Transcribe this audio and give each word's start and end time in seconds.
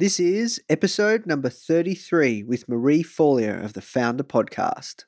This 0.00 0.18
is 0.18 0.62
episode 0.70 1.26
number 1.26 1.50
33 1.50 2.44
with 2.44 2.66
Marie 2.70 3.02
Forleo 3.02 3.62
of 3.62 3.74
the 3.74 3.82
Foundr 3.82 4.22
Podcast. 4.22 5.04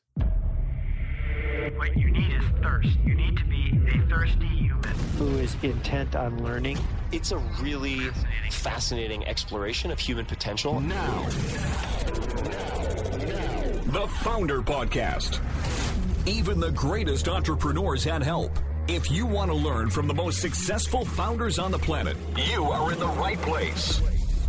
What 1.78 1.96
you 1.96 2.10
need 2.10 2.30
is 2.30 2.44
thirst. 2.62 2.98
You 3.02 3.14
need 3.14 3.38
to 3.38 3.44
be 3.46 3.70
a 3.88 4.06
thirsty 4.10 4.46
human. 4.46 4.82
who 5.16 5.38
is 5.38 5.56
intent 5.62 6.14
on 6.14 6.44
learning. 6.44 6.78
It's 7.10 7.32
a 7.32 7.38
really 7.62 8.00
fascinating 8.50 9.26
exploration 9.26 9.90
of 9.90 9.98
human 9.98 10.26
potential. 10.26 10.78
Now, 10.78 11.22
the 13.86 14.06
Foundr 14.20 14.62
Podcast. 14.62 15.40
Even 16.28 16.60
the 16.60 16.72
greatest 16.72 17.28
entrepreneurs 17.28 18.04
had 18.04 18.22
help. 18.22 18.58
If 18.88 19.10
you 19.10 19.24
want 19.24 19.50
to 19.50 19.56
learn 19.56 19.88
from 19.88 20.06
the 20.06 20.12
most 20.12 20.42
successful 20.42 21.06
founders 21.06 21.58
on 21.58 21.70
the 21.70 21.78
planet, 21.78 22.18
you 22.36 22.64
are 22.64 22.92
in 22.92 22.98
the 22.98 23.08
right 23.08 23.40
place. 23.40 24.02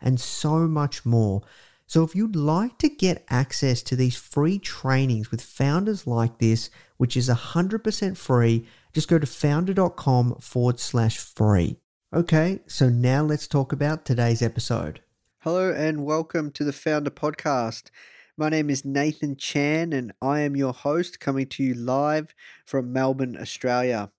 and 0.00 0.20
so 0.20 0.66
much 0.66 1.04
more. 1.04 1.42
So, 1.86 2.04
if 2.04 2.14
you'd 2.14 2.36
like 2.36 2.78
to 2.78 2.88
get 2.88 3.24
access 3.28 3.82
to 3.82 3.96
these 3.96 4.16
free 4.16 4.58
trainings 4.58 5.30
with 5.30 5.42
founders 5.42 6.06
like 6.06 6.38
this, 6.38 6.70
which 6.98 7.16
is 7.16 7.28
100% 7.28 8.16
free, 8.16 8.66
just 8.92 9.08
go 9.08 9.18
to 9.18 9.26
foundr.com 9.26 10.36
forward 10.36 10.78
slash 10.78 11.18
free. 11.18 11.78
Okay, 12.14 12.60
so 12.66 12.88
now 12.88 13.22
let's 13.22 13.46
talk 13.46 13.72
about 13.72 14.04
today's 14.04 14.42
episode. 14.42 15.00
Hello, 15.40 15.72
and 15.72 16.04
welcome 16.04 16.50
to 16.52 16.64
the 16.64 16.72
Foundr 16.72 17.08
Podcast. 17.08 17.90
My 18.36 18.48
name 18.48 18.70
is 18.70 18.84
Nathan 18.84 19.36
Chan, 19.36 19.92
and 19.92 20.12
I 20.22 20.40
am 20.40 20.56
your 20.56 20.72
host 20.72 21.20
coming 21.20 21.46
to 21.48 21.62
you 21.62 21.74
live 21.74 22.34
from 22.64 22.92
Melbourne, 22.92 23.36
Australia. 23.36 24.10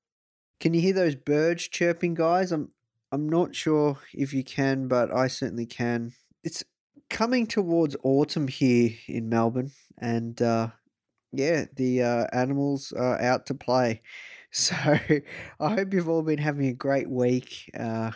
Can 0.60 0.74
you 0.74 0.82
hear 0.82 0.94
those 0.94 1.16
birds 1.16 1.68
chirping, 1.68 2.14
guys? 2.14 2.52
I'm 2.52 2.72
I'm 3.12 3.28
not 3.28 3.56
sure 3.56 3.98
if 4.14 4.34
you 4.34 4.44
can, 4.44 4.88
but 4.88 5.14
I 5.14 5.28
certainly 5.28 5.66
can. 5.66 6.14
It's 6.44 6.64
coming 7.10 7.46
towards 7.46 7.96
autumn 8.04 8.48
here 8.48 8.92
in 9.08 9.28
Melbourne, 9.28 9.72
and 9.98 10.42
uh, 10.42 10.70
yeah, 11.34 11.66
the 11.76 12.04
uh, 12.04 12.28
animals 12.32 12.94
are 12.94 13.22
out 13.22 13.46
to 13.48 13.54
play. 13.54 14.02
So 14.54 14.76
I 14.76 15.70
hope 15.70 15.94
you've 15.94 16.10
all 16.10 16.24
been 16.24 16.40
having 16.40 16.68
a 16.68 16.74
great 16.74 17.10
week. 17.10 17.72
Uh, 17.74 18.12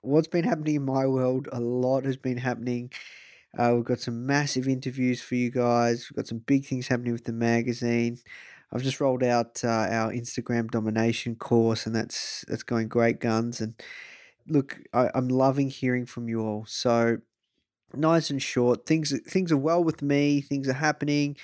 what's 0.00 0.28
been 0.28 0.44
happening 0.44 0.76
in 0.76 0.84
my 0.84 1.08
world? 1.08 1.48
A 1.50 1.58
lot 1.58 2.04
has 2.04 2.16
been 2.16 2.36
happening. 2.36 2.92
Uh, 3.58 3.72
we've 3.74 3.84
got 3.84 3.98
some 3.98 4.24
massive 4.24 4.68
interviews 4.68 5.20
for 5.20 5.34
you 5.34 5.50
guys. 5.50 6.06
We've 6.08 6.16
got 6.16 6.28
some 6.28 6.38
big 6.38 6.66
things 6.66 6.86
happening 6.86 7.12
with 7.12 7.24
the 7.24 7.32
magazine. 7.32 8.18
I've 8.72 8.84
just 8.84 9.00
rolled 9.00 9.24
out 9.24 9.64
uh, 9.64 9.68
our 9.90 10.12
Instagram 10.12 10.70
domination 10.70 11.34
course, 11.34 11.84
and 11.84 11.96
that's 11.96 12.44
that's 12.46 12.62
going 12.62 12.86
great 12.86 13.18
guns. 13.18 13.60
And 13.60 13.74
look, 14.48 14.80
I, 14.92 15.10
I'm 15.14 15.28
loving 15.28 15.70
hearing 15.70 16.06
from 16.06 16.28
you 16.28 16.40
all. 16.40 16.64
So 16.66 17.18
nice 17.94 18.30
and 18.30 18.42
short. 18.42 18.86
Things 18.86 19.18
things 19.28 19.52
are 19.52 19.56
well 19.56 19.82
with 19.82 20.02
me. 20.02 20.40
Things 20.40 20.68
are 20.68 20.74
happening. 20.74 21.36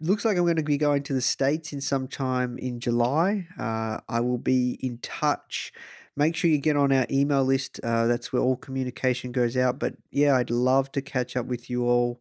Looks 0.00 0.24
like 0.24 0.38
I'm 0.38 0.44
going 0.44 0.56
to 0.56 0.62
be 0.62 0.78
going 0.78 1.02
to 1.04 1.12
the 1.12 1.20
states 1.20 1.72
in 1.72 1.80
some 1.80 2.08
time 2.08 2.58
in 2.58 2.80
July. 2.80 3.46
Uh, 3.58 3.98
I 4.08 4.20
will 4.20 4.38
be 4.38 4.78
in 4.80 4.98
touch. 4.98 5.72
Make 6.16 6.34
sure 6.34 6.50
you 6.50 6.58
get 6.58 6.76
on 6.76 6.90
our 6.90 7.06
email 7.10 7.44
list. 7.44 7.80
Uh, 7.84 8.06
that's 8.06 8.32
where 8.32 8.42
all 8.42 8.56
communication 8.56 9.30
goes 9.30 9.56
out. 9.56 9.78
But 9.78 9.94
yeah, 10.10 10.36
I'd 10.36 10.50
love 10.50 10.90
to 10.92 11.02
catch 11.02 11.36
up 11.36 11.46
with 11.46 11.68
you 11.68 11.84
all. 11.84 12.20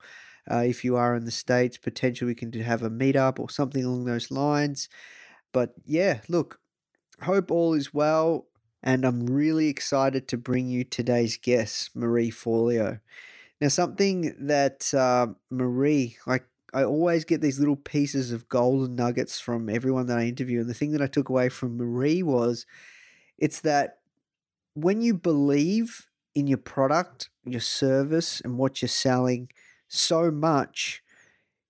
Uh, 0.50 0.64
if 0.66 0.84
you 0.84 0.96
are 0.98 1.16
in 1.16 1.26
the 1.26 1.32
states, 1.32 1.78
potentially 1.78 2.28
we 2.28 2.36
can 2.36 2.52
have 2.52 2.84
a 2.84 2.90
meetup 2.90 3.40
or 3.40 3.50
something 3.50 3.86
along 3.86 4.06
those 4.06 4.30
lines. 4.30 4.90
But 5.54 5.74
yeah, 5.86 6.20
look, 6.28 6.60
hope 7.22 7.50
all 7.50 7.74
is 7.74 7.94
well 7.94 8.49
and 8.82 9.06
I'm 9.06 9.26
really 9.26 9.68
excited 9.68 10.28
to 10.30 10.38
bring 10.38 10.68
you 10.68 10.84
today's 10.84 11.38
guest, 11.38 11.96
Marie 11.96 12.32
Forleo. 12.32 13.00
Now, 13.60 13.68
something 13.68 14.36
that 14.40 14.94
uh, 14.94 15.28
Marie, 15.50 16.18
like 16.26 16.46
I 16.74 16.84
always 16.84 17.26
get 17.26 17.42
these 17.42 17.60
little 17.60 17.76
pieces 17.76 18.32
of 18.32 18.48
golden 18.48 18.96
nuggets 18.96 19.40
from 19.40 19.70
everyone 19.70 20.08
that 20.08 20.18
I 20.18 20.26
interview, 20.26 20.62
and 20.62 20.70
the 20.70 20.74
thing 20.74 20.92
that 20.92 21.02
I 21.02 21.08
took 21.08 21.30
away 21.30 21.50
from 21.50 21.78
Marie 21.78 22.24
was, 22.24 22.66
it's 23.38 23.62
that 23.62 23.98
when 24.76 25.02
you 25.02 25.14
believe 25.14 26.08
in 26.36 26.48
your 26.48 26.58
product, 26.58 27.30
your 27.44 27.60
service, 27.60 28.40
and 28.42 28.58
what 28.58 28.82
you're 28.82 28.90
selling 28.90 29.50
so 29.88 30.32
much, 30.32 31.04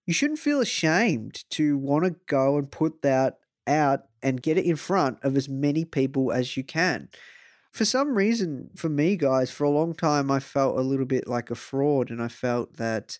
you 0.06 0.14
shouldn't 0.14 0.40
feel 0.40 0.62
ashamed 0.62 1.50
to 1.52 1.78
want 1.78 2.04
to 2.06 2.16
go 2.28 2.58
and 2.58 2.72
put 2.72 3.02
that 3.02 3.40
out 3.66 4.09
and 4.22 4.42
get 4.42 4.58
it 4.58 4.66
in 4.66 4.76
front 4.76 5.18
of 5.24 5.36
as 5.38 5.50
many 5.50 5.86
people 5.86 6.32
as 6.32 6.58
you 6.58 6.64
can. 6.64 7.10
For 7.72 7.86
some 7.86 8.18
reason, 8.18 8.70
for 8.76 8.90
me, 8.90 9.16
guys, 9.16 9.52
for 9.52 9.64
a 9.64 9.70
long 9.70 9.94
time, 9.94 10.32
I 10.32 10.40
felt 10.40 10.78
a 10.78 10.82
little 10.82 11.06
bit 11.06 11.28
like 11.28 11.52
a 11.52 11.56
fraud 11.56 12.10
and 12.10 12.22
I 12.22 12.28
felt 12.28 12.78
that, 12.78 13.20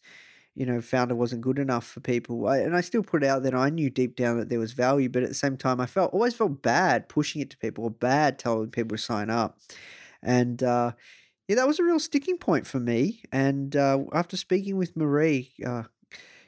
you 0.56 0.66
know, 0.66 0.80
Foundr 0.80 1.16
wasn't 1.16 1.42
good 1.42 1.60
enough 1.60 1.86
for 1.86 2.00
people. 2.00 2.48
I, 2.48 2.58
and 2.58 2.76
I 2.76 2.82
still 2.82 3.04
put 3.04 3.24
it 3.24 3.28
out 3.28 3.44
that 3.44 3.54
I 3.54 3.70
knew 3.70 3.90
deep 3.90 4.16
down 4.16 4.40
that 4.40 4.50
there 4.50 4.60
was 4.60 4.74
value, 4.74 5.08
but 5.08 5.24
at 5.24 5.30
the 5.30 5.36
same 5.36 5.56
time, 5.56 5.80
I 5.80 5.86
felt 5.86 6.14
always 6.14 6.34
felt 6.34 6.64
bad 6.64 7.10
pushing 7.10 7.42
it 7.42 7.52
to 7.52 7.58
people 7.58 7.84
or 7.84 7.92
bad 7.92 8.40
telling 8.40 8.72
people 8.72 8.98
to 8.98 9.04
sign 9.04 9.30
up. 9.30 9.60
And, 10.24 10.64
uh, 10.64 10.94
yeah, 11.48 11.56
that 11.56 11.68
was 11.68 11.80
a 11.80 11.84
real 11.84 12.00
sticking 12.00 12.38
point 12.38 12.68
for 12.68 12.80
me. 12.80 13.24
And 13.32 13.76
uh, 13.76 14.00
after 14.14 14.36
speaking 14.36 14.78
with 14.78 14.98
Marie, 14.98 15.52
uh, 15.66 15.84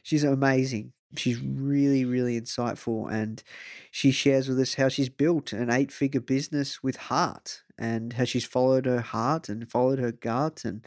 she's 0.03 0.23
amazing 0.23 0.93
she's 1.16 1.40
really 1.40 2.05
really 2.05 2.40
insightful 2.40 3.11
and 3.11 3.43
she 3.90 4.11
shares 4.11 4.47
with 4.47 4.59
us 4.59 4.75
how 4.75 4.87
she's 4.87 5.09
built 5.09 5.53
an 5.53 5.69
eight 5.69 5.91
figure 5.91 6.22
business 6.22 6.81
with 6.84 6.96
heart 6.96 7.63
and 7.78 8.13
how 8.13 8.23
she's 8.25 8.46
followed 8.46 8.85
her 8.85 9.02
heart 9.02 9.49
and 9.49 9.69
followed 9.69 9.99
her 9.99 10.11
gut 10.11 10.63
and 10.63 10.85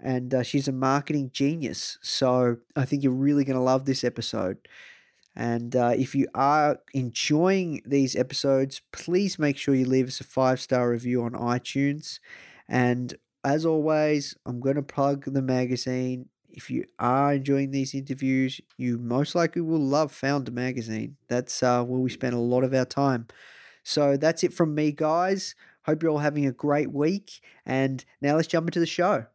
and 0.00 0.34
uh, 0.34 0.42
she's 0.42 0.66
a 0.66 0.72
marketing 0.72 1.30
genius. 1.32 1.98
So 2.02 2.58
i 2.76 2.84
think 2.84 3.02
you're 3.02 3.12
really 3.12 3.44
going 3.44 3.58
to 3.58 3.62
love 3.62 3.84
this 3.84 4.04
episode. 4.04 4.58
And 5.34 5.74
uh, 5.74 5.94
if 5.96 6.14
you 6.14 6.26
are 6.34 6.80
enjoying 6.92 7.82
these 7.86 8.16
episodes 8.16 8.82
please 8.92 9.38
make 9.38 9.56
sure 9.56 9.74
you 9.74 9.86
leave 9.86 10.08
us 10.08 10.20
a 10.20 10.24
five 10.24 10.60
star 10.60 10.90
review 10.90 11.22
on 11.22 11.32
itunes. 11.32 12.18
And 12.68 13.14
as 13.44 13.66
always 13.66 14.36
i'm 14.46 14.60
going 14.60 14.76
to 14.76 14.82
plug 14.82 15.24
the 15.26 15.42
magazine 15.42 16.28
if 16.52 16.70
you 16.70 16.84
are 16.98 17.34
enjoying 17.34 17.70
these 17.70 17.94
interviews, 17.94 18.60
you 18.76 18.98
most 18.98 19.34
likely 19.34 19.62
will 19.62 19.80
love 19.80 20.12
Foundr 20.12 20.52
Magazine. 20.52 21.16
That's 21.28 21.62
uh, 21.62 21.82
where 21.84 22.00
we 22.00 22.10
spend 22.10 22.34
a 22.34 22.38
lot 22.38 22.64
of 22.64 22.74
our 22.74 22.84
time. 22.84 23.26
So 23.82 24.16
that's 24.16 24.44
it 24.44 24.52
from 24.52 24.74
me, 24.74 24.92
guys. 24.92 25.54
Hope 25.84 26.02
you're 26.02 26.12
all 26.12 26.18
having 26.18 26.46
a 26.46 26.52
great 26.52 26.92
week. 26.92 27.40
And 27.66 28.04
now 28.20 28.36
let's 28.36 28.48
jump 28.48 28.68
into 28.68 28.80
the 28.80 28.86
show. 28.86 29.26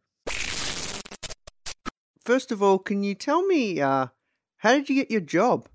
first 2.24 2.52
of 2.52 2.62
all, 2.62 2.78
can 2.78 3.02
you 3.02 3.14
tell 3.14 3.44
me 3.46 3.80
uh, 3.80 4.06
how 4.58 4.72
did 4.72 4.88
you 4.88 4.94
get 4.94 5.10
your 5.10 5.20
job? 5.20 5.68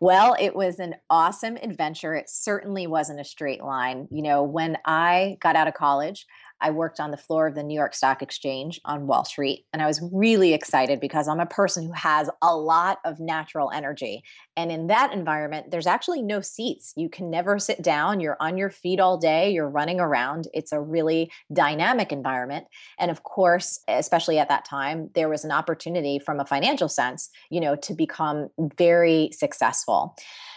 Well, 0.00 0.34
it 0.40 0.56
was 0.56 0.80
an 0.80 0.96
awesome 1.08 1.56
adventure. 1.62 2.16
It 2.16 2.28
certainly 2.28 2.88
wasn't 2.88 3.20
a 3.20 3.24
straight 3.24 3.62
line. 3.62 4.08
You 4.10 4.22
know, 4.22 4.42
when 4.42 4.76
I 4.84 5.36
got 5.40 5.54
out 5.54 5.68
of 5.68 5.74
college, 5.74 6.26
I 6.62 6.70
worked 6.70 7.00
on 7.00 7.10
the 7.10 7.16
floor 7.16 7.48
of 7.48 7.54
the 7.54 7.62
New 7.62 7.74
York 7.74 7.94
Stock 7.94 8.22
Exchange 8.22 8.80
on 8.84 9.06
Wall 9.06 9.24
Street. 9.24 9.66
And 9.72 9.82
I 9.82 9.86
was 9.86 10.00
really 10.12 10.54
excited 10.54 11.00
because 11.00 11.28
I'm 11.28 11.40
a 11.40 11.46
person 11.46 11.84
who 11.84 11.92
has 11.92 12.30
a 12.40 12.56
lot 12.56 12.98
of 13.04 13.20
natural 13.20 13.70
energy. 13.72 14.22
And 14.56 14.70
in 14.70 14.86
that 14.86 15.12
environment, 15.12 15.70
there's 15.70 15.86
actually 15.86 16.22
no 16.22 16.40
seats. 16.40 16.92
You 16.96 17.08
can 17.08 17.30
never 17.30 17.58
sit 17.58 17.82
down. 17.82 18.20
You're 18.20 18.36
on 18.40 18.56
your 18.56 18.70
feet 18.70 19.00
all 19.00 19.18
day, 19.18 19.50
you're 19.50 19.68
running 19.68 20.00
around. 20.00 20.48
It's 20.54 20.72
a 20.72 20.80
really 20.80 21.30
dynamic 21.52 22.12
environment. 22.12 22.66
And 22.98 23.10
of 23.10 23.24
course, 23.24 23.80
especially 23.88 24.38
at 24.38 24.48
that 24.48 24.64
time, 24.64 25.10
there 25.14 25.28
was 25.28 25.44
an 25.44 25.50
opportunity 25.50 26.18
from 26.18 26.38
a 26.38 26.46
financial 26.46 26.88
sense, 26.88 27.28
you 27.50 27.60
know, 27.60 27.76
to 27.76 27.94
become 27.94 28.48
very 28.76 29.30
successful 29.32 30.14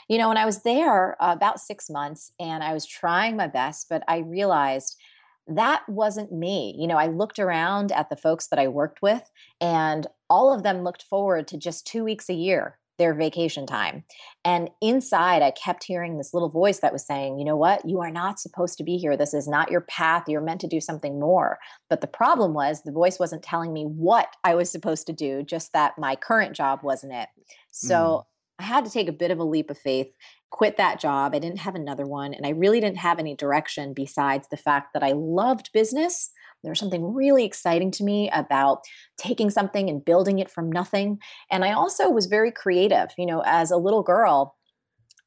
you 0.08 0.18
know, 0.20 0.28
when 0.28 0.38
I 0.38 0.46
was 0.46 0.62
there 0.62 1.22
uh, 1.22 1.34
about 1.36 1.60
six 1.60 1.90
months 1.90 2.32
and 2.40 2.64
I 2.64 2.74
was 2.74 2.86
trying 2.86 3.36
my 3.36 3.48
best, 3.48 3.88
but 3.90 4.04
I 4.08 4.20
realized 4.20 4.98
that 5.48 5.88
wasn't 5.88 6.32
me. 6.32 6.76
You 6.78 6.88
know, 6.88 6.98
I 6.98 7.08
looked 7.08 7.40
around 7.40 7.92
at 7.92 8.10
the 8.10 8.16
folks 8.16 8.48
that 8.48 8.60
I 8.60 8.68
worked 8.68 9.02
with, 9.02 9.30
and 9.62 10.08
all 10.30 10.54
of 10.54 10.64
them 10.64 10.84
looked 10.84 11.04
forward 11.04 11.48
to 11.50 11.58
just 11.58 11.86
two 11.86 12.04
weeks 12.04 12.30
a 12.30 12.34
year, 12.34 12.80
their 12.98 13.14
vacation 13.14 13.68
time. 13.68 14.04
And 14.44 14.70
inside, 14.82 15.42
I 15.42 15.52
kept 15.52 15.84
hearing 15.84 16.18
this 16.18 16.34
little 16.34 16.50
voice 16.50 16.80
that 16.80 16.94
was 16.94 17.06
saying, 17.06 17.38
you 17.38 17.46
know 17.46 17.58
what? 17.58 17.88
You 17.88 18.02
are 18.02 18.10
not 18.10 18.40
supposed 18.40 18.78
to 18.80 18.84
be 18.84 18.98
here. 18.98 19.16
This 19.16 19.34
is 19.34 19.48
not 19.48 19.70
your 19.70 19.82
path. 19.82 20.24
You're 20.28 20.42
meant 20.42 20.62
to 20.62 20.68
do 20.68 20.82
something 20.82 21.20
more. 21.20 21.60
But 21.90 22.02
the 22.02 22.08
problem 22.08 22.54
was 22.54 22.82
the 22.82 22.92
voice 22.92 23.20
wasn't 23.20 23.44
telling 23.44 23.72
me 23.72 23.84
what 23.84 24.36
I 24.44 24.56
was 24.56 24.72
supposed 24.72 25.06
to 25.08 25.14
do, 25.14 25.44
just 25.44 25.74
that 25.74 26.00
my 26.00 26.16
current 26.16 26.56
job 26.56 26.80
wasn't 26.82 27.14
it. 27.14 27.30
So, 27.72 27.96
mm. 27.96 28.24
I 28.60 28.64
had 28.64 28.86
to 28.86 28.92
take 28.92 29.08
a 29.08 29.14
bit 29.14 29.32
of 29.32 29.40
a 29.40 29.44
leap 29.44 29.70
of 29.70 29.78
faith 29.78 30.08
quit 30.50 30.78
that 30.78 31.02
job. 31.02 31.36
I 31.36 31.40
didn't 31.40 31.60
have 31.60 31.76
another 31.76 32.06
one. 32.06 32.34
And 32.34 32.46
I 32.46 32.52
really 32.52 32.80
didn't 32.80 33.00
have 33.00 33.20
any 33.20 33.36
direction 33.36 33.94
besides 33.94 34.48
the 34.48 34.58
fact 34.58 34.94
that 34.94 35.04
I 35.04 35.12
loved 35.12 35.72
business. 35.74 36.32
There 36.64 36.72
was 36.72 36.80
something 36.80 37.14
really 37.14 37.44
exciting 37.44 37.92
to 37.92 38.06
me 38.06 38.30
about 38.32 38.84
taking 39.18 39.50
something 39.50 39.90
and 39.90 40.04
building 40.04 40.40
it 40.40 40.50
from 40.50 40.72
nothing. 40.72 41.20
And 41.52 41.66
I 41.66 41.74
also 41.74 42.10
was 42.10 42.28
very 42.28 42.52
creative. 42.52 43.10
You 43.18 43.26
know, 43.26 43.44
as 43.46 43.70
a 43.70 43.78
little 43.78 44.02
girl, 44.02 44.56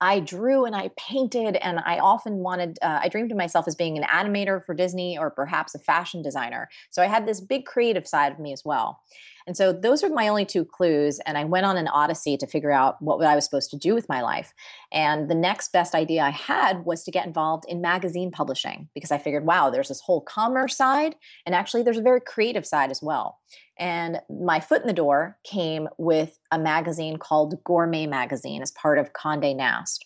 I 0.01 0.21
drew 0.21 0.65
and 0.65 0.77
I 0.77 0.91
painted, 0.97 1.57
and 1.57 1.81
I 1.81 1.99
often 1.99 2.37
wanted, 2.37 2.79
uh, 2.83 3.01
I 3.03 3.09
dreamed 3.09 3.33
of 3.33 3.37
myself 3.37 3.67
as 3.67 3.75
being 3.75 3.99
an 3.99 4.05
animator 4.05 4.65
for 4.65 4.73
Disney 4.73 5.19
or 5.19 5.29
perhaps 5.29 5.75
a 5.75 5.79
fashion 5.81 6.23
designer. 6.23 6.69
So 6.91 7.03
I 7.03 7.07
had 7.07 7.27
this 7.27 7.41
big 7.41 7.67
creative 7.67 8.07
side 8.07 8.31
of 8.31 8.39
me 8.39 8.53
as 8.53 8.65
well. 8.65 9.01
And 9.49 9.57
so 9.57 9.73
those 9.73 10.05
are 10.05 10.11
my 10.11 10.29
only 10.29 10.45
two 10.45 10.67
clues. 10.67 11.21
And 11.25 11.39
I 11.39 11.45
went 11.45 11.65
on 11.65 11.79
an 11.79 11.89
odyssey 11.89 12.37
to 12.37 12.47
figure 12.47 12.71
out 12.71 13.01
what 13.01 13.25
I 13.25 13.35
was 13.35 13.47
supposed 13.47 13.71
to 13.71 13.79
do 13.79 13.95
with 13.95 14.07
my 14.07 14.21
life. 14.21 14.53
And 14.93 15.31
the 15.31 15.35
next 15.35 15.73
best 15.73 15.95
idea 15.95 16.23
I 16.23 16.31
had 16.31 16.85
was 16.85 17.03
to 17.05 17.11
get 17.11 17.27
involved 17.27 17.65
in 17.67 17.81
magazine 17.81 18.31
publishing 18.31 18.91
because 18.95 19.11
I 19.11 19.17
figured, 19.17 19.47
wow, 19.47 19.71
there's 19.71 19.89
this 19.89 20.03
whole 20.03 20.21
commerce 20.21 20.77
side. 20.77 21.17
And 21.47 21.55
actually, 21.55 21.83
there's 21.83 21.97
a 21.97 22.03
very 22.03 22.21
creative 22.21 22.67
side 22.67 22.91
as 22.91 23.01
well. 23.03 23.39
And 23.79 24.21
my 24.29 24.61
foot 24.61 24.83
in 24.83 24.87
the 24.87 24.93
door 24.93 25.39
came 25.45 25.89
with 25.97 26.39
a 26.53 26.59
magazine 26.59 27.17
called 27.17 27.65
Gourmet 27.65 28.07
Magazine 28.07 28.61
as 28.61 28.73
part 28.73 28.99
of 28.99 29.15
Conde 29.15 29.57
Nast 29.57 30.05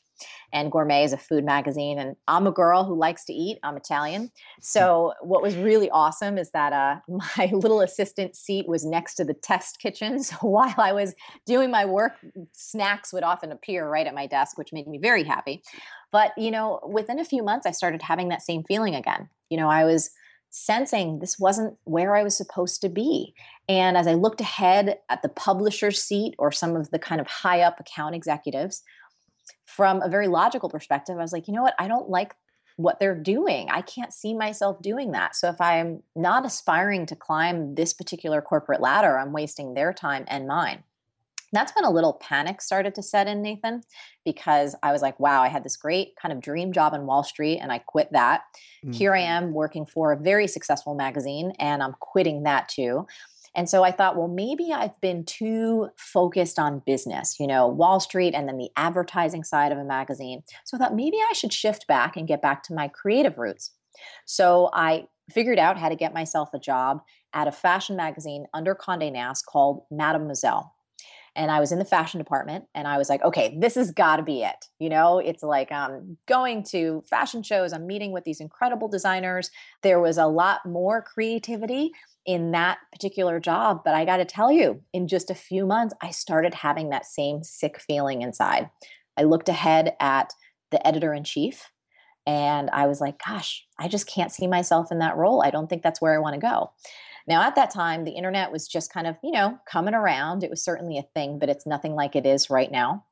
and 0.52 0.70
Gourmet 0.70 1.04
is 1.04 1.12
a 1.12 1.16
food 1.16 1.44
magazine. 1.44 1.98
And 1.98 2.16
I'm 2.28 2.46
a 2.46 2.52
girl 2.52 2.84
who 2.84 2.94
likes 2.94 3.24
to 3.26 3.32
eat. 3.32 3.58
I'm 3.62 3.76
Italian. 3.76 4.30
So 4.60 5.14
what 5.22 5.42
was 5.42 5.56
really 5.56 5.90
awesome 5.90 6.38
is 6.38 6.50
that 6.50 6.72
uh, 6.72 6.96
my 7.38 7.50
little 7.52 7.80
assistant 7.80 8.36
seat 8.36 8.69
was 8.69 8.84
next 8.84 9.14
to 9.16 9.24
the 9.24 9.34
test 9.34 9.78
kitchen. 9.80 10.22
So 10.22 10.36
while 10.40 10.74
I 10.78 10.92
was 10.92 11.14
doing 11.46 11.70
my 11.70 11.84
work, 11.84 12.14
snacks 12.52 13.12
would 13.12 13.22
often 13.22 13.52
appear 13.52 13.88
right 13.88 14.06
at 14.06 14.14
my 14.14 14.26
desk, 14.26 14.58
which 14.58 14.72
made 14.72 14.86
me 14.86 14.98
very 14.98 15.24
happy. 15.24 15.62
But 16.10 16.32
you 16.36 16.50
know, 16.50 16.80
within 16.86 17.19
a 17.19 17.24
few 17.24 17.42
months, 17.42 17.66
I 17.66 17.70
started 17.70 18.02
having 18.02 18.28
that 18.28 18.42
same 18.42 18.64
feeling 18.64 18.94
again. 18.94 19.28
You 19.48 19.56
know, 19.56 19.69
I 19.69 19.84
was 19.84 20.10
sensing 20.52 21.19
this 21.19 21.38
wasn't 21.38 21.76
where 21.84 22.14
I 22.14 22.22
was 22.22 22.36
supposed 22.36 22.82
to 22.82 22.90
be. 22.90 23.34
And 23.69 23.96
as 23.96 24.06
I 24.06 24.14
looked 24.14 24.40
ahead 24.40 24.98
at 25.08 25.22
the 25.22 25.30
publisher's 25.30 26.02
seat 26.02 26.34
or 26.38 26.52
some 26.52 26.76
of 26.76 26.90
the 26.90 26.98
kind 26.98 27.20
of 27.20 27.26
high 27.26 27.62
up 27.62 27.80
account 27.80 28.14
executives, 28.14 28.82
from 29.72 30.02
a 30.02 30.08
very 30.08 30.28
logical 30.28 30.69
perspective, 30.69 31.16
I 31.16 31.22
was 31.22 31.32
like, 31.32 31.48
you 31.48 31.54
know 31.54 31.62
what? 31.62 31.74
I 31.78 31.88
don't 31.88 32.08
like 32.08 32.34
what 32.76 33.00
they're 33.00 33.19
doing. 33.19 33.69
I 33.70 33.82
can't 33.82 34.12
see 34.12 34.34
myself 34.34 34.80
doing 34.80 35.12
that. 35.12 35.36
So 35.36 35.48
if 35.48 35.60
I'm 35.60 36.02
not 36.16 36.46
aspiring 36.46 37.06
to 37.06 37.16
climb 37.16 37.74
this 37.74 37.92
particular 37.92 38.40
corporate 38.40 38.80
ladder, 38.80 39.19
I'm 39.19 39.32
wasting 39.32 39.74
their 39.74 39.92
time 39.92 40.24
and 40.28 40.46
mine. 40.46 40.84
That's 41.52 41.72
when 41.74 41.84
a 41.84 41.90
little 41.90 42.14
panic 42.14 42.62
started 42.62 42.94
to 42.94 43.02
set 43.02 43.26
in, 43.26 43.42
Nathan, 43.42 43.82
because 44.24 44.74
I 44.82 44.90
was 44.90 45.02
like, 45.02 45.20
wow, 45.20 45.42
I 45.42 45.48
had 45.48 45.64
this 45.64 45.76
great 45.76 46.16
kind 46.16 46.32
of 46.32 46.40
dream 46.40 46.72
job 46.72 46.94
in 46.94 47.04
Wall 47.04 47.22
Street 47.22 47.58
and 47.58 47.70
I 47.70 47.78
quit 47.78 48.10
that. 48.12 48.42
Mm-hmm. 48.82 48.92
Here 48.92 49.14
I 49.14 49.20
am 49.20 49.52
working 49.52 49.84
for 49.84 50.12
a 50.12 50.16
very 50.16 50.46
successful 50.46 50.94
magazine 50.94 51.52
and 51.58 51.82
I'm 51.82 51.94
quitting 52.00 52.44
that 52.44 52.70
too. 52.70 53.06
And 53.54 53.69
so 53.69 53.82
I 53.82 53.90
thought, 53.90 54.16
well, 54.16 54.28
maybe 54.28 54.72
I've 54.72 54.99
been 55.00 55.25
too 55.25 55.88
focused 55.96 56.58
on 56.58 56.82
business, 56.87 57.37
you 57.38 57.46
know, 57.46 57.69
Wall 57.69 58.00
Street 58.00 58.34
and 58.34 58.49
then 58.49 58.58
the 58.58 58.70
advertising 58.76 59.44
side 59.44 59.72
of 59.72 59.78
a 59.78 59.84
magazine. 59.84 60.43
So 60.64 60.76
I 60.76 60.81
thought 60.81 60.94
maybe 60.94 61.19
I 61.19 61.32
should 61.34 61.52
shift 61.52 61.87
back 61.87 62.16
and 62.16 62.28
get 62.28 62.40
back 62.40 62.62
to 62.64 62.75
my 62.75 62.88
creative 62.88 63.38
roots. 63.38 63.72
So 64.25 64.70
I 64.72 65.08
figured 65.31 65.58
out 65.58 65.78
how 65.78 65.88
to 65.88 65.96
get 65.96 66.14
myself 66.14 66.54
a 66.54 66.58
job 66.58 67.02
at 67.34 67.49
a 67.49 67.52
fashion 67.52 67.96
magazine 67.96 68.46
under 68.54 68.75
Condé 68.75 69.12
Nast 69.12 69.46
called 69.46 69.82
Mademoiselle 69.90 70.75
and 71.34 71.50
I 71.50 71.60
was 71.60 71.72
in 71.72 71.78
the 71.78 71.84
fashion 71.84 72.19
department 72.19 72.66
and 72.75 72.87
I 72.87 72.98
was 72.98 73.08
like, 73.08 73.22
okay, 73.22 73.56
this 73.58 73.75
has 73.76 73.90
got 73.90 74.16
to 74.16 74.22
be 74.22 74.43
it. 74.43 74.66
You 74.78 74.90
know, 74.90 75.19
it's 75.19 75.43
like 75.43 75.70
going 76.26 76.62
to 76.64 77.02
fashion 77.08 77.43
shows, 77.43 77.72
I'm 77.72 77.87
meeting 77.87 78.12
with 78.12 78.25
these 78.25 78.40
incredible 78.40 78.88
designers. 78.88 79.50
There 79.82 80.00
was 80.00 80.19
a 80.19 80.26
lot 80.26 80.66
more 80.66 81.00
creativity 81.00 81.93
in 82.24 82.52
that 82.52 82.78
particular 82.92 83.40
job. 83.40 83.82
But 83.84 83.94
I 83.94 84.04
got 84.04 84.19
to 84.19 84.24
tell 84.24 84.52
you, 84.52 84.82
in 84.92 85.08
just 85.08 85.30
a 85.30 85.34
few 85.34 85.66
months, 85.66 85.94
I 86.00 86.10
started 86.10 86.54
having 86.54 86.90
that 86.90 87.06
same 87.06 87.42
sick 87.42 87.80
feeling 87.80 88.22
inside. 88.22 88.70
I 89.16 89.24
looked 89.24 89.48
ahead 89.48 89.96
at 90.00 90.32
the 90.70 90.84
editor 90.86 91.12
in 91.12 91.24
chief 91.24 91.70
and 92.26 92.70
I 92.70 92.86
was 92.86 93.00
like, 93.00 93.20
gosh, 93.26 93.66
I 93.78 93.88
just 93.88 94.06
can't 94.06 94.32
see 94.32 94.46
myself 94.46 94.92
in 94.92 95.00
that 95.00 95.16
role. 95.16 95.42
I 95.42 95.50
don't 95.50 95.69
think 95.69 95.82
that's 95.82 96.00
where 96.00 96.14
I 96.14 96.19
want 96.19 96.34
to 96.34 96.40
go. 96.40 96.72
Now, 97.26 97.42
at 97.42 97.54
that 97.56 97.70
time, 97.70 98.04
the 98.04 98.12
internet 98.12 98.50
was 98.50 98.66
just 98.66 98.92
kind 98.92 99.06
of, 99.06 99.16
you 99.22 99.30
know, 99.30 99.58
coming 99.70 99.94
around. 99.94 100.42
It 100.42 100.50
was 100.50 100.64
certainly 100.64 100.98
a 100.98 101.06
thing, 101.14 101.38
but 101.38 101.48
it's 101.48 101.66
nothing 101.66 101.94
like 101.94 102.16
it 102.16 102.26
is 102.26 102.50
right 102.50 102.70
now. 102.70 103.05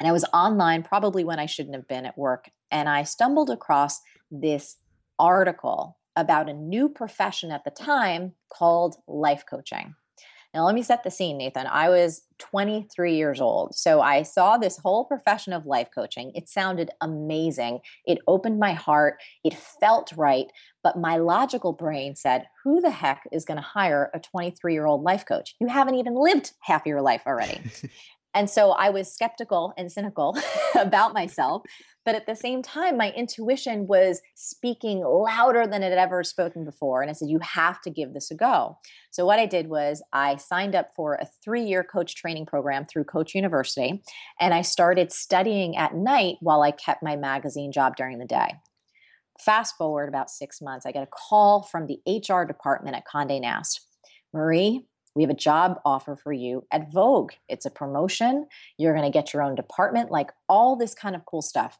And 0.00 0.08
I 0.08 0.12
was 0.12 0.24
online 0.32 0.82
probably 0.82 1.24
when 1.24 1.38
I 1.38 1.46
shouldn't 1.46 1.74
have 1.74 1.88
been 1.88 2.06
at 2.06 2.18
work. 2.18 2.50
And 2.70 2.88
I 2.88 3.02
stumbled 3.04 3.50
across 3.50 4.00
this 4.30 4.76
article 5.18 5.98
about 6.16 6.48
a 6.48 6.54
new 6.54 6.88
profession 6.88 7.50
at 7.50 7.64
the 7.64 7.70
time 7.70 8.32
called 8.48 8.96
life 9.06 9.44
coaching. 9.48 9.94
Now, 10.54 10.64
let 10.64 10.76
me 10.76 10.84
set 10.84 11.02
the 11.02 11.10
scene, 11.10 11.38
Nathan. 11.38 11.66
I 11.66 11.88
was 11.88 12.22
23 12.38 13.16
years 13.16 13.40
old. 13.40 13.74
So 13.74 14.00
I 14.00 14.22
saw 14.22 14.56
this 14.56 14.78
whole 14.78 15.04
profession 15.04 15.52
of 15.52 15.66
life 15.66 15.88
coaching. 15.92 16.30
It 16.36 16.48
sounded 16.48 16.92
amazing. 17.00 17.80
It 18.06 18.18
opened 18.28 18.60
my 18.60 18.72
heart. 18.72 19.20
It 19.42 19.54
felt 19.54 20.12
right. 20.16 20.46
But 20.84 20.96
my 20.96 21.16
logical 21.16 21.72
brain 21.72 22.14
said, 22.14 22.46
who 22.62 22.80
the 22.80 22.92
heck 22.92 23.26
is 23.32 23.44
going 23.44 23.56
to 23.56 23.62
hire 23.62 24.12
a 24.14 24.20
23 24.20 24.72
year 24.72 24.86
old 24.86 25.02
life 25.02 25.26
coach? 25.26 25.56
You 25.60 25.66
haven't 25.66 25.96
even 25.96 26.14
lived 26.14 26.52
half 26.60 26.86
your 26.86 27.02
life 27.02 27.22
already. 27.26 27.60
and 28.34 28.50
so 28.50 28.72
I 28.72 28.90
was 28.90 29.12
skeptical 29.12 29.72
and 29.78 29.90
cynical 29.90 30.36
about 30.74 31.14
myself. 31.14 31.62
But 32.04 32.14
at 32.14 32.26
the 32.26 32.36
same 32.36 32.62
time, 32.62 32.98
my 32.98 33.12
intuition 33.12 33.86
was 33.86 34.20
speaking 34.34 35.02
louder 35.02 35.66
than 35.66 35.82
it 35.82 35.88
had 35.88 35.98
ever 35.98 36.22
spoken 36.22 36.64
before. 36.64 37.00
And 37.00 37.10
I 37.10 37.14
said, 37.14 37.30
You 37.30 37.38
have 37.38 37.80
to 37.82 37.90
give 37.90 38.12
this 38.12 38.30
a 38.30 38.34
go. 38.34 38.76
So, 39.10 39.24
what 39.24 39.38
I 39.38 39.46
did 39.46 39.68
was 39.68 40.02
I 40.12 40.36
signed 40.36 40.74
up 40.74 40.90
for 40.94 41.14
a 41.14 41.26
three 41.42 41.64
year 41.64 41.82
coach 41.82 42.14
training 42.14 42.44
program 42.46 42.84
through 42.84 43.04
Coach 43.04 43.34
University. 43.34 44.02
And 44.38 44.52
I 44.52 44.60
started 44.60 45.12
studying 45.12 45.76
at 45.76 45.94
night 45.94 46.36
while 46.40 46.62
I 46.62 46.72
kept 46.72 47.02
my 47.02 47.16
magazine 47.16 47.72
job 47.72 47.96
during 47.96 48.18
the 48.18 48.26
day. 48.26 48.56
Fast 49.40 49.76
forward 49.76 50.08
about 50.08 50.30
six 50.30 50.60
months, 50.60 50.86
I 50.86 50.92
get 50.92 51.02
a 51.02 51.08
call 51.10 51.62
from 51.62 51.86
the 51.86 52.00
HR 52.06 52.44
department 52.44 52.96
at 52.96 53.06
Conde 53.06 53.40
Nast. 53.40 53.80
Marie, 54.32 54.86
we 55.14 55.22
have 55.22 55.30
a 55.30 55.34
job 55.34 55.80
offer 55.84 56.16
for 56.16 56.32
you 56.32 56.66
at 56.70 56.92
Vogue. 56.92 57.32
It's 57.48 57.66
a 57.66 57.70
promotion. 57.70 58.46
You're 58.78 58.94
going 58.94 59.10
to 59.10 59.16
get 59.16 59.32
your 59.32 59.42
own 59.42 59.54
department, 59.54 60.10
like 60.10 60.30
all 60.48 60.76
this 60.76 60.94
kind 60.94 61.14
of 61.14 61.24
cool 61.26 61.42
stuff. 61.42 61.78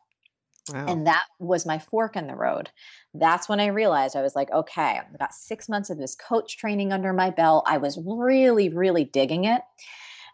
Wow. 0.73 0.87
And 0.88 1.07
that 1.07 1.26
was 1.38 1.67
my 1.67 1.79
fork 1.79 2.17
in 2.17 2.26
the 2.26 2.35
road. 2.35 2.71
That's 3.12 3.49
when 3.49 3.61
I 3.61 3.67
realized 3.67 4.17
I 4.17 4.23
was 4.23 4.35
like, 4.35 4.50
okay, 4.50 4.99
I've 4.99 5.19
got 5.19 5.35
six 5.35 5.69
months 5.69 5.91
of 5.91 5.99
this 5.99 6.14
coach 6.14 6.57
training 6.57 6.93
under 6.93 7.12
my 7.12 7.31
belt. 7.31 7.64
I 7.69 7.76
was 7.76 7.99
really, 8.03 8.71
really 8.71 9.05
digging 9.05 9.45
it. 9.45 9.61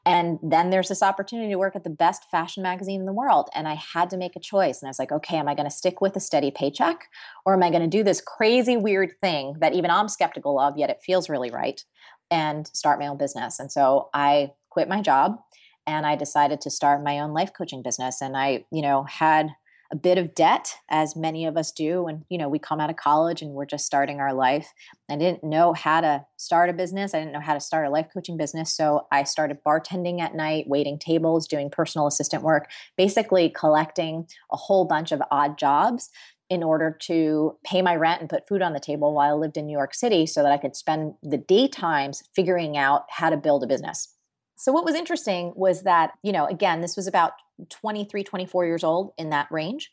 And 0.07 0.39
then 0.43 0.71
there's 0.71 0.89
this 0.89 1.03
opportunity 1.03 1.51
to 1.51 1.59
work 1.59 1.77
at 1.77 1.85
the 1.85 1.91
best 1.91 2.31
fashion 2.31 2.63
magazine 2.63 3.01
in 3.01 3.07
the 3.07 3.13
world. 3.13 3.51
And 3.55 3.69
I 3.69 3.75
had 3.75 4.09
to 4.11 4.17
make 4.17 4.35
a 4.35 4.41
choice. 4.41 4.81
And 4.81 4.89
I 4.89 4.91
was 4.91 4.99
like, 4.99 5.13
okay, 5.13 5.37
am 5.37 5.49
I 5.49 5.55
going 5.55 5.69
to 5.69 5.75
stick 5.75 6.01
with 6.01 6.17
a 6.17 6.21
steady 6.21 6.51
paycheck? 6.51 7.09
Or 7.45 7.53
am 7.53 7.63
I 7.63 7.71
going 7.71 7.83
to 7.83 7.89
do 7.89 8.03
this 8.03 8.23
crazy, 8.23 8.77
weird 8.77 9.13
thing 9.21 9.57
that 9.61 9.75
even 9.75 9.91
I'm 9.91 10.09
skeptical 10.09 10.59
of, 10.59 10.79
yet 10.79 10.91
it 10.91 11.03
feels 11.05 11.29
really 11.29 11.51
right? 11.51 11.85
And 12.31 12.69
start 12.69 12.99
my 12.99 13.07
own 13.07 13.17
business. 13.17 13.59
And 13.59 13.71
so 13.71 14.09
I 14.15 14.53
quit 14.71 14.89
my 14.89 15.03
job 15.03 15.39
and 15.87 16.07
I 16.07 16.17
decided 16.17 16.61
to 16.63 16.71
start 16.71 17.03
my 17.03 17.19
own 17.19 17.33
life 17.33 17.53
coaching 17.57 17.83
business. 17.83 18.21
And 18.21 18.37
I, 18.37 18.65
you 18.71 18.83
know, 18.83 19.05
had 19.05 19.51
a 19.93 19.97
bit 19.97 20.19
of 20.19 20.35
debt 20.35 20.77
as 20.89 21.17
many 21.17 21.45
of 21.47 21.57
us 21.57 21.73
do 21.73 22.05
when 22.05 22.25
you 22.29 22.39
know 22.39 22.49
we 22.49 22.59
come 22.59 22.81
out 22.81 22.91
of 22.91 22.97
college 22.97 23.43
and 23.43 23.53
we're 23.53 23.67
just 23.67 23.85
starting 23.85 24.21
our 24.21 24.33
life 24.33 24.73
i 25.09 25.17
didn't 25.17 25.43
know 25.43 25.73
how 25.73 26.01
to 26.01 26.25
start 26.37 26.71
a 26.71 26.73
business 26.73 27.13
i 27.13 27.19
didn't 27.19 27.33
know 27.33 27.41
how 27.41 27.55
to 27.55 27.61
start 27.61 27.87
a 27.87 27.91
life 27.91 28.07
coaching 28.13 28.37
business 28.37 28.73
so 28.73 29.07
i 29.11 29.25
started 29.25 29.59
bartending 29.67 30.21
at 30.21 30.35
night 30.35 30.65
waiting 30.69 30.99
tables 30.99 31.49
doing 31.49 31.69
personal 31.69 32.07
assistant 32.07 32.43
work 32.43 32.71
basically 32.97 33.51
collecting 33.51 34.27
a 34.53 34.57
whole 34.57 34.85
bunch 34.85 35.11
of 35.11 35.21
odd 35.31 35.59
jobs 35.59 36.09
in 36.51 36.63
order 36.63 36.97
to 37.01 37.57
pay 37.65 37.81
my 37.81 37.95
rent 37.97 38.21
and 38.21 38.29
put 38.29 38.47
food 38.47 38.61
on 38.61 38.75
the 38.75 38.81
table 38.81 39.15
while 39.15 39.31
i 39.31 39.33
lived 39.33 39.57
in 39.57 39.67
new 39.67 39.77
york 39.77 39.95
city 39.95 40.27
so 40.27 40.43
that 40.43 40.53
i 40.53 40.59
could 40.59 40.77
spend 40.77 41.15
the 41.23 41.39
daytimes 41.39 42.23
figuring 42.35 42.77
out 42.77 43.05
how 43.09 43.31
to 43.31 43.37
build 43.37 43.63
a 43.63 43.67
business 43.67 44.15
so 44.61 44.73
what 44.73 44.85
was 44.85 44.95
interesting 44.95 45.55
was 45.57 45.85
that, 45.85 46.13
you 46.23 46.33
know, 46.33 46.45
again, 46.45 46.83
this 46.83 46.95
was 46.95 47.07
about 47.07 47.33
23, 47.71 48.23
24 48.23 48.67
years 48.67 48.85
old 48.85 49.13
in 49.17 49.31
that 49.31 49.51
range. 49.51 49.91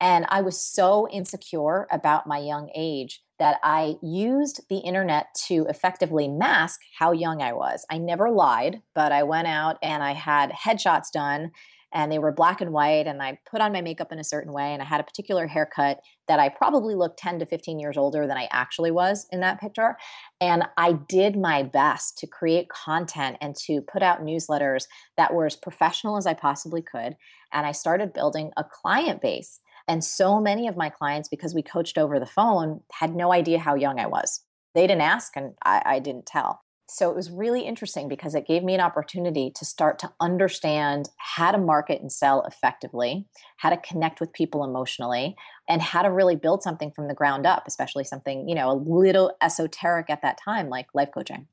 And 0.00 0.24
I 0.28 0.40
was 0.40 0.60
so 0.60 1.08
insecure 1.10 1.88
about 1.90 2.24
my 2.24 2.38
young 2.38 2.70
age 2.76 3.24
that 3.40 3.58
I 3.64 3.96
used 4.02 4.60
the 4.68 4.78
internet 4.78 5.34
to 5.48 5.66
effectively 5.68 6.28
mask 6.28 6.80
how 6.96 7.10
young 7.10 7.42
I 7.42 7.54
was. 7.54 7.84
I 7.90 7.98
never 7.98 8.30
lied, 8.30 8.82
but 8.94 9.10
I 9.10 9.24
went 9.24 9.48
out 9.48 9.78
and 9.82 10.00
I 10.00 10.12
had 10.12 10.52
headshots 10.52 11.10
done 11.12 11.50
and 11.94 12.12
they 12.12 12.18
were 12.18 12.32
black 12.32 12.60
and 12.60 12.72
white 12.72 13.06
and 13.06 13.22
i 13.22 13.38
put 13.50 13.60
on 13.60 13.72
my 13.72 13.80
makeup 13.80 14.12
in 14.12 14.18
a 14.18 14.24
certain 14.24 14.52
way 14.52 14.72
and 14.72 14.82
i 14.82 14.84
had 14.84 15.00
a 15.00 15.04
particular 15.04 15.46
haircut 15.46 16.00
that 16.28 16.38
i 16.38 16.48
probably 16.48 16.94
looked 16.94 17.18
10 17.18 17.38
to 17.38 17.46
15 17.46 17.78
years 17.78 17.96
older 17.96 18.26
than 18.26 18.36
i 18.36 18.48
actually 18.50 18.90
was 18.90 19.26
in 19.30 19.40
that 19.40 19.60
picture 19.60 19.96
and 20.40 20.64
i 20.76 20.92
did 20.92 21.36
my 21.36 21.62
best 21.62 22.18
to 22.18 22.26
create 22.26 22.68
content 22.68 23.36
and 23.40 23.56
to 23.56 23.80
put 23.80 24.02
out 24.02 24.22
newsletters 24.22 24.84
that 25.16 25.32
were 25.32 25.46
as 25.46 25.56
professional 25.56 26.16
as 26.16 26.26
i 26.26 26.34
possibly 26.34 26.82
could 26.82 27.16
and 27.52 27.66
i 27.66 27.72
started 27.72 28.12
building 28.12 28.50
a 28.56 28.64
client 28.64 29.22
base 29.22 29.60
and 29.86 30.02
so 30.02 30.40
many 30.40 30.66
of 30.66 30.76
my 30.76 30.88
clients 30.88 31.28
because 31.28 31.54
we 31.54 31.62
coached 31.62 31.98
over 31.98 32.18
the 32.18 32.26
phone 32.26 32.80
had 32.92 33.14
no 33.14 33.32
idea 33.32 33.58
how 33.58 33.74
young 33.74 34.00
i 34.00 34.06
was. 34.06 34.40
They 34.74 34.86
didn't 34.86 35.02
ask 35.02 35.36
and 35.36 35.54
I, 35.62 35.82
I 35.84 35.98
didn't 35.98 36.26
tell 36.26 36.63
so 36.88 37.10
it 37.10 37.16
was 37.16 37.30
really 37.30 37.62
interesting 37.62 38.08
because 38.08 38.34
it 38.34 38.46
gave 38.46 38.62
me 38.62 38.74
an 38.74 38.80
opportunity 38.80 39.50
to 39.56 39.64
start 39.64 39.98
to 40.00 40.12
understand 40.20 41.08
how 41.16 41.50
to 41.50 41.58
market 41.58 42.00
and 42.00 42.12
sell 42.12 42.42
effectively, 42.42 43.26
how 43.56 43.70
to 43.70 43.76
connect 43.78 44.20
with 44.20 44.32
people 44.32 44.64
emotionally, 44.64 45.34
and 45.68 45.80
how 45.80 46.02
to 46.02 46.10
really 46.10 46.36
build 46.36 46.62
something 46.62 46.90
from 46.90 47.08
the 47.08 47.14
ground 47.14 47.46
up, 47.46 47.64
especially 47.66 48.04
something, 48.04 48.48
you 48.48 48.54
know, 48.54 48.70
a 48.70 48.76
little 48.76 49.34
esoteric 49.40 50.10
at 50.10 50.22
that 50.22 50.38
time 50.42 50.68
like 50.68 50.86
life 50.94 51.08
coaching. 51.12 51.46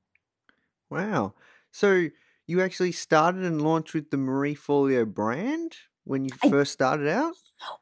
Wow. 0.89 1.33
So 1.71 2.09
you 2.45 2.61
actually 2.61 2.91
started 2.91 3.43
and 3.43 3.61
launched 3.61 3.93
with 3.93 4.11
the 4.11 4.17
Marie 4.17 4.55
Forleo 4.55 5.05
brand 5.05 5.77
when 6.03 6.25
you 6.25 6.31
I 6.43 6.49
first 6.49 6.73
started 6.73 7.07
out? 7.07 7.33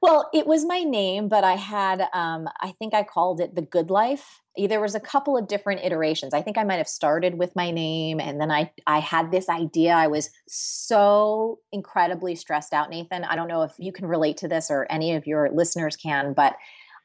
Well, 0.01 0.29
it 0.33 0.45
was 0.45 0.65
my 0.65 0.81
name, 0.81 1.29
but 1.29 1.43
I 1.43 1.55
had, 1.55 2.01
um, 2.13 2.49
I 2.59 2.73
think 2.79 2.93
I 2.93 3.03
called 3.03 3.39
it 3.39 3.55
the 3.55 3.61
Good 3.61 3.89
Life. 3.89 4.41
There 4.57 4.81
was 4.81 4.93
a 4.93 4.99
couple 4.99 5.37
of 5.37 5.47
different 5.47 5.85
iterations. 5.85 6.33
I 6.33 6.41
think 6.41 6.57
I 6.57 6.65
might 6.65 6.77
have 6.77 6.87
started 6.87 7.37
with 7.37 7.55
my 7.55 7.71
name, 7.71 8.19
and 8.19 8.41
then 8.41 8.51
I 8.51 8.71
I 8.85 8.99
had 8.99 9.31
this 9.31 9.47
idea. 9.47 9.93
I 9.93 10.07
was 10.07 10.29
so 10.47 11.59
incredibly 11.71 12.35
stressed 12.35 12.73
out, 12.73 12.89
Nathan. 12.89 13.23
I 13.23 13.37
don't 13.37 13.47
know 13.47 13.61
if 13.63 13.71
you 13.79 13.93
can 13.93 14.05
relate 14.05 14.35
to 14.37 14.49
this 14.49 14.69
or 14.69 14.85
any 14.89 15.15
of 15.15 15.25
your 15.25 15.49
listeners 15.51 15.95
can, 15.95 16.33
but 16.33 16.55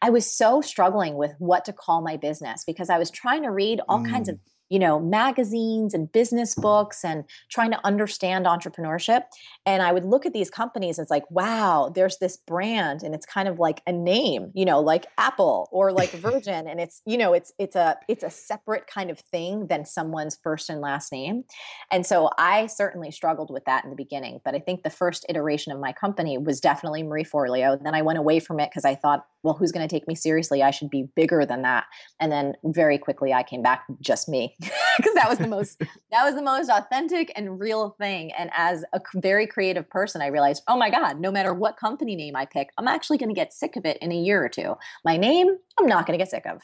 I 0.03 0.11
was 0.11 0.29
so 0.29 0.61
struggling 0.61 1.15
with 1.15 1.35
what 1.39 1.65
to 1.67 1.73
call 1.73 2.03
my 2.03 2.17
business 2.17 2.65
because 2.67 2.91
I 2.91 2.99
was 2.99 3.11
trying 3.11 3.43
to 3.45 3.51
read 3.51 3.81
all 3.89 4.05
kinds 4.05 4.29
of 4.29 4.37
Mm. 4.37 4.41
You 4.69 4.79
know 4.79 4.99
magazines 4.99 5.95
and 5.95 6.11
business 6.13 6.55
books 6.55 7.05
and 7.05 7.25
trying 7.51 7.71
to 7.71 7.81
understand 7.85 8.47
entrepreneurship. 8.47 9.23
And 9.67 9.83
i 9.83 9.93
would 9.93 10.05
look 10.05 10.27
at 10.27 10.33
these 10.33 10.51
companies 10.51 10.99
it's 10.99 11.11
like 11.11 11.29
wow 11.31 11.93
there's 11.95 12.19
this 12.19 12.37
brand 12.37 13.03
and 13.03 13.15
it's 13.15 13.27
kind 13.27 13.49
of 13.49 13.59
like 13.59 13.83
a 13.87 13.93
name 13.93 14.51
you 14.55 14.65
know 14.65 14.81
like 14.81 15.07
apple 15.19 15.69
or 15.73 15.93
like 15.93 16.11
virgin 16.29 16.67
and 16.67 16.81
it's 16.81 17.03
you 17.07 17.17
know 17.17 17.33
it's 17.33 17.53
it's 17.59 17.77
a 17.77 17.97
it's 18.09 18.25
a 18.25 18.31
separate 18.31 18.87
kind 18.87 19.11
of 19.11 19.19
thing 19.19 19.67
than 19.69 19.85
someone's 19.85 20.39
first 20.43 20.71
and 20.71 20.81
last 20.81 21.13
name. 21.13 21.45
And 21.91 22.07
so 22.07 22.31
i 22.39 22.67
certainly 22.67 23.11
struggled 23.11 23.51
with 23.51 23.65
that 23.65 23.85
in 23.85 23.91
the 23.91 23.97
beginning 23.97 24.41
but 24.45 24.55
i 24.55 24.59
think 24.59 24.83
the 24.83 24.91
first 24.91 25.27
iteration 25.29 25.73
of 25.73 25.81
my 25.81 25.93
company 25.93 26.39
was 26.39 26.61
definitely 26.61 27.03
marie 27.03 27.25
forleo 27.25 27.83
then 27.83 27.95
i 27.95 28.03
went 28.03 28.19
away 28.19 28.41
from 28.41 28.61
it 28.61 28.71
because 28.71 28.85
i 28.85 28.95
thought 28.95 29.27
well 29.45 29.55
who's 29.55 29.71
going 29.71 29.87
to 29.87 29.95
take 29.95 30.09
me 30.09 30.15
seriously 30.15 30.63
i 30.63 30.71
should 30.71 30.91
be 30.91 31.09
bigger 31.15 31.47
than 31.47 31.63
that 31.63 31.85
and 32.19 32.33
then 32.33 32.55
very 32.65 32.99
quickly 32.99 33.33
i 33.33 33.43
came 33.43 33.63
back 33.63 33.85
just 34.01 34.29
me 34.29 34.57
because 34.61 35.15
that 35.15 35.29
was 35.29 35.39
the 35.39 35.47
most 35.47 35.79
that 36.11 36.25
was 36.25 36.35
the 36.35 36.43
most 36.43 36.69
authentic 36.69 37.33
and 37.37 37.61
real 37.61 37.91
thing 38.01 38.33
and 38.33 38.51
as 38.57 38.85
a 38.93 39.01
very 39.17 39.47
creative 39.47 39.89
person 39.89 40.21
i 40.21 40.27
realized 40.27 40.63
oh 40.69 40.77
my 40.77 40.91
god 40.91 41.21
no 41.21 41.31
matter 41.31 41.55
what 41.55 41.77
company 41.77 42.17
name 42.17 42.35
i 42.35 42.45
pick 42.45 42.71
i'm 42.79 42.89
actually 42.89 43.19
going 43.19 43.29
to 43.29 43.35
get 43.35 43.53
sick 43.53 43.77
of 43.77 43.87
it 43.87 43.97
in 43.99 44.11
a 44.11 44.17
year 44.17 44.45
or 44.45 44.49
two 44.49 44.75
my 45.05 45.17
name 45.17 45.57
i'm 45.79 45.87
not 45.87 46.07
going 46.07 46.19
to 46.19 46.23
get 46.23 46.31
sick 46.31 46.47
of 46.47 46.61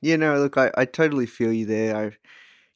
Yeah, 0.00 0.16
no, 0.16 0.38
look, 0.38 0.56
I, 0.56 0.70
I 0.76 0.84
totally 0.84 1.26
feel 1.26 1.52
you 1.52 1.66
there. 1.66 1.96
I, 1.96 2.16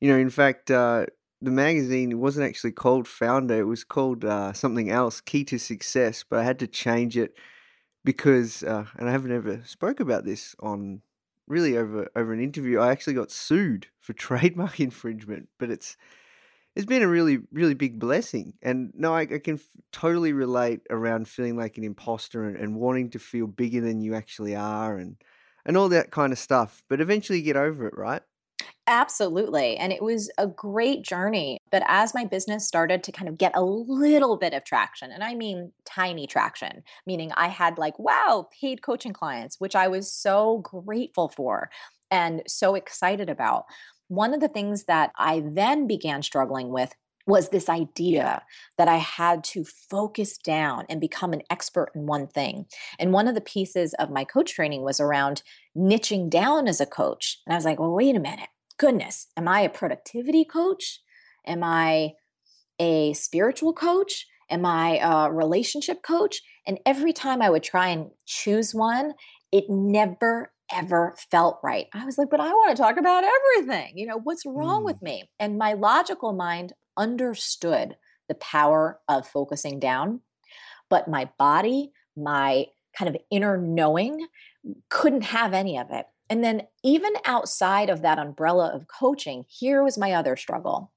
you 0.01 0.11
know, 0.11 0.19
in 0.19 0.31
fact, 0.31 0.71
uh, 0.71 1.07
the 1.41 1.51
magazine 1.51 2.19
wasn't 2.19 2.49
actually 2.49 2.73
called 2.73 3.07
Foundr. 3.07 3.59
It 3.59 3.65
was 3.65 3.85
called 3.85 4.25
uh, 4.25 4.53
something 4.53 4.91
else, 4.91 5.21
Key 5.21 5.45
to 5.45 5.59
Success. 5.59 6.25
But 6.29 6.41
I 6.41 6.45
had 6.45 6.59
to 6.61 6.67
change 6.67 7.17
it 7.17 7.35
because, 8.05 8.63
uh, 8.63 8.87
and 8.97 9.09
I 9.09 9.13
haven't 9.13 9.33
ever 9.33 9.63
spoke 9.65 10.01
about 10.01 10.25
this 10.25 10.55
on 10.61 11.03
really 11.49 11.77
over 11.77 12.09
over 12.17 12.33
an 12.33 12.41
interview. 12.43 12.79
I 12.81 12.91
actually 12.93 13.15
got 13.15 13.31
sued 13.31 13.89
for 14.01 14.13
trademark 14.15 14.81
infringement, 14.81 15.49
but 15.59 15.71
it's 15.71 15.97
it's 16.77 16.87
been 16.87 17.03
a 17.03 17.09
really 17.09 17.41
really 17.53 17.75
big 17.75 17.99
blessing. 17.99 18.55
And 18.63 18.93
no, 18.95 19.15
I, 19.15 19.23
I 19.23 19.39
can 19.39 19.57
f- 19.57 19.67
totally 19.93 20.33
relate 20.33 20.81
around 20.91 21.29
feeling 21.29 21.57
like 21.57 21.79
an 21.79 21.85
imposter 21.85 22.45
and, 22.45 22.57
and 22.57 22.77
wanting 22.77 23.11
to 23.11 23.19
feel 23.19 23.47
bigger 23.47 23.81
than 23.81 24.01
you 24.01 24.15
actually 24.15 24.57
are, 24.57 24.99
and 24.99 25.17
and 25.67 25.77
all 25.77 25.89
that 25.91 26.11
kind 26.11 26.33
of 26.33 26.39
stuff. 26.39 26.83
But 26.89 27.01
eventually, 27.01 27.39
you 27.39 27.45
get 27.45 27.57
over 27.57 27.87
it, 27.89 27.95
right? 27.97 28.23
Absolutely. 28.93 29.79
And 29.79 29.91
it 29.91 30.03
was 30.03 30.31
a 30.37 30.47
great 30.47 31.03
journey. 31.03 31.57
But 31.71 31.83
as 31.87 32.13
my 32.13 32.27
business 32.27 32.69
started 32.69 33.03
to 33.05 33.11
kind 33.11 33.27
of 33.27 33.39
get 33.39 33.57
a 33.57 33.65
little 33.65 34.37
bit 34.37 34.53
of 34.53 34.65
traction, 34.65 35.11
and 35.11 35.25
I 35.25 35.35
mean 35.35 35.73
tiny 35.87 36.27
traction, 36.27 36.83
meaning 37.07 37.33
I 37.35 37.49
had 37.49 37.79
like, 37.79 37.99
wow, 37.99 38.49
paid 38.61 38.83
coaching 38.83 39.15
clients, 39.15 39.59
which 39.59 39.75
I 39.75 39.89
was 39.89 40.13
so 40.13 40.59
grateful 40.59 41.31
for 41.31 41.71
and 42.11 42.43
so 42.47 42.75
excited 42.75 43.31
about. 43.31 43.65
One 44.09 44.35
of 44.35 44.41
the 44.41 44.49
things 44.49 44.85
that 44.85 45.11
I 45.17 45.43
then 45.43 45.87
began 45.87 46.21
struggling 46.23 46.69
with 46.69 46.93
was 47.27 47.49
this 47.49 47.71
idea 47.71 48.43
that 48.77 48.89
I 48.89 48.97
had 48.97 49.43
to 49.45 49.65
focus 49.65 50.37
down 50.37 50.85
and 50.91 51.01
become 51.01 51.33
an 51.33 51.45
expert 51.49 51.93
in 51.95 52.05
one 52.05 52.27
thing. 52.27 52.67
And 52.99 53.15
one 53.15 53.27
of 53.27 53.35
the 53.35 53.41
pieces 53.41 53.95
of 53.95 54.11
my 54.11 54.25
coach 54.25 54.53
training 54.53 54.83
was 54.83 55.01
around 55.01 55.43
niching 55.75 56.29
down 56.29 56.69
as 56.69 56.79
a 56.79 56.85
coach. 56.85 57.39
And 57.47 57.55
I 57.55 57.57
was 57.57 57.65
like, 57.65 57.81
well, 57.81 57.95
wait 57.95 58.17
a 58.17 58.21
minute 58.21 58.49
goodness, 58.79 59.29
am 59.37 59.49
I 59.49 59.61
a 59.61 59.69
productivity 59.71 60.45
coach? 60.45 61.01
Am 61.47 61.63
I 61.63 62.15
a 62.79 63.13
spiritual 63.15 63.73
coach? 63.73 64.27
Am 64.51 64.67
I 64.67 64.99
a 64.99 65.33
relationship 65.33 66.03
coach? 66.03 66.43
And 66.67 66.79
every 66.87 67.13
time 67.13 67.43
I 67.43 67.51
would 67.51 67.63
try 67.63 67.89
and 67.89 68.11
choose 68.27 68.75
one, 68.75 69.15
it 69.51 69.65
never 69.69 70.53
ever 70.73 71.15
felt 71.31 71.61
right. 71.63 71.87
I 71.93 72.07
was 72.07 72.17
like, 72.17 72.31
but 72.31 72.41
I 72.41 72.49
want 72.49 72.75
to 72.75 72.83
talk 72.83 72.97
about 72.97 73.25
everything. 73.25 73.99
You 73.99 74.07
know, 74.07 74.19
what's 74.19 74.47
wrong 74.47 74.83
Mm. 74.83 74.87
with 74.87 75.03
me? 75.03 75.29
And 75.39 75.59
my 75.59 75.75
logical 75.75 76.33
mind 76.33 76.73
understood 76.97 77.97
the 78.29 78.35
power 78.37 79.01
of 79.09 79.27
focusing 79.27 79.79
down, 79.79 80.21
but 80.89 81.09
my 81.09 81.31
body, 81.39 81.93
my 82.17 82.67
kind 82.97 83.15
of 83.15 83.21
inner 83.31 83.59
knowing 83.59 84.27
couldn't 84.89 85.25
have 85.25 85.55
any 85.55 85.79
of 85.79 85.91
it. 85.91 86.07
And 86.33 86.43
then, 86.43 86.63
even 86.83 87.13
outside 87.27 87.91
of 87.91 88.01
that 88.01 88.19
umbrella 88.19 88.73
of 88.75 88.89
coaching, 88.89 89.45
here 89.51 89.85
was 89.85 89.99
my 89.99 90.13
other 90.13 90.35
struggle. 90.35 90.91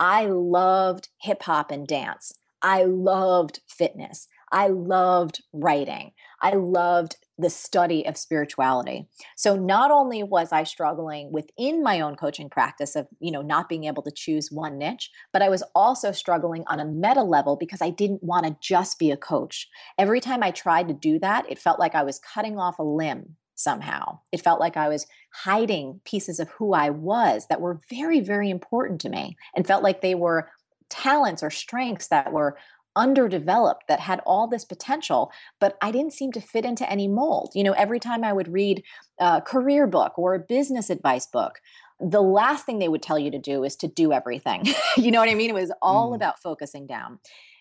I 0.00 0.24
loved 0.24 1.10
hip 1.20 1.42
hop 1.42 1.70
and 1.70 1.86
dance. 1.86 2.32
I 2.62 2.84
loved 2.84 3.60
fitness. 3.68 4.28
I 4.50 4.68
loved 4.68 5.42
writing. 5.52 6.12
I 6.40 6.52
loved 6.54 7.16
the 7.36 7.50
study 7.50 8.06
of 8.06 8.16
spirituality. 8.16 9.10
So 9.36 9.56
not 9.56 9.90
only 9.90 10.22
was 10.22 10.52
I 10.52 10.64
struggling 10.64 11.32
within 11.32 11.82
my 11.82 12.00
own 12.00 12.16
coaching 12.16 12.48
practice 12.48 12.96
of, 12.96 13.08
you 13.20 13.30
know, 13.30 13.42
not 13.42 13.68
being 13.68 13.84
able 13.84 14.02
to 14.04 14.10
choose 14.10 14.50
one 14.50 14.78
niche, 14.78 15.10
but 15.34 15.42
I 15.42 15.50
was 15.50 15.62
also 15.74 16.12
struggling 16.12 16.64
on 16.66 16.80
a 16.80 16.86
meta 16.86 17.22
level 17.22 17.56
because 17.56 17.82
I 17.82 17.90
didn't 17.90 18.22
want 18.22 18.46
to 18.46 18.56
just 18.62 18.98
be 18.98 19.10
a 19.10 19.18
coach. 19.18 19.68
Every 19.98 20.22
time 20.22 20.42
I 20.42 20.50
tried 20.50 20.88
to 20.88 20.94
do 20.94 21.18
that, 21.18 21.44
it 21.50 21.58
felt 21.58 21.78
like 21.78 21.94
I 21.94 22.04
was 22.04 22.18
cutting 22.20 22.58
off 22.58 22.78
a 22.78 22.82
limb 22.82 23.36
somehow. 23.58 24.20
It 24.32 24.40
felt 24.40 24.60
like 24.60 24.76
I 24.76 24.88
was 24.88 25.06
hiding 25.32 26.00
pieces 26.04 26.40
of 26.40 26.48
who 26.50 26.72
I 26.72 26.90
was 26.90 27.46
that 27.48 27.60
were 27.60 27.80
very, 27.90 28.20
very 28.20 28.50
important 28.50 29.00
to 29.02 29.08
me 29.08 29.36
and 29.54 29.66
felt 29.66 29.82
like 29.82 30.00
they 30.00 30.14
were 30.14 30.50
talents 30.90 31.42
or 31.42 31.50
strengths 31.50 32.08
that 32.08 32.32
were 32.32 32.56
underdeveloped 32.96 33.84
that 33.86 34.00
had 34.00 34.18
all 34.26 34.48
this 34.48 34.64
potential 34.64 35.30
but 35.60 35.76
i 35.82 35.92
didn't 35.92 36.12
seem 36.14 36.32
to 36.32 36.40
fit 36.40 36.64
into 36.64 36.90
any 36.90 37.06
mold 37.06 37.52
you 37.54 37.62
know 37.62 37.72
every 37.74 38.00
time 38.00 38.24
i 38.24 38.32
would 38.32 38.48
read 38.48 38.82
a 39.20 39.40
career 39.40 39.86
book 39.86 40.18
or 40.18 40.34
a 40.34 40.38
business 40.40 40.90
advice 40.90 41.26
book 41.26 41.60
the 42.00 42.22
last 42.22 42.64
thing 42.64 42.78
they 42.78 42.88
would 42.88 43.02
tell 43.02 43.18
you 43.18 43.30
to 43.30 43.38
do 43.38 43.64
is 43.64 43.74
to 43.76 43.88
do 43.88 44.12
everything. 44.12 44.64
you 44.96 45.10
know 45.10 45.18
what 45.20 45.28
I 45.28 45.34
mean? 45.34 45.50
It 45.50 45.54
was 45.54 45.72
all 45.82 46.12
Mm. 46.12 46.16
about 46.16 46.40
focusing 46.40 46.86
down. 46.86 47.18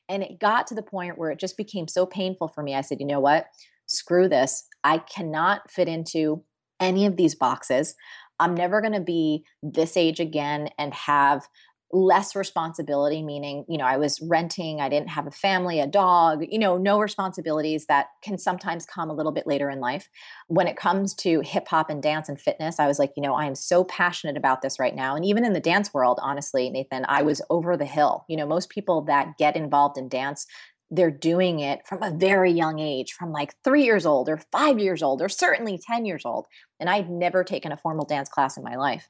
And 0.08 0.24
it 0.24 0.40
got 0.40 0.68
to 0.68 0.76
the 0.76 0.84
point 0.84 1.18
where 1.18 1.32
it 1.32 1.40
just 1.40 1.58
became 1.58 1.88
so 1.88 2.06
painful 2.06 2.48
for 2.48 2.64
me. 2.64 2.76
I 2.76 2.82
said, 2.82 3.00
you 3.00 3.06
know 3.08 3.20
what? 3.20 3.48
Screw 3.88 4.30
this. 4.30 4.66
I 4.84 5.00
cannot 5.00 5.72
fit 5.72 5.88
into 5.88 6.44
any 6.80 7.06
of 7.06 7.18
these 7.18 7.36
boxes. 7.36 7.96
I'm 8.40 8.54
never 8.54 8.82
going 8.82 8.94
to 8.94 9.02
be 9.02 9.44
this 9.64 9.98
age 9.98 10.20
again 10.20 10.70
and 10.78 10.94
have 10.94 11.48
less 11.94 12.36
responsibility 12.36 13.24
meaning 13.24 13.64
you 13.70 13.78
know 13.78 13.86
i 13.86 13.96
was 13.96 14.20
renting 14.22 14.82
i 14.82 14.90
didn't 14.90 15.08
have 15.08 15.26
a 15.26 15.32
family 15.32 15.80
a 15.80 15.88
dog 15.88 16.44
you 16.50 16.60
know 16.60 16.78
no 16.78 17.00
responsibilities 17.00 17.86
that 17.86 18.08
can 18.22 18.38
sometimes 18.38 18.86
come 18.86 19.10
a 19.10 19.14
little 19.14 19.32
bit 19.32 19.48
later 19.48 19.70
in 19.70 19.80
life 19.80 20.10
when 20.48 20.68
it 20.68 20.76
comes 20.76 21.14
to 21.14 21.40
hip 21.40 21.66
hop 21.70 21.90
and 21.90 22.04
dance 22.04 22.28
and 22.28 22.42
fitness 22.42 22.78
i 22.78 22.88
was 22.88 23.00
like 23.00 23.14
you 23.16 23.24
know 23.24 23.36
i 23.36 23.46
am 23.46 23.56
so 23.56 23.86
passionate 23.86 24.36
about 24.36 24.62
this 24.62 24.80
right 24.80 24.96
now 24.96 25.16
and 25.16 25.24
even 25.24 25.46
in 25.46 25.54
the 25.54 25.62
dance 25.62 25.94
world 25.94 26.20
honestly 26.22 26.70
nathan 26.70 27.06
i 27.08 27.22
was 27.22 27.42
over 27.50 27.78
the 27.78 27.86
hill 27.86 28.26
you 28.28 28.36
know 28.36 28.46
most 28.46 28.70
people 28.70 29.02
that 29.02 29.38
get 29.38 29.56
involved 29.56 29.98
in 29.98 30.10
dance 30.10 30.46
they're 30.90 31.12
doing 31.12 31.60
it 31.60 31.86
from 31.86 32.02
a 32.02 32.12
very 32.12 32.52
young 32.52 32.80
age, 32.80 33.14
from 33.14 33.32
like 33.32 33.56
three 33.64 33.84
years 33.84 34.06
old 34.06 34.30
or 34.30 34.38
five 34.52 34.80
years 34.80 35.04
old 35.04 35.22
or 35.22 35.30
certainly 35.30 35.78
10 35.78 36.06
years 36.06 36.24
old. 36.26 36.48
And 36.80 36.90
I'd 36.90 37.10
never 37.10 37.44
taken 37.44 37.72
a 37.72 37.78
formal 37.78 38.06
dance 38.06 38.30
class 38.30 38.58
in 38.58 38.64
my 38.64 38.76
life. 38.76 39.10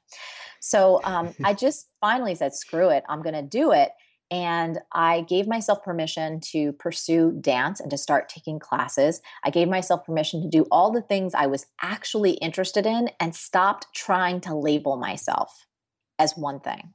So 0.60 1.00
um, 1.04 1.34
I 1.44 1.54
just 1.54 1.88
finally 2.00 2.34
said, 2.34 2.54
screw 2.54 2.90
it, 2.90 3.04
I'm 3.08 3.22
going 3.22 3.34
to 3.34 3.42
do 3.42 3.72
it. 3.72 3.90
And 4.30 4.78
I 4.92 5.22
gave 5.22 5.46
myself 5.46 5.82
permission 5.82 6.40
to 6.52 6.72
pursue 6.74 7.32
dance 7.40 7.80
and 7.80 7.90
to 7.90 7.96
start 7.96 8.28
taking 8.28 8.58
classes. 8.58 9.22
I 9.42 9.48
gave 9.48 9.68
myself 9.68 10.04
permission 10.04 10.42
to 10.42 10.48
do 10.48 10.66
all 10.70 10.90
the 10.90 11.00
things 11.00 11.32
I 11.32 11.46
was 11.46 11.64
actually 11.80 12.32
interested 12.32 12.84
in 12.84 13.08
and 13.20 13.34
stopped 13.34 13.86
trying 13.94 14.42
to 14.42 14.54
label 14.54 14.96
myself 14.96 15.66
as 16.18 16.36
one 16.36 16.60
thing 16.60 16.92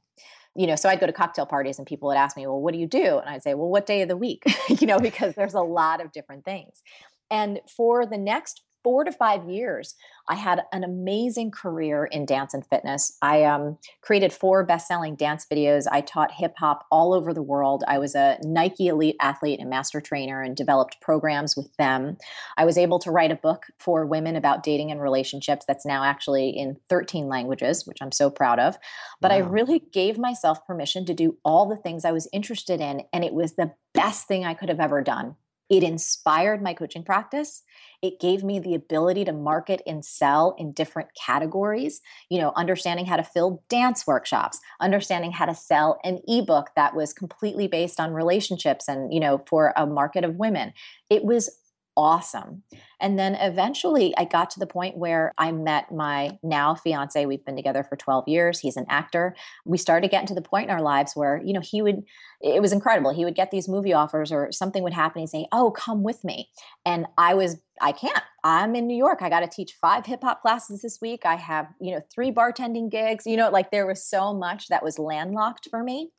you 0.54 0.66
know, 0.66 0.76
so 0.76 0.88
I'd 0.88 1.00
go 1.00 1.06
to 1.06 1.12
cocktail 1.12 1.46
parties 1.46 1.78
and 1.78 1.86
people 1.86 2.08
would 2.08 2.16
ask 2.16 2.36
me, 2.36 2.46
well, 2.46 2.60
what 2.60 2.72
do 2.72 2.78
you 2.78 2.86
do? 2.86 3.18
And 3.18 3.28
I'd 3.28 3.42
say, 3.42 3.54
well, 3.54 3.68
what 3.68 3.86
day 3.86 4.02
of 4.02 4.08
the 4.08 4.16
week? 4.16 4.44
you 4.68 4.86
know, 4.86 4.98
because 4.98 5.34
there's 5.34 5.54
a 5.54 5.60
lot 5.60 6.00
of 6.00 6.12
different 6.12 6.44
things. 6.44 6.82
And 7.30 7.60
for 7.68 8.06
the 8.06 8.18
next 8.18 8.62
four 8.84 9.02
to 9.02 9.10
five 9.10 9.48
years, 9.48 9.96
I 10.28 10.36
had 10.36 10.62
an 10.72 10.84
amazing 10.84 11.50
career 11.50 12.04
in 12.04 12.24
dance 12.24 12.54
and 12.54 12.64
fitness. 12.66 13.16
I 13.20 13.44
um, 13.44 13.78
created 14.00 14.32
four 14.32 14.64
best 14.64 14.86
selling 14.86 15.16
dance 15.16 15.46
videos. 15.50 15.86
I 15.90 16.00
taught 16.00 16.32
hip 16.32 16.54
hop 16.58 16.86
all 16.90 17.12
over 17.12 17.34
the 17.34 17.42
world. 17.42 17.82
I 17.88 17.98
was 17.98 18.14
a 18.14 18.38
Nike 18.42 18.86
elite 18.88 19.16
athlete 19.20 19.60
and 19.60 19.68
master 19.68 20.00
trainer 20.00 20.42
and 20.42 20.56
developed 20.56 21.00
programs 21.00 21.56
with 21.56 21.74
them. 21.76 22.16
I 22.56 22.64
was 22.64 22.78
able 22.78 22.98
to 23.00 23.10
write 23.10 23.32
a 23.32 23.36
book 23.36 23.64
for 23.78 24.06
women 24.06 24.36
about 24.36 24.62
dating 24.62 24.90
and 24.90 25.00
relationships 25.00 25.64
that's 25.66 25.86
now 25.86 26.04
actually 26.04 26.50
in 26.50 26.76
13 26.88 27.26
languages, 27.26 27.86
which 27.86 27.98
I'm 28.00 28.12
so 28.12 28.30
proud 28.30 28.58
of. 28.58 28.76
But 29.20 29.30
wow. 29.30 29.38
I 29.38 29.40
really 29.40 29.80
gave 29.92 30.18
myself 30.18 30.66
permission 30.66 31.04
to 31.06 31.14
do 31.14 31.36
all 31.44 31.66
the 31.66 31.76
things 31.76 32.04
I 32.04 32.12
was 32.12 32.28
interested 32.32 32.80
in. 32.80 33.02
And 33.12 33.24
it 33.24 33.34
was 33.34 33.56
the 33.56 33.72
best 33.92 34.26
thing 34.26 34.44
I 34.44 34.54
could 34.54 34.68
have 34.68 34.80
ever 34.80 35.02
done. 35.02 35.36
It 35.70 35.82
inspired 35.82 36.62
my 36.62 36.74
coaching 36.74 37.02
practice. 37.02 37.62
It 38.02 38.20
gave 38.20 38.44
me 38.44 38.58
the 38.58 38.74
ability 38.74 39.24
to 39.24 39.32
market 39.32 39.80
and 39.86 40.04
sell 40.04 40.54
in 40.58 40.72
different 40.72 41.08
categories, 41.14 42.00
you 42.28 42.38
know, 42.38 42.52
understanding 42.54 43.06
how 43.06 43.16
to 43.16 43.24
fill 43.24 43.62
dance 43.68 44.06
workshops, 44.06 44.60
understanding 44.80 45.32
how 45.32 45.46
to 45.46 45.54
sell 45.54 45.98
an 46.04 46.20
ebook 46.28 46.70
that 46.76 46.94
was 46.94 47.14
completely 47.14 47.66
based 47.66 47.98
on 47.98 48.12
relationships 48.12 48.88
and, 48.88 49.12
you 49.12 49.20
know, 49.20 49.42
for 49.46 49.72
a 49.76 49.86
market 49.86 50.22
of 50.22 50.36
women. 50.36 50.72
It 51.08 51.24
was 51.24 51.50
awesome. 51.96 52.62
And 53.00 53.18
then 53.18 53.34
eventually 53.36 54.14
I 54.16 54.24
got 54.24 54.50
to 54.50 54.58
the 54.58 54.66
point 54.66 54.96
where 54.96 55.32
I 55.38 55.52
met 55.52 55.92
my 55.92 56.38
now 56.42 56.74
fiance. 56.74 57.24
We've 57.26 57.44
been 57.44 57.56
together 57.56 57.84
for 57.84 57.96
12 57.96 58.26
years. 58.28 58.60
He's 58.60 58.76
an 58.76 58.86
actor. 58.88 59.34
We 59.64 59.78
started 59.78 60.10
getting 60.10 60.26
to 60.28 60.34
the 60.34 60.42
point 60.42 60.64
in 60.64 60.70
our 60.70 60.82
lives 60.82 61.12
where, 61.14 61.40
you 61.44 61.52
know, 61.52 61.60
he 61.60 61.82
would, 61.82 62.04
it 62.40 62.60
was 62.60 62.72
incredible. 62.72 63.12
He 63.12 63.24
would 63.24 63.34
get 63.34 63.50
these 63.50 63.68
movie 63.68 63.92
offers 63.92 64.32
or 64.32 64.50
something 64.52 64.82
would 64.82 64.92
happen. 64.92 65.20
He'd 65.20 65.28
say, 65.28 65.46
Oh, 65.52 65.70
come 65.70 66.02
with 66.02 66.24
me. 66.24 66.48
And 66.84 67.06
I 67.18 67.34
was, 67.34 67.56
I 67.80 67.92
can't. 67.92 68.22
I'm 68.42 68.74
in 68.74 68.86
New 68.86 68.96
York. 68.96 69.20
I 69.22 69.28
got 69.28 69.40
to 69.40 69.48
teach 69.48 69.76
five 69.80 70.06
hip 70.06 70.22
hop 70.22 70.42
classes 70.42 70.82
this 70.82 70.98
week. 71.00 71.24
I 71.24 71.36
have, 71.36 71.68
you 71.80 71.92
know, 71.92 72.00
three 72.12 72.30
bartending 72.30 72.90
gigs. 72.90 73.26
You 73.26 73.36
know, 73.36 73.50
like 73.50 73.70
there 73.70 73.86
was 73.86 74.04
so 74.04 74.34
much 74.34 74.68
that 74.68 74.82
was 74.82 74.98
landlocked 74.98 75.68
for 75.70 75.82
me 75.82 76.10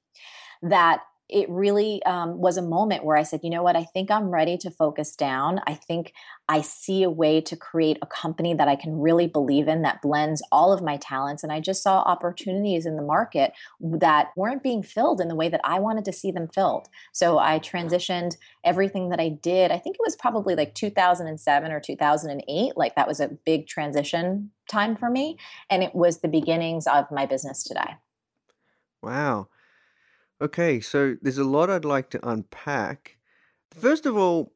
that 0.62 1.02
it 1.28 1.50
really 1.50 2.04
um, 2.04 2.38
was 2.38 2.58
a 2.58 2.62
moment 2.62 3.04
where 3.04 3.18
I 3.18 3.24
said, 3.24 3.40
you 3.44 3.50
know 3.50 3.64
what, 3.64 3.76
I 3.76 3.84
think 3.84 4.12
I'm 4.12 4.30
ready 4.30 4.58
to 4.60 4.70
focus 4.70 5.16
down. 5.16 5.60
I 5.66 5.74
think 5.74 6.14
I 6.48 6.62
see 6.62 7.02
a 7.02 7.10
way 7.10 7.42
to 7.42 7.56
create 7.56 7.98
a 8.02 8.06
company 8.06 8.54
that 8.54 8.68
I 8.68 8.76
can 8.76 9.00
really 9.00 9.26
believe 9.26 9.68
in 9.68 9.82
that 9.82 10.04
blends 10.04 10.44
all 10.52 10.72
of 10.72 10.84
my 10.84 10.98
talents. 10.98 11.42
And 11.42 11.52
I 11.52 11.60
just 11.60 11.82
saw 11.82 12.02
opportunities 12.02 12.86
in 12.86 12.96
the 12.96 13.02
market 13.02 13.54
that 13.80 14.28
weren't 14.36 14.62
being 14.62 14.84
filled 14.84 15.20
in 15.20 15.28
the 15.28 15.36
way 15.36 15.50
that 15.50 15.62
I 15.64 15.80
wanted 15.80 16.06
to 16.06 16.14
see 16.14 16.32
them 16.32 16.48
filled. 16.48 16.90
So 17.12 17.40
I 17.40 17.58
transitioned 17.58 18.38
everything 18.64 19.10
that 19.10 19.20
I 19.20 19.30
did. 19.30 19.72
I 19.72 19.80
think 19.80 19.96
it 19.96 20.06
was 20.06 20.16
probably 20.16 20.56
like 20.56 20.76
2007 20.76 21.72
or 21.72 21.80
2008. 21.80 22.78
Like 22.78 22.96
that 22.96 23.08
was 23.08 23.20
a 23.20 23.30
big 23.46 23.68
transition 23.68 24.52
time 24.70 24.96
for 24.96 25.10
me. 25.10 25.38
And 25.72 25.82
it 25.82 25.96
was 25.96 26.20
the 26.20 26.28
beginnings 26.28 26.86
of 26.86 27.10
my 27.10 27.26
business 27.26 27.64
today. 27.64 27.96
Wow. 29.02 29.48
Okay, 30.42 30.80
so 30.82 31.16
there's 31.22 31.38
a 31.38 31.44
lot 31.46 31.70
I'd 31.70 31.86
like 31.86 32.10
to 32.12 32.28
unpack. 32.28 33.18
First 33.72 34.06
of 34.06 34.18
all, 34.18 34.54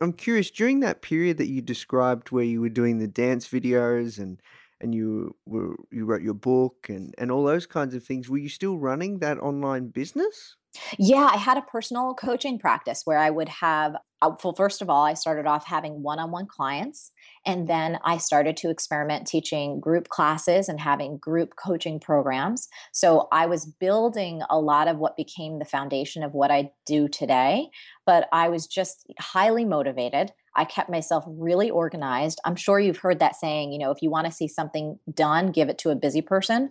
I'm 0.00 0.12
curious 0.12 0.50
during 0.50 0.80
that 0.80 1.02
period 1.02 1.38
that 1.38 1.48
you 1.48 1.62
described 1.62 2.32
where 2.32 2.44
you 2.44 2.60
were 2.60 2.68
doing 2.68 2.98
the 2.98 3.08
dance 3.08 3.48
videos 3.48 4.18
and 4.18 4.40
and 4.80 4.94
you 4.94 5.36
were 5.46 5.76
you 5.92 6.04
wrote 6.04 6.22
your 6.22 6.34
book 6.34 6.88
and 6.88 7.14
and 7.18 7.30
all 7.30 7.44
those 7.44 7.66
kinds 7.66 7.94
of 7.94 8.04
things, 8.04 8.28
were 8.28 8.38
you 8.38 8.48
still 8.48 8.78
running 8.78 9.20
that 9.20 9.38
online 9.38 9.88
business? 9.88 10.56
Yeah, 10.98 11.28
I 11.30 11.36
had 11.36 11.58
a 11.58 11.62
personal 11.62 12.14
coaching 12.14 12.58
practice 12.58 13.02
where 13.04 13.18
I 13.18 13.30
would 13.30 13.48
have, 13.48 13.94
uh, 14.22 14.30
well, 14.42 14.54
first 14.54 14.80
of 14.80 14.88
all, 14.88 15.04
I 15.04 15.14
started 15.14 15.46
off 15.46 15.66
having 15.66 16.02
one 16.02 16.18
on 16.18 16.30
one 16.30 16.46
clients. 16.46 17.10
And 17.44 17.68
then 17.68 17.98
I 18.04 18.18
started 18.18 18.56
to 18.58 18.70
experiment 18.70 19.26
teaching 19.26 19.80
group 19.80 20.08
classes 20.08 20.68
and 20.68 20.80
having 20.80 21.18
group 21.18 21.54
coaching 21.62 22.00
programs. 22.00 22.68
So 22.92 23.28
I 23.32 23.46
was 23.46 23.66
building 23.66 24.42
a 24.48 24.58
lot 24.58 24.88
of 24.88 24.98
what 24.98 25.16
became 25.16 25.58
the 25.58 25.64
foundation 25.64 26.22
of 26.22 26.32
what 26.32 26.50
I 26.50 26.70
do 26.86 27.08
today. 27.08 27.68
But 28.06 28.28
I 28.32 28.48
was 28.48 28.66
just 28.66 29.06
highly 29.18 29.64
motivated. 29.64 30.32
I 30.54 30.64
kept 30.64 30.90
myself 30.90 31.24
really 31.26 31.70
organized. 31.70 32.40
I'm 32.44 32.56
sure 32.56 32.78
you've 32.78 32.98
heard 32.98 33.18
that 33.18 33.36
saying, 33.36 33.72
you 33.72 33.78
know, 33.78 33.90
if 33.90 34.02
you 34.02 34.10
want 34.10 34.26
to 34.26 34.32
see 34.32 34.48
something 34.48 34.98
done, 35.12 35.50
give 35.50 35.68
it 35.68 35.78
to 35.78 35.90
a 35.90 35.96
busy 35.96 36.22
person. 36.22 36.70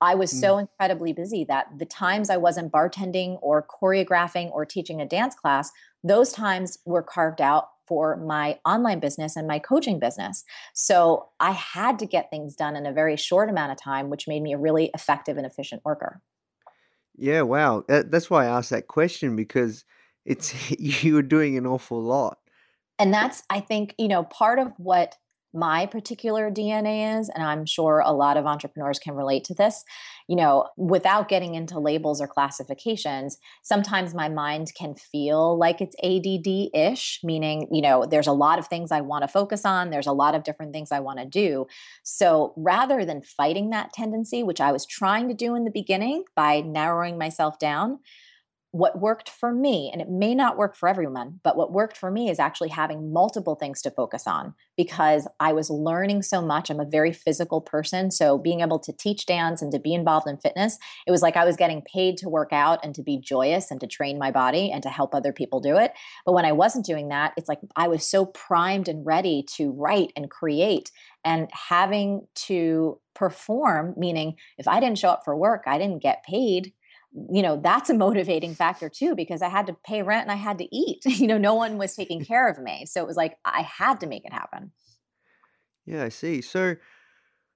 I 0.00 0.14
was 0.14 0.30
hmm. 0.30 0.38
so 0.38 0.58
incredibly 0.58 1.12
busy 1.12 1.44
that 1.44 1.66
the 1.78 1.86
times 1.86 2.30
I 2.30 2.36
wasn't 2.36 2.72
bartending 2.72 3.38
or 3.42 3.66
choreographing 3.66 4.50
or 4.52 4.64
teaching 4.64 5.00
a 5.00 5.06
dance 5.06 5.34
class, 5.34 5.70
those 6.02 6.32
times 6.32 6.78
were 6.84 7.02
carved 7.02 7.40
out 7.40 7.68
for 7.86 8.16
my 8.16 8.58
online 8.64 8.98
business 8.98 9.36
and 9.36 9.46
my 9.46 9.58
coaching 9.58 9.98
business. 9.98 10.44
So 10.72 11.28
I 11.40 11.52
had 11.52 11.98
to 11.98 12.06
get 12.06 12.30
things 12.30 12.54
done 12.56 12.76
in 12.76 12.86
a 12.86 12.92
very 12.92 13.16
short 13.16 13.50
amount 13.50 13.72
of 13.72 13.78
time, 13.78 14.10
which 14.10 14.26
made 14.26 14.42
me 14.42 14.52
a 14.52 14.58
really 14.58 14.90
effective 14.94 15.36
and 15.36 15.46
efficient 15.46 15.82
worker. 15.84 16.22
Yeah, 17.16 17.42
wow. 17.42 17.84
That's 17.86 18.30
why 18.30 18.44
I 18.44 18.58
asked 18.58 18.70
that 18.70 18.88
question 18.88 19.36
because 19.36 19.84
it's 20.24 20.70
you 20.78 21.14
were 21.14 21.22
doing 21.22 21.56
an 21.56 21.66
awful 21.66 22.02
lot. 22.02 22.38
And 22.98 23.12
that's, 23.12 23.42
I 23.50 23.60
think, 23.60 23.94
you 23.98 24.08
know, 24.08 24.22
part 24.24 24.58
of 24.58 24.72
what 24.76 25.16
my 25.54 25.86
particular 25.86 26.50
DNA 26.50 27.18
is, 27.18 27.28
and 27.28 27.42
I'm 27.42 27.64
sure 27.64 28.02
a 28.04 28.12
lot 28.12 28.36
of 28.36 28.44
entrepreneurs 28.44 28.98
can 28.98 29.14
relate 29.14 29.44
to 29.44 29.54
this. 29.54 29.84
You 30.28 30.36
know, 30.36 30.68
without 30.76 31.28
getting 31.28 31.54
into 31.54 31.78
labels 31.78 32.20
or 32.20 32.26
classifications, 32.26 33.38
sometimes 33.62 34.14
my 34.14 34.28
mind 34.28 34.72
can 34.74 34.94
feel 34.94 35.56
like 35.56 35.80
it's 35.80 35.94
ADD 36.02 36.70
ish, 36.74 37.20
meaning, 37.22 37.68
you 37.70 37.82
know, 37.82 38.04
there's 38.04 38.26
a 38.26 38.32
lot 38.32 38.58
of 38.58 38.66
things 38.66 38.90
I 38.90 39.00
want 39.00 39.22
to 39.22 39.28
focus 39.28 39.64
on, 39.64 39.90
there's 39.90 40.06
a 40.06 40.12
lot 40.12 40.34
of 40.34 40.42
different 40.42 40.72
things 40.72 40.90
I 40.90 41.00
want 41.00 41.18
to 41.20 41.26
do. 41.26 41.66
So 42.02 42.52
rather 42.56 43.04
than 43.04 43.22
fighting 43.22 43.70
that 43.70 43.92
tendency, 43.92 44.42
which 44.42 44.60
I 44.60 44.72
was 44.72 44.86
trying 44.86 45.28
to 45.28 45.34
do 45.34 45.54
in 45.54 45.64
the 45.64 45.70
beginning 45.70 46.24
by 46.34 46.60
narrowing 46.60 47.18
myself 47.18 47.58
down, 47.58 48.00
what 48.74 48.98
worked 48.98 49.30
for 49.30 49.52
me, 49.52 49.88
and 49.92 50.02
it 50.02 50.08
may 50.10 50.34
not 50.34 50.58
work 50.58 50.74
for 50.74 50.88
everyone, 50.88 51.38
but 51.44 51.56
what 51.56 51.72
worked 51.72 51.96
for 51.96 52.10
me 52.10 52.28
is 52.28 52.40
actually 52.40 52.70
having 52.70 53.12
multiple 53.12 53.54
things 53.54 53.80
to 53.80 53.90
focus 53.92 54.26
on 54.26 54.52
because 54.76 55.28
I 55.38 55.52
was 55.52 55.70
learning 55.70 56.22
so 56.22 56.42
much. 56.42 56.70
I'm 56.70 56.80
a 56.80 56.84
very 56.84 57.12
physical 57.12 57.60
person. 57.60 58.10
So 58.10 58.36
being 58.36 58.62
able 58.62 58.80
to 58.80 58.92
teach 58.92 59.26
dance 59.26 59.62
and 59.62 59.70
to 59.70 59.78
be 59.78 59.94
involved 59.94 60.26
in 60.26 60.38
fitness, 60.38 60.76
it 61.06 61.12
was 61.12 61.22
like 61.22 61.36
I 61.36 61.44
was 61.44 61.54
getting 61.54 61.82
paid 61.82 62.16
to 62.16 62.28
work 62.28 62.52
out 62.52 62.80
and 62.82 62.96
to 62.96 63.02
be 63.04 63.16
joyous 63.16 63.70
and 63.70 63.80
to 63.80 63.86
train 63.86 64.18
my 64.18 64.32
body 64.32 64.72
and 64.72 64.82
to 64.82 64.88
help 64.88 65.14
other 65.14 65.32
people 65.32 65.60
do 65.60 65.76
it. 65.76 65.92
But 66.26 66.32
when 66.32 66.44
I 66.44 66.50
wasn't 66.50 66.84
doing 66.84 67.10
that, 67.10 67.32
it's 67.36 67.48
like 67.48 67.60
I 67.76 67.86
was 67.86 68.04
so 68.04 68.26
primed 68.26 68.88
and 68.88 69.06
ready 69.06 69.44
to 69.54 69.70
write 69.70 70.12
and 70.16 70.28
create 70.28 70.90
and 71.24 71.48
having 71.52 72.26
to 72.46 72.98
perform, 73.14 73.94
meaning 73.96 74.34
if 74.58 74.66
I 74.66 74.80
didn't 74.80 74.98
show 74.98 75.10
up 75.10 75.24
for 75.24 75.36
work, 75.36 75.62
I 75.68 75.78
didn't 75.78 76.02
get 76.02 76.24
paid 76.24 76.72
you 77.30 77.42
know 77.42 77.60
that's 77.62 77.90
a 77.90 77.94
motivating 77.94 78.54
factor 78.54 78.88
too 78.88 79.14
because 79.14 79.40
i 79.40 79.48
had 79.48 79.66
to 79.66 79.76
pay 79.86 80.02
rent 80.02 80.22
and 80.22 80.32
i 80.32 80.34
had 80.34 80.58
to 80.58 80.76
eat 80.76 81.00
you 81.06 81.26
know 81.26 81.38
no 81.38 81.54
one 81.54 81.78
was 81.78 81.94
taking 81.94 82.24
care 82.30 82.48
of 82.48 82.58
me 82.58 82.84
so 82.86 83.00
it 83.00 83.06
was 83.06 83.16
like 83.16 83.38
i 83.44 83.62
had 83.62 84.00
to 84.00 84.06
make 84.06 84.24
it 84.24 84.32
happen 84.32 84.72
Yeah, 85.86 86.04
I 86.04 86.08
see. 86.08 86.40
So 86.40 86.76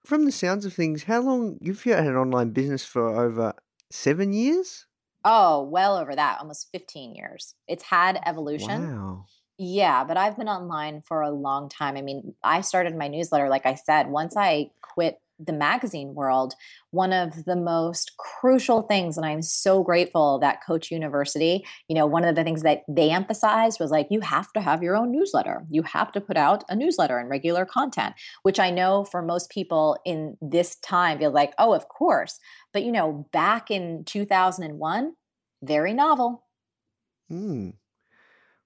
from 0.05 0.25
the 0.25 0.33
sounds 0.33 0.65
of 0.65 0.75
things, 0.75 1.05
how 1.05 1.21
long 1.21 1.59
you've 1.61 1.83
had 1.83 2.07
an 2.07 2.17
online 2.17 2.51
business 2.51 2.85
for 2.85 3.09
over 3.09 3.55
seven 3.91 4.33
years? 4.33 4.87
Oh, 5.25 5.63
well 5.65 5.97
over 5.97 6.15
that, 6.15 6.39
almost 6.41 6.69
15 6.73 7.15
years. 7.15 7.55
It's 7.67 7.85
had 7.85 8.21
evolution. 8.25 8.89
Wow. 8.89 9.27
Yeah, 9.59 10.05
but 10.05 10.17
I've 10.17 10.37
been 10.37 10.49
online 10.49 11.03
for 11.03 11.23
a 11.23 11.31
long 11.31 11.69
time. 11.69 11.97
I 11.97 12.03
mean, 12.03 12.35
I 12.45 12.61
started 12.61 12.97
my 12.97 13.09
newsletter, 13.09 13.49
like 13.49 13.67
I 13.67 13.75
said, 13.75 14.09
once 14.09 14.37
I 14.37 14.71
quit 14.83 15.21
the 15.39 15.53
magazine 15.53 16.15
world, 16.15 16.55
one 16.91 17.13
of 17.13 17.45
the 17.45 17.57
most 17.57 18.17
crucial 18.17 18.83
things, 18.83 19.17
and 19.17 19.25
I'm 19.25 19.43
so 19.43 19.83
grateful 19.83 20.39
that 20.41 20.65
Coach 20.65 20.91
University, 20.91 21.65
you 21.89 21.95
know, 21.95 22.07
one 22.07 22.25
of 22.25 22.35
the 22.35 22.45
things 22.45 22.63
that 22.63 22.83
they 22.89 23.11
emphasized 23.11 23.79
was 23.79 23.91
like, 23.91 24.09
you 24.11 24.21
have 24.21 24.53
to 24.55 24.61
have 24.61 24.83
your 24.83 24.97
own 24.97 25.13
newsletter. 25.13 25.65
You 25.71 25.83
have 25.83 26.13
to 26.13 26.21
put 26.21 26.37
out 26.37 26.65
a 26.69 26.77
newsletter 26.77 27.19
and 27.19 27.29
regular 27.29 27.65
content, 27.65 28.15
which 28.43 28.59
I 28.59 28.71
know 28.71 29.05
for 29.05 29.23
most 29.23 29.51
people 29.51 29.99
in 30.05 30.37
this 30.41 30.77
time 30.77 31.19
feel 31.19 31.31
like, 31.31 31.55
oh, 31.59 31.73
of 31.73 31.89
course. 31.89 32.39
But, 32.73 32.83
you 32.83 32.93
know, 32.93 33.29
back 33.33 33.71
in 33.71 34.05
2001, 34.05 35.15
very 35.63 35.93
novel. 35.93 36.45
Hmm. 37.29 37.71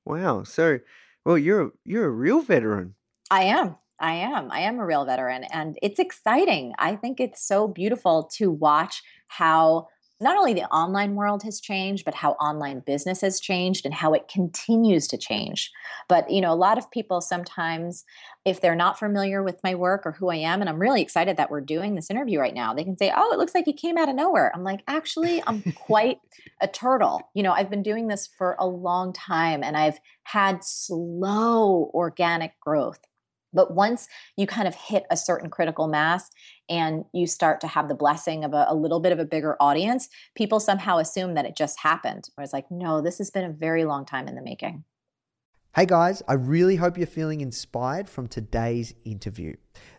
Wow. 0.04 0.42
So, 0.44 0.80
well, 1.24 1.38
you're 1.38 1.72
you're 1.84 2.06
a 2.06 2.10
real 2.10 2.42
veteran. 2.42 2.94
I 3.30 3.44
am. 3.44 3.76
I 4.02 4.14
am. 4.14 4.50
I 4.50 4.60
am 4.60 4.80
a 4.80 4.86
real 4.86 5.04
veteran 5.04 5.44
and 5.44 5.78
it's 5.80 6.00
exciting. 6.00 6.74
I 6.78 6.96
think 6.96 7.20
it's 7.20 7.46
so 7.46 7.68
beautiful 7.68 8.24
to 8.34 8.50
watch 8.50 9.02
how 9.28 9.86
not 10.20 10.36
only 10.36 10.54
the 10.54 10.70
online 10.70 11.14
world 11.14 11.42
has 11.42 11.60
changed, 11.60 12.04
but 12.04 12.14
how 12.14 12.32
online 12.32 12.80
business 12.80 13.20
has 13.20 13.40
changed 13.40 13.84
and 13.84 13.92
how 13.92 14.12
it 14.14 14.28
continues 14.28 15.08
to 15.08 15.18
change. 15.18 15.70
But, 16.08 16.30
you 16.30 16.40
know, 16.40 16.52
a 16.52 16.54
lot 16.54 16.78
of 16.78 16.90
people 16.90 17.20
sometimes, 17.20 18.04
if 18.44 18.60
they're 18.60 18.76
not 18.76 18.98
familiar 18.98 19.42
with 19.42 19.58
my 19.64 19.74
work 19.74 20.02
or 20.04 20.12
who 20.12 20.30
I 20.30 20.36
am, 20.36 20.60
and 20.60 20.70
I'm 20.70 20.80
really 20.80 21.02
excited 21.02 21.36
that 21.36 21.50
we're 21.50 21.60
doing 21.60 21.94
this 21.94 22.08
interview 22.08 22.38
right 22.38 22.54
now, 22.54 22.72
they 22.72 22.84
can 22.84 22.96
say, 22.96 23.12
oh, 23.14 23.32
it 23.32 23.38
looks 23.38 23.54
like 23.54 23.66
you 23.66 23.72
came 23.72 23.98
out 23.98 24.08
of 24.08 24.14
nowhere. 24.14 24.52
I'm 24.54 24.64
like, 24.64 24.82
actually, 24.86 25.42
I'm 25.46 25.62
quite 25.74 26.18
a 26.60 26.68
turtle. 26.68 27.20
You 27.34 27.42
know, 27.42 27.52
I've 27.52 27.70
been 27.70 27.82
doing 27.82 28.06
this 28.06 28.28
for 28.38 28.56
a 28.58 28.66
long 28.66 29.12
time 29.12 29.64
and 29.64 29.76
I've 29.76 29.98
had 30.22 30.62
slow 30.62 31.90
organic 31.94 32.58
growth 32.60 33.00
but 33.52 33.74
once 33.74 34.08
you 34.36 34.46
kind 34.46 34.66
of 34.66 34.74
hit 34.74 35.04
a 35.10 35.16
certain 35.16 35.50
critical 35.50 35.88
mass 35.88 36.30
and 36.68 37.04
you 37.12 37.26
start 37.26 37.60
to 37.60 37.66
have 37.66 37.88
the 37.88 37.94
blessing 37.94 38.44
of 38.44 38.52
a, 38.52 38.66
a, 38.68 38.74
little 38.74 39.00
bit 39.00 39.12
of 39.12 39.18
a 39.18 39.24
bigger 39.24 39.56
audience, 39.60 40.08
people 40.34 40.60
somehow 40.60 40.98
assume 40.98 41.34
that 41.34 41.44
it 41.44 41.56
just 41.56 41.80
happened. 41.80 42.28
It's 42.38 42.52
like, 42.52 42.70
no, 42.70 43.00
this 43.00 43.18
has 43.18 43.30
been 43.30 43.44
a 43.44 43.52
very 43.52 43.84
long 43.84 44.04
time 44.04 44.28
in 44.28 44.34
the 44.34 44.42
making. 44.42 44.84
Hey 45.74 45.86
guys, 45.86 46.22
I 46.28 46.34
really 46.34 46.76
hope 46.76 46.98
you're 46.98 47.06
feeling 47.06 47.40
inspired 47.40 48.06
from 48.06 48.26
today's 48.26 48.94
interview. 49.04 49.56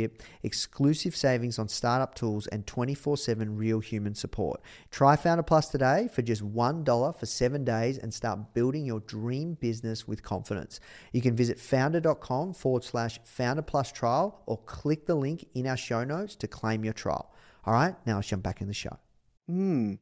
membership, 0.00 0.22
exclusive 0.42 1.16
savings 1.16 1.58
on 1.58 1.68
startup 1.68 2.14
tools, 2.14 2.46
and 2.46 2.66
24 2.66 3.16
7 3.16 3.56
real 3.56 3.80
human 3.80 4.14
support. 4.14 4.60
Try 4.90 5.16
Foundr 5.16 5.46
Plus 5.46 5.68
today 5.68 6.08
for 6.12 6.22
just 6.22 6.42
$1 6.42 7.18
for 7.18 7.26
seven 7.26 7.64
days 7.64 7.98
and 7.98 8.12
start 8.12 8.54
building 8.54 8.84
your 8.84 9.00
dream 9.00 9.54
business 9.54 10.06
with 10.06 10.22
confidence. 10.22 10.80
You 11.12 11.20
can 11.20 11.36
visit 11.36 11.58
foundr.com 11.58 12.54
forward 12.54 12.84
slash 12.84 13.18
founder 13.24 13.62
Plus 13.62 13.92
trial 13.92 14.42
or 14.46 14.58
click 14.58 15.06
the 15.06 15.14
link 15.14 15.46
in 15.54 15.66
our 15.66 15.76
show 15.76 16.04
notes 16.04 16.36
to 16.36 16.48
claim 16.48 16.84
your 16.84 16.94
trial. 16.94 17.32
All 17.64 17.74
right, 17.74 17.94
now 18.06 18.16
let's 18.16 18.28
jump 18.28 18.42
back 18.42 18.60
in 18.60 18.68
the 18.68 18.74
show. 18.74 18.98
Hmm. 19.46 19.94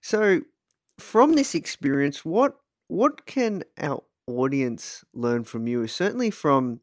So, 0.00 0.42
from 0.98 1.34
this 1.34 1.54
experience, 1.54 2.24
what 2.24 2.56
what 2.88 3.26
can 3.26 3.64
our 3.78 4.02
audience 4.26 5.04
learn 5.14 5.44
from 5.44 5.66
you? 5.66 5.86
Certainly 5.86 6.30
from 6.30 6.80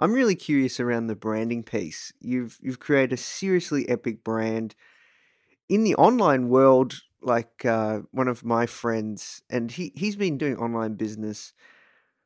I'm 0.00 0.14
really 0.14 0.34
curious 0.34 0.80
around 0.80 1.06
the 1.06 1.14
branding 1.14 1.62
piece. 1.62 2.12
You've 2.20 2.58
you've 2.62 2.80
created 2.80 3.12
a 3.12 3.18
seriously 3.18 3.86
epic 3.88 4.24
brand 4.24 4.74
in 5.68 5.84
the 5.84 5.94
online 5.96 6.48
world. 6.48 7.02
Like 7.22 7.66
uh, 7.66 8.00
one 8.10 8.28
of 8.28 8.42
my 8.42 8.64
friends, 8.64 9.42
and 9.50 9.70
he 9.70 9.92
he's 9.94 10.16
been 10.16 10.38
doing 10.38 10.56
online 10.56 10.94
business 10.94 11.52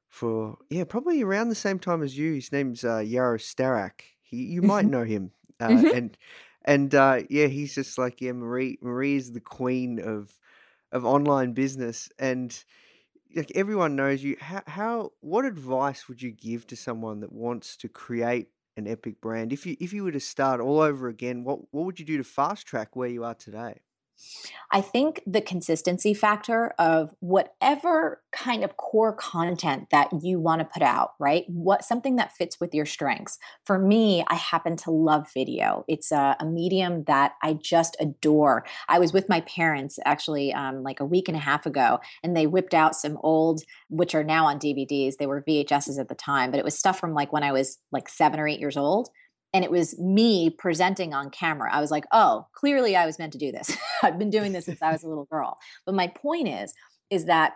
for 0.08 0.58
yeah 0.70 0.84
probably 0.84 1.20
around 1.20 1.48
the 1.48 1.56
same 1.56 1.80
time 1.80 2.00
as 2.00 2.16
you. 2.16 2.34
His 2.34 2.52
name's 2.52 2.84
uh, 2.84 2.98
Yaro 2.98 3.40
Starak. 3.40 4.02
He 4.22 4.36
you 4.44 4.62
might 4.62 4.82
mm-hmm. 4.82 4.90
know 4.92 5.02
him, 5.02 5.32
uh, 5.58 5.66
mm-hmm. 5.66 5.96
and 5.96 6.18
and 6.64 6.94
uh, 6.94 7.22
yeah, 7.28 7.48
he's 7.48 7.74
just 7.74 7.98
like 7.98 8.20
yeah 8.20 8.32
Marie 8.32 8.78
Marie 8.80 9.16
is 9.16 9.32
the 9.32 9.40
queen 9.40 9.98
of 9.98 10.38
of 10.92 11.04
online 11.04 11.54
business 11.54 12.08
and 12.20 12.64
like 13.34 13.52
everyone 13.54 13.96
knows 13.96 14.22
you 14.22 14.36
how, 14.40 14.62
how 14.66 15.12
what 15.20 15.44
advice 15.44 16.08
would 16.08 16.22
you 16.22 16.30
give 16.30 16.66
to 16.68 16.76
someone 16.76 17.20
that 17.20 17.32
wants 17.32 17.76
to 17.78 17.88
create 17.88 18.48
an 18.76 18.86
epic 18.88 19.20
brand? 19.20 19.52
If 19.52 19.66
you 19.66 19.76
if 19.80 19.92
you 19.92 20.04
were 20.04 20.12
to 20.12 20.20
start 20.20 20.60
all 20.60 20.80
over 20.80 21.08
again 21.08 21.44
what 21.44 21.60
what 21.72 21.84
would 21.84 22.00
you 22.00 22.06
do 22.06 22.16
to 22.18 22.24
fast 22.24 22.66
track 22.66 22.96
where 22.96 23.08
you 23.08 23.24
are 23.24 23.34
today 23.34 23.82
I 24.70 24.80
think 24.80 25.22
the 25.26 25.40
consistency 25.40 26.14
factor 26.14 26.74
of 26.78 27.14
whatever 27.20 28.22
kind 28.32 28.64
of 28.64 28.76
core 28.76 29.12
content 29.12 29.88
that 29.90 30.08
you 30.22 30.40
want 30.40 30.60
to 30.60 30.64
put 30.64 30.82
out, 30.82 31.12
right? 31.20 31.44
What 31.48 31.84
something 31.84 32.16
that 32.16 32.32
fits 32.32 32.58
with 32.60 32.74
your 32.74 32.86
strengths. 32.86 33.38
For 33.64 33.78
me, 33.78 34.24
I 34.28 34.34
happen 34.34 34.76
to 34.78 34.90
love 34.90 35.32
video. 35.32 35.84
It's 35.86 36.10
a, 36.10 36.36
a 36.40 36.44
medium 36.44 37.04
that 37.04 37.34
I 37.42 37.54
just 37.54 37.96
adore. 38.00 38.64
I 38.88 38.98
was 38.98 39.12
with 39.12 39.28
my 39.28 39.42
parents 39.42 39.98
actually 40.04 40.52
um, 40.52 40.82
like 40.82 41.00
a 41.00 41.04
week 41.04 41.28
and 41.28 41.36
a 41.36 41.40
half 41.40 41.66
ago, 41.66 42.00
and 42.22 42.36
they 42.36 42.46
whipped 42.46 42.74
out 42.74 42.96
some 42.96 43.18
old, 43.22 43.62
which 43.88 44.14
are 44.14 44.24
now 44.24 44.46
on 44.46 44.58
DVDs. 44.58 45.16
They 45.18 45.26
were 45.26 45.44
VHSs 45.48 45.98
at 46.00 46.08
the 46.08 46.14
time, 46.14 46.50
but 46.50 46.58
it 46.58 46.64
was 46.64 46.78
stuff 46.78 46.98
from 46.98 47.14
like 47.14 47.32
when 47.32 47.44
I 47.44 47.52
was 47.52 47.78
like 47.92 48.08
seven 48.08 48.40
or 48.40 48.48
eight 48.48 48.60
years 48.60 48.76
old 48.76 49.08
and 49.54 49.64
it 49.64 49.70
was 49.70 49.98
me 49.98 50.50
presenting 50.50 51.14
on 51.14 51.30
camera. 51.30 51.72
I 51.72 51.80
was 51.80 51.92
like, 51.92 52.04
oh, 52.12 52.46
clearly 52.52 52.96
I 52.96 53.06
was 53.06 53.20
meant 53.20 53.32
to 53.32 53.38
do 53.38 53.52
this. 53.52 53.74
I've 54.02 54.18
been 54.18 54.28
doing 54.28 54.52
this 54.52 54.66
since 54.66 54.82
I 54.82 54.90
was 54.90 55.04
a 55.04 55.08
little 55.08 55.26
girl. 55.26 55.58
But 55.86 55.94
my 55.94 56.08
point 56.08 56.48
is, 56.48 56.74
is 57.08 57.26
that 57.26 57.54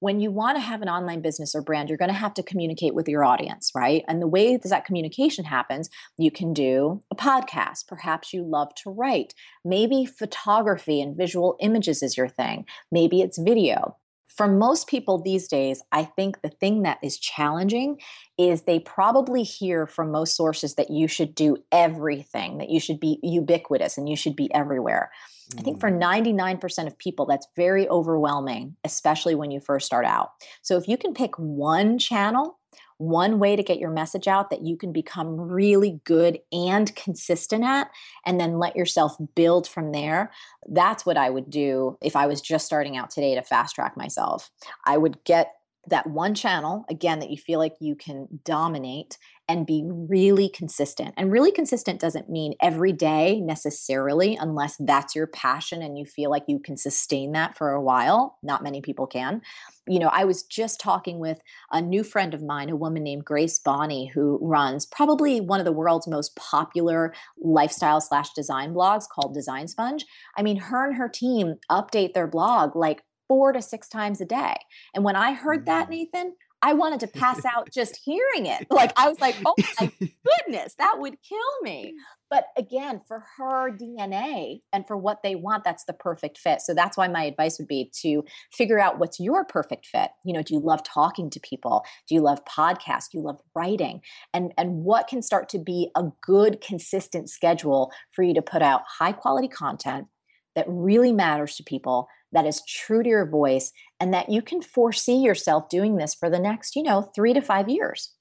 when 0.00 0.20
you 0.20 0.30
want 0.30 0.56
to 0.56 0.60
have 0.60 0.82
an 0.82 0.88
online 0.88 1.20
business 1.22 1.54
or 1.54 1.62
brand, 1.62 1.88
you're 1.88 1.98
going 1.98 2.10
to 2.10 2.14
have 2.14 2.34
to 2.34 2.42
communicate 2.42 2.94
with 2.94 3.08
your 3.08 3.24
audience, 3.24 3.72
right? 3.74 4.04
And 4.06 4.20
the 4.22 4.28
way 4.28 4.56
that, 4.56 4.68
that 4.68 4.84
communication 4.84 5.44
happens, 5.44 5.88
you 6.16 6.30
can 6.30 6.52
do 6.52 7.02
a 7.10 7.16
podcast. 7.16 7.88
Perhaps 7.88 8.32
you 8.32 8.44
love 8.44 8.74
to 8.82 8.90
write. 8.90 9.34
Maybe 9.64 10.06
photography 10.06 11.00
and 11.00 11.16
visual 11.16 11.56
images 11.60 12.02
is 12.02 12.16
your 12.16 12.28
thing. 12.28 12.64
Maybe 12.92 13.22
it's 13.22 13.38
video 13.38 13.96
for 14.38 14.46
most 14.46 14.86
people 14.86 15.20
these 15.20 15.48
days, 15.48 15.82
I 15.90 16.04
think 16.04 16.42
the 16.42 16.48
thing 16.48 16.82
that 16.82 16.98
is 17.02 17.18
challenging 17.18 17.98
is 18.38 18.62
they 18.62 18.78
probably 18.78 19.42
hear 19.42 19.84
from 19.84 20.12
most 20.12 20.36
sources 20.36 20.76
that 20.76 20.90
you 20.90 21.08
should 21.08 21.34
do 21.34 21.56
everything, 21.72 22.58
that 22.58 22.70
you 22.70 22.78
should 22.78 23.00
be 23.00 23.18
ubiquitous 23.24 23.98
and 23.98 24.08
you 24.08 24.14
should 24.14 24.36
be 24.36 24.48
everywhere. 24.54 25.10
Mm. 25.50 25.58
I 25.58 25.62
think 25.64 25.80
for 25.80 25.90
99% 25.90 26.60
mm. 26.60 26.86
of 26.86 26.96
people, 26.98 27.26
that's 27.26 27.48
very 27.56 27.88
overwhelming, 27.88 28.76
especially 28.84 29.34
when 29.34 29.50
you 29.50 29.58
first 29.58 29.86
start 29.86 30.06
out. 30.06 30.30
So 30.62 30.76
if 30.76 30.86
you 30.86 30.96
can 30.96 31.14
pick 31.14 31.36
one 31.36 31.98
channel 31.98 32.57
one 32.98 33.38
way 33.38 33.56
to 33.56 33.62
get 33.62 33.78
your 33.78 33.90
message 33.90 34.28
out 34.28 34.50
that 34.50 34.62
you 34.62 34.76
can 34.76 34.92
become 34.92 35.40
really 35.40 36.00
good 36.04 36.38
and 36.52 36.94
consistent 36.94 37.64
at, 37.64 37.90
and 38.26 38.38
then 38.38 38.58
let 38.58 38.76
yourself 38.76 39.16
build 39.34 39.66
from 39.66 39.92
there. 39.92 40.32
That's 40.68 41.06
what 41.06 41.16
I 41.16 41.30
would 41.30 41.48
do 41.48 41.96
if 42.02 42.14
I 42.16 42.26
was 42.26 42.40
just 42.40 42.66
starting 42.66 42.96
out 42.96 43.10
today 43.10 43.34
to 43.34 43.42
fast 43.42 43.74
track 43.74 43.96
myself. 43.96 44.50
I 44.84 44.98
would 44.98 45.24
get 45.24 45.54
that 45.86 46.06
one 46.06 46.34
channel 46.34 46.84
again 46.90 47.20
that 47.20 47.30
you 47.30 47.38
feel 47.38 47.58
like 47.58 47.76
you 47.80 47.94
can 47.94 48.28
dominate 48.44 49.16
and 49.48 49.66
be 49.66 49.82
really 49.86 50.48
consistent. 50.50 51.14
And 51.16 51.32
really 51.32 51.50
consistent 51.50 52.00
doesn't 52.00 52.28
mean 52.28 52.54
every 52.60 52.92
day 52.92 53.40
necessarily, 53.40 54.36
unless 54.36 54.76
that's 54.78 55.16
your 55.16 55.26
passion 55.26 55.80
and 55.80 55.98
you 55.98 56.04
feel 56.04 56.30
like 56.30 56.44
you 56.46 56.58
can 56.58 56.76
sustain 56.76 57.32
that 57.32 57.56
for 57.56 57.70
a 57.70 57.82
while. 57.82 58.36
Not 58.42 58.62
many 58.62 58.82
people 58.82 59.06
can. 59.06 59.40
You 59.86 60.00
know, 60.00 60.08
I 60.08 60.24
was 60.24 60.42
just 60.42 60.80
talking 60.80 61.18
with 61.18 61.40
a 61.72 61.80
new 61.80 62.04
friend 62.04 62.34
of 62.34 62.42
mine, 62.42 62.68
a 62.68 62.76
woman 62.76 63.02
named 63.02 63.24
Grace 63.24 63.58
Bonney, 63.58 64.10
who 64.12 64.38
runs 64.42 64.84
probably 64.84 65.40
one 65.40 65.60
of 65.60 65.64
the 65.64 65.72
world's 65.72 66.06
most 66.06 66.36
popular 66.36 67.14
lifestyle 67.40 68.02
slash 68.02 68.34
design 68.34 68.74
blogs 68.74 69.08
called 69.08 69.32
Design 69.32 69.66
Sponge. 69.66 70.04
I 70.36 70.42
mean, 70.42 70.58
her 70.58 70.86
and 70.86 70.96
her 70.96 71.08
team 71.08 71.54
update 71.70 72.12
their 72.12 72.26
blog 72.26 72.76
like 72.76 73.02
four 73.28 73.52
to 73.52 73.62
six 73.62 73.88
times 73.88 74.20
a 74.20 74.24
day. 74.24 74.56
And 74.94 75.04
when 75.04 75.16
I 75.16 75.32
heard 75.32 75.66
that. 75.66 75.88
Nathan, 75.90 76.34
I 76.60 76.74
wanted 76.74 77.00
to 77.00 77.06
pass 77.06 77.44
out 77.44 77.70
just 77.72 78.00
hearing 78.04 78.46
it. 78.46 78.66
Like 78.70 78.92
I 78.96 79.08
was 79.08 79.20
like, 79.20 79.36
oh 79.44 79.54
my 79.80 79.92
goodness, 80.00 80.74
that 80.78 80.96
would 80.98 81.16
kill 81.22 81.38
me. 81.62 81.94
But 82.30 82.48
again, 82.56 83.00
for 83.06 83.24
her 83.38 83.70
DNA 83.70 84.60
and 84.72 84.86
for 84.86 84.96
what 84.96 85.22
they 85.22 85.34
want, 85.34 85.64
that's 85.64 85.84
the 85.84 85.92
perfect 85.92 86.36
fit. 86.36 86.60
So 86.60 86.74
that's 86.74 86.96
why 86.96 87.08
my 87.08 87.24
advice 87.24 87.58
would 87.58 87.68
be 87.68 87.90
to 88.02 88.24
figure 88.52 88.78
out 88.78 88.98
what's 88.98 89.18
your 89.18 89.44
perfect 89.44 89.86
fit. 89.86 90.10
You 90.24 90.34
know, 90.34 90.42
do 90.42 90.54
you 90.54 90.60
love 90.60 90.82
talking 90.82 91.30
to 91.30 91.40
people? 91.40 91.84
Do 92.08 92.14
you 92.14 92.20
love 92.20 92.44
podcasts? 92.44 93.10
Do 93.10 93.18
you 93.18 93.24
love 93.24 93.40
writing? 93.54 94.02
And 94.34 94.52
and 94.58 94.84
what 94.84 95.08
can 95.08 95.22
start 95.22 95.48
to 95.50 95.58
be 95.58 95.90
a 95.96 96.04
good 96.22 96.60
consistent 96.60 97.30
schedule 97.30 97.92
for 98.10 98.22
you 98.22 98.34
to 98.34 98.42
put 98.42 98.62
out 98.62 98.82
high 98.98 99.12
quality 99.12 99.48
content 99.48 100.08
that 100.54 100.66
really 100.68 101.12
matters 101.12 101.54
to 101.54 101.62
people, 101.62 102.08
that 102.32 102.46
is 102.46 102.62
true 102.66 103.02
to 103.02 103.08
your 103.08 103.28
voice, 103.28 103.72
and 104.00 104.12
that 104.14 104.28
you 104.28 104.42
can 104.42 104.62
foresee 104.62 105.16
yourself 105.16 105.68
doing 105.68 105.96
this 105.96 106.14
for 106.14 106.30
the 106.30 106.38
next, 106.38 106.76
you 106.76 106.82
know, 106.82 107.02
three 107.14 107.32
to 107.32 107.40
five 107.40 107.68
years. 107.68 108.14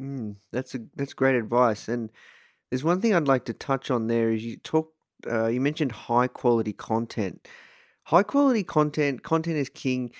Mm, 0.00 0.36
that's 0.52 0.74
a 0.74 0.80
that's 0.96 1.14
great 1.14 1.36
advice. 1.36 1.88
And 1.88 2.10
there's 2.70 2.84
one 2.84 3.00
thing 3.00 3.14
I'd 3.14 3.28
like 3.28 3.44
to 3.46 3.52
touch 3.52 3.90
on 3.90 4.06
there 4.06 4.30
is 4.30 4.44
you 4.44 4.56
talk 4.58 4.92
uh, 5.30 5.46
you 5.46 5.60
mentioned 5.60 5.92
high 5.92 6.28
quality 6.28 6.72
content. 6.72 7.48
High 8.04 8.22
quality 8.22 8.64
content, 8.64 9.22
content 9.22 9.56
is 9.56 9.68
king. 9.68 10.12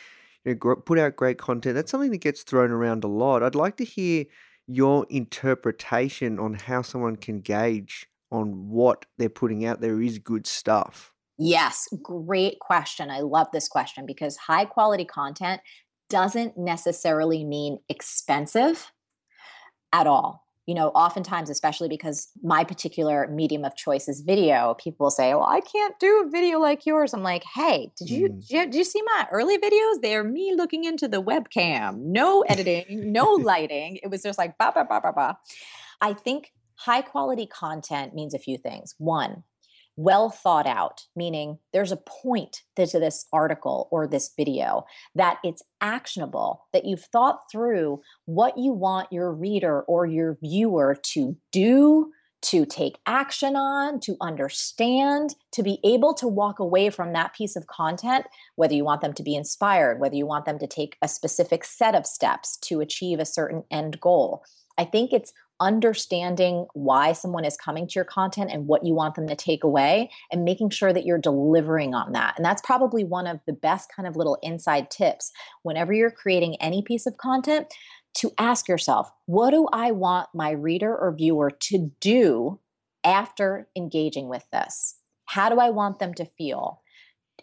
You 0.44 0.58
know, 0.62 0.76
put 0.76 0.98
out 0.98 1.16
great 1.16 1.38
content. 1.38 1.74
That's 1.74 1.90
something 1.90 2.10
that 2.10 2.18
gets 2.20 2.42
thrown 2.42 2.70
around 2.70 3.04
a 3.04 3.08
lot. 3.08 3.42
I'd 3.42 3.54
like 3.54 3.76
to 3.78 3.84
hear 3.84 4.24
your 4.66 5.06
interpretation 5.08 6.38
on 6.38 6.54
how 6.54 6.82
someone 6.82 7.16
can 7.16 7.40
gauge 7.40 8.06
on 8.30 8.68
what 8.68 9.06
they're 9.16 9.28
putting 9.28 9.64
out 9.64 9.80
there 9.80 10.00
is 10.00 10.18
good 10.18 10.46
stuff. 10.46 11.12
Yes, 11.38 11.88
great 12.02 12.58
question. 12.58 13.10
I 13.10 13.20
love 13.20 13.46
this 13.52 13.68
question 13.68 14.06
because 14.06 14.36
high 14.36 14.64
quality 14.64 15.04
content 15.04 15.60
doesn't 16.10 16.58
necessarily 16.58 17.44
mean 17.44 17.78
expensive 17.88 18.92
at 19.92 20.06
all. 20.06 20.44
You 20.66 20.74
know, 20.74 20.88
oftentimes, 20.88 21.48
especially 21.48 21.88
because 21.88 22.28
my 22.42 22.62
particular 22.62 23.26
medium 23.28 23.64
of 23.64 23.74
choice 23.74 24.06
is 24.06 24.20
video, 24.20 24.74
people 24.74 25.06
will 25.06 25.10
say, 25.10 25.32
Well, 25.32 25.44
I 25.44 25.60
can't 25.60 25.98
do 25.98 26.24
a 26.26 26.30
video 26.30 26.58
like 26.58 26.84
yours. 26.84 27.14
I'm 27.14 27.22
like, 27.22 27.42
Hey, 27.54 27.90
did 27.96 28.10
you, 28.10 28.28
mm. 28.28 28.40
did 28.40 28.50
you, 28.50 28.64
did 28.66 28.74
you 28.74 28.84
see 28.84 29.00
my 29.02 29.26
early 29.30 29.56
videos? 29.58 30.02
They're 30.02 30.24
me 30.24 30.54
looking 30.54 30.84
into 30.84 31.08
the 31.08 31.22
webcam, 31.22 31.98
no 32.00 32.42
editing, 32.42 33.12
no 33.12 33.32
lighting. 33.42 33.98
It 34.02 34.10
was 34.10 34.22
just 34.22 34.38
like, 34.38 34.58
ba, 34.58 34.72
ba, 34.74 34.84
ba, 34.84 35.00
ba, 35.02 35.12
ba. 35.14 35.38
I 36.02 36.12
think 36.12 36.52
high 36.74 37.02
quality 37.02 37.46
content 37.46 38.14
means 38.14 38.34
a 38.34 38.38
few 38.38 38.58
things. 38.58 38.94
One, 38.98 39.44
well 39.98 40.30
thought 40.30 40.66
out, 40.66 41.06
meaning 41.16 41.58
there's 41.72 41.90
a 41.90 41.96
point 41.96 42.62
to 42.76 42.86
this 42.86 43.26
article 43.32 43.88
or 43.90 44.06
this 44.06 44.30
video, 44.36 44.84
that 45.16 45.38
it's 45.42 45.62
actionable, 45.80 46.66
that 46.72 46.84
you've 46.84 47.04
thought 47.04 47.40
through 47.50 48.00
what 48.24 48.56
you 48.56 48.72
want 48.72 49.12
your 49.12 49.32
reader 49.32 49.82
or 49.82 50.06
your 50.06 50.38
viewer 50.40 50.96
to 51.02 51.36
do, 51.50 52.12
to 52.40 52.64
take 52.64 52.98
action 53.06 53.56
on, 53.56 53.98
to 53.98 54.16
understand, 54.20 55.34
to 55.50 55.64
be 55.64 55.80
able 55.82 56.14
to 56.14 56.28
walk 56.28 56.60
away 56.60 56.88
from 56.90 57.12
that 57.12 57.34
piece 57.34 57.56
of 57.56 57.66
content, 57.66 58.24
whether 58.54 58.74
you 58.74 58.84
want 58.84 59.00
them 59.00 59.12
to 59.12 59.24
be 59.24 59.34
inspired, 59.34 59.98
whether 59.98 60.14
you 60.14 60.24
want 60.24 60.44
them 60.44 60.60
to 60.60 60.68
take 60.68 60.96
a 61.02 61.08
specific 61.08 61.64
set 61.64 61.96
of 61.96 62.06
steps 62.06 62.56
to 62.58 62.80
achieve 62.80 63.18
a 63.18 63.24
certain 63.24 63.64
end 63.72 64.00
goal. 64.00 64.44
I 64.78 64.84
think 64.84 65.12
it's 65.12 65.32
understanding 65.60 66.66
why 66.74 67.12
someone 67.12 67.44
is 67.44 67.56
coming 67.56 67.86
to 67.86 67.94
your 67.94 68.04
content 68.04 68.50
and 68.52 68.66
what 68.66 68.84
you 68.84 68.94
want 68.94 69.14
them 69.14 69.26
to 69.26 69.36
take 69.36 69.64
away 69.64 70.10
and 70.30 70.44
making 70.44 70.70
sure 70.70 70.92
that 70.92 71.04
you're 71.04 71.18
delivering 71.18 71.94
on 71.94 72.12
that. 72.12 72.34
And 72.36 72.44
that's 72.44 72.62
probably 72.62 73.04
one 73.04 73.26
of 73.26 73.40
the 73.46 73.52
best 73.52 73.90
kind 73.94 74.06
of 74.06 74.16
little 74.16 74.38
inside 74.42 74.90
tips 74.90 75.32
whenever 75.62 75.92
you're 75.92 76.10
creating 76.10 76.56
any 76.60 76.82
piece 76.82 77.06
of 77.06 77.16
content 77.16 77.66
to 78.14 78.32
ask 78.38 78.68
yourself, 78.68 79.10
what 79.26 79.50
do 79.50 79.68
I 79.72 79.90
want 79.90 80.28
my 80.34 80.50
reader 80.50 80.96
or 80.96 81.14
viewer 81.14 81.50
to 81.50 81.90
do 82.00 82.60
after 83.04 83.68
engaging 83.76 84.28
with 84.28 84.44
this? 84.52 84.96
How 85.26 85.48
do 85.48 85.60
I 85.60 85.70
want 85.70 85.98
them 85.98 86.14
to 86.14 86.24
feel? 86.24 86.82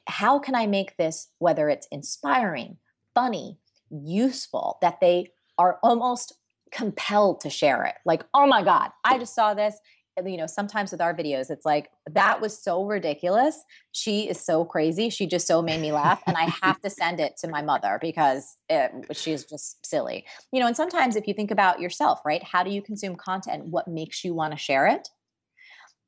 How 0.08 0.40
can 0.40 0.56
I 0.56 0.68
make 0.68 0.98
this, 0.98 1.30
whether 1.40 1.70
it's 1.70 1.88
inspiring, 1.92 2.78
funny, 3.14 3.58
useful, 3.90 4.78
that 4.82 5.00
they 5.00 5.32
are 5.58 5.80
almost 5.82 6.34
compelled 6.76 7.42
to 7.42 7.50
share 7.50 7.84
it. 7.86 7.96
Like, 8.06 8.24
oh 8.34 8.46
my 8.46 8.64
God, 8.64 8.92
I 9.04 9.18
just 9.18 9.34
saw 9.34 9.54
this. 9.54 9.76
You 10.24 10.38
know, 10.38 10.48
sometimes 10.48 10.92
with 10.92 11.02
our 11.02 11.14
videos, 11.14 11.50
it's 11.50 11.66
like, 11.66 11.90
that 12.10 12.40
was 12.40 12.58
so 12.58 12.86
ridiculous. 12.86 13.60
She 13.92 14.30
is 14.30 14.40
so 14.40 14.64
crazy. 14.64 15.10
She 15.10 15.28
just 15.28 15.46
so 15.46 15.62
made 15.62 15.82
me 15.82 15.92
laugh. 15.92 16.24
And 16.26 16.38
I 16.38 16.54
have 16.62 16.80
to 16.82 16.90
send 16.90 17.20
it 17.20 17.36
to 17.40 17.50
my 17.50 17.62
mother 17.62 18.00
because 18.02 18.56
it, 18.70 18.92
she's 19.12 19.44
just 19.44 19.86
silly. 19.86 20.26
You 20.54 20.62
know, 20.62 20.68
and 20.68 20.78
sometimes 20.78 21.18
if 21.18 21.28
you 21.28 21.34
think 21.34 21.52
about 21.52 21.82
yourself, 21.82 22.22
right? 22.26 22.42
How 22.44 22.64
do 22.64 22.70
you 22.70 22.82
consume 22.82 23.18
content? 23.18 23.66
What 23.66 23.90
makes 23.90 24.24
you 24.24 24.34
want 24.34 24.54
to 24.54 24.58
share 24.58 24.88
it? 24.88 25.10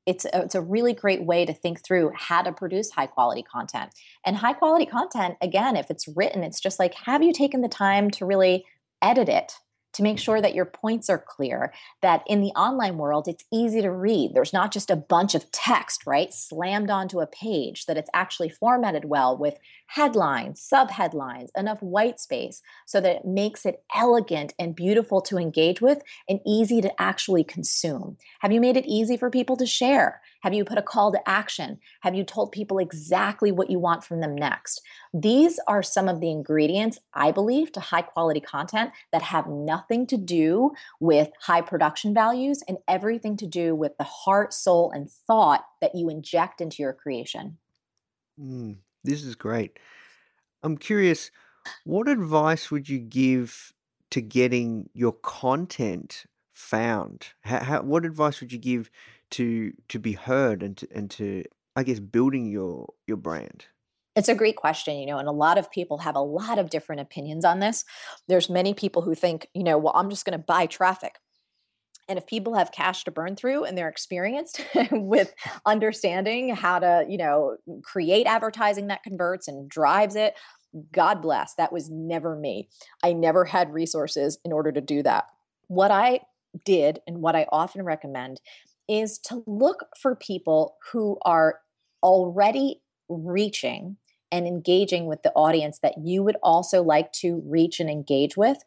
it's 0.08 0.23
a, 0.23 0.41
it's 0.41 0.56
a 0.56 0.62
really 0.62 0.93
great 0.93 1.23
way 1.23 1.45
to 1.45 1.53
think 1.53 1.84
through 1.84 2.13
how 2.15 2.41
to 2.41 2.51
produce 2.53 2.89
high 2.91 3.08
quality 3.08 3.43
content. 3.43 3.91
And 4.25 4.38
high 4.38 4.53
quality 4.53 4.86
content, 4.86 5.36
again, 5.41 5.75
if 5.75 5.91
it's 5.91 6.08
written, 6.08 6.43
it's 6.43 6.62
just 6.62 6.80
like, 6.80 6.93
have 6.93 7.21
you 7.21 7.34
taken 7.34 7.62
the 7.62 7.67
time 7.67 8.10
to 8.12 8.25
really 8.25 8.65
edit 9.01 9.27
it? 9.27 9.51
To 9.93 10.04
make 10.04 10.19
sure 10.19 10.41
that 10.41 10.54
your 10.54 10.65
points 10.65 11.10
are 11.10 11.23
clear, 11.26 11.73
that 12.02 12.23
in 12.28 12.41
the 12.41 12.52
online 12.52 12.97
world, 12.97 13.28
it's 13.28 13.45
easy 13.52 13.82
to 13.82 13.91
read. 13.91 14.32
There's 14.34 14.54
not 14.54 14.71
just 14.71 14.89
a 14.89 14.95
bunch 14.95 15.34
of 15.34 15.52
text, 15.52 16.06
right, 16.06 16.34
slammed 16.34 16.89
onto 16.89 17.19
a 17.19 17.28
page, 17.28 17.86
that 17.86 17.97
it's 17.97 18.10
actually 18.13 18.50
formatted 18.50 19.06
well 19.06 19.38
with 19.38 19.58
headlines, 19.88 20.67
subheadlines, 20.71 21.47
enough 21.58 21.82
white 21.82 22.19
space 22.19 22.62
so 22.86 23.00
that 23.02 23.17
it 23.17 23.26
makes 23.26 23.65
it 23.65 23.84
elegant 23.95 24.54
and 24.60 24.76
beautiful 24.76 25.21
to 25.21 25.38
engage 25.38 25.82
with 25.82 26.02
and 26.28 26.39
easy 26.45 26.82
to 26.82 27.02
actually 27.02 27.43
consume. 27.43 28.17
Have 28.41 28.52
you 28.52 28.62
made 28.62 28.78
it 28.78 28.86
easy 28.86 29.17
for 29.17 29.30
people 29.30 29.56
to 29.58 29.65
share? 29.65 30.21
Have 30.41 30.54
you 30.54 30.63
put 30.63 30.78
a 30.78 30.84
call 30.84 31.12
to 31.12 31.30
action? 31.30 31.80
Have 32.02 32.15
you 32.15 32.23
told 32.23 32.52
people 32.52 32.80
exactly 32.80 33.52
what 33.52 33.69
you 33.69 33.80
want 33.80 34.04
from 34.04 34.19
them 34.19 34.36
next? 34.36 34.82
These 35.13 35.60
are 35.67 35.84
some 35.84 36.08
of 36.08 36.19
the 36.19 36.30
ingredients, 36.32 37.00
I 37.13 37.32
believe, 37.32 37.71
to 37.73 37.80
high 37.80 38.02
quality 38.02 38.39
content 38.39 38.91
that 39.12 39.21
have 39.21 39.47
nothing 39.47 40.08
to 40.08 40.17
do 40.17 40.71
with 41.00 41.30
high 41.41 41.62
production 41.62 42.13
values 42.13 42.63
and 42.67 42.78
everything 42.88 43.38
to 43.38 43.47
do 43.47 43.76
with 43.76 43.97
the 43.97 44.04
heart, 44.04 44.54
soul, 44.54 44.91
and 44.91 45.10
thought 45.10 45.65
that 45.82 45.95
you 45.95 46.10
inject 46.10 46.62
into 46.62 46.82
your 46.82 46.93
creation. 46.93 47.58
Mm, 48.39 48.78
this 49.04 49.23
is 49.23 49.36
great. 49.36 49.80
I'm 50.63 50.78
curious, 50.78 51.32
what 51.84 52.08
advice 52.08 52.71
would 52.71 52.89
you 52.89 53.00
give 53.00 53.73
to 54.12 54.21
getting 54.21 54.89
your 54.93 55.13
content 55.13 56.26
found? 56.54 57.28
How, 57.41 57.63
how, 57.63 57.82
what 57.82 58.06
advice 58.06 58.39
would 58.39 58.52
you 58.52 58.60
give 58.60 58.89
to 59.31 59.73
to 59.89 59.99
be 59.99 60.13
heard 60.13 60.63
and 60.63 60.77
to, 60.77 60.87
and 60.93 61.09
to 61.11 61.43
I 61.75 61.83
guess 61.83 61.99
building 61.99 62.49
your 62.49 62.93
your 63.07 63.17
brand? 63.17 63.65
It's 64.15 64.29
a 64.29 64.35
great 64.35 64.55
question, 64.55 64.97
you 64.97 65.05
know, 65.05 65.19
and 65.19 65.27
a 65.27 65.31
lot 65.31 65.59
of 65.59 65.69
people 65.69 65.99
have 65.99 66.15
a 66.15 66.21
lot 66.21 66.57
of 66.57 66.71
different 66.71 67.01
opinions 67.01 67.45
on 67.45 67.59
this. 67.59 67.85
There's 68.27 68.49
many 68.49 68.73
people 68.73 69.03
who 69.03 69.13
think, 69.13 69.47
you 69.53 69.63
know, 69.63 69.77
well, 69.77 69.93
I'm 69.95 70.09
just 70.09 70.25
going 70.25 70.37
to 70.37 70.43
buy 70.43 70.65
traffic. 70.65 71.19
And 72.09 72.17
if 72.17 72.25
people 72.25 72.55
have 72.55 72.71
cash 72.71 73.03
to 73.03 73.11
burn 73.11 73.35
through 73.35 73.65
and 73.65 73.77
they're 73.77 73.89
experienced 73.89 74.65
with 74.91 75.35
understanding 75.67 76.55
how 76.55 76.79
to, 76.79 77.05
you 77.07 77.17
know, 77.17 77.57
create 77.83 78.25
advertising 78.25 78.87
that 78.87 79.03
converts 79.03 79.47
and 79.47 79.69
drives 79.69 80.15
it, 80.15 80.33
God 80.91 81.21
bless. 81.21 81.53
That 81.55 81.71
was 81.71 81.89
never 81.89 82.35
me. 82.35 82.69
I 83.03 83.13
never 83.13 83.45
had 83.45 83.73
resources 83.73 84.39
in 84.43 84.51
order 84.51 84.71
to 84.71 84.81
do 84.81 85.03
that. 85.03 85.25
What 85.67 85.91
I 85.91 86.21
did 86.65 87.01
and 87.07 87.21
what 87.21 87.35
I 87.35 87.45
often 87.51 87.83
recommend 87.83 88.41
is 88.88 89.17
to 89.19 89.43
look 89.45 89.86
for 90.00 90.15
people 90.15 90.78
who 90.91 91.17
are 91.23 91.60
already 92.04 92.82
reaching 93.10 93.97
and 94.32 94.45
engaging 94.45 95.08
with 95.08 95.23
the 95.23 95.32
audience 95.34 95.80
that 95.80 95.95
you 96.04 96.23
would 96.23 96.38
also 96.43 96.84
like 96.84 97.12
to 97.13 97.41
reach 97.45 97.80
and 97.80 97.89
engage 97.89 98.36
with. 98.36 98.58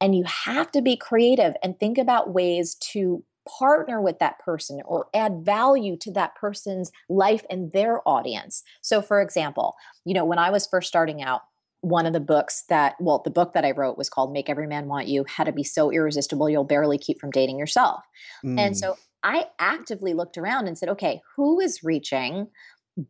And 0.00 0.14
you 0.14 0.24
have 0.24 0.70
to 0.72 0.80
be 0.80 0.96
creative 0.96 1.54
and 1.62 1.78
think 1.78 1.98
about 1.98 2.32
ways 2.32 2.74
to 2.92 3.24
partner 3.58 4.00
with 4.00 4.18
that 4.18 4.38
person 4.38 4.80
or 4.84 5.08
add 5.14 5.44
value 5.44 5.96
to 5.98 6.12
that 6.12 6.34
person's 6.36 6.92
life 7.08 7.44
and 7.50 7.72
their 7.72 8.06
audience. 8.08 8.62
So, 8.80 9.02
for 9.02 9.20
example, 9.20 9.74
you 10.04 10.14
know, 10.14 10.24
when 10.24 10.38
I 10.38 10.50
was 10.50 10.66
first 10.66 10.88
starting 10.88 11.22
out, 11.22 11.42
one 11.82 12.04
of 12.04 12.12
the 12.12 12.20
books 12.20 12.64
that, 12.68 12.94
well, 13.00 13.22
the 13.24 13.30
book 13.30 13.54
that 13.54 13.64
I 13.64 13.70
wrote 13.70 13.96
was 13.96 14.10
called 14.10 14.32
Make 14.32 14.50
Every 14.50 14.66
Man 14.66 14.86
Want 14.86 15.08
You 15.08 15.24
How 15.26 15.44
to 15.44 15.52
Be 15.52 15.64
So 15.64 15.90
Irresistible 15.90 16.48
You'll 16.48 16.64
Barely 16.64 16.98
Keep 16.98 17.18
from 17.18 17.30
Dating 17.30 17.58
Yourself. 17.58 18.04
Mm. 18.44 18.58
And 18.58 18.76
so 18.76 18.96
I 19.22 19.46
actively 19.58 20.14
looked 20.14 20.38
around 20.38 20.66
and 20.66 20.76
said, 20.76 20.88
okay, 20.90 21.20
who 21.36 21.60
is 21.60 21.84
reaching 21.84 22.48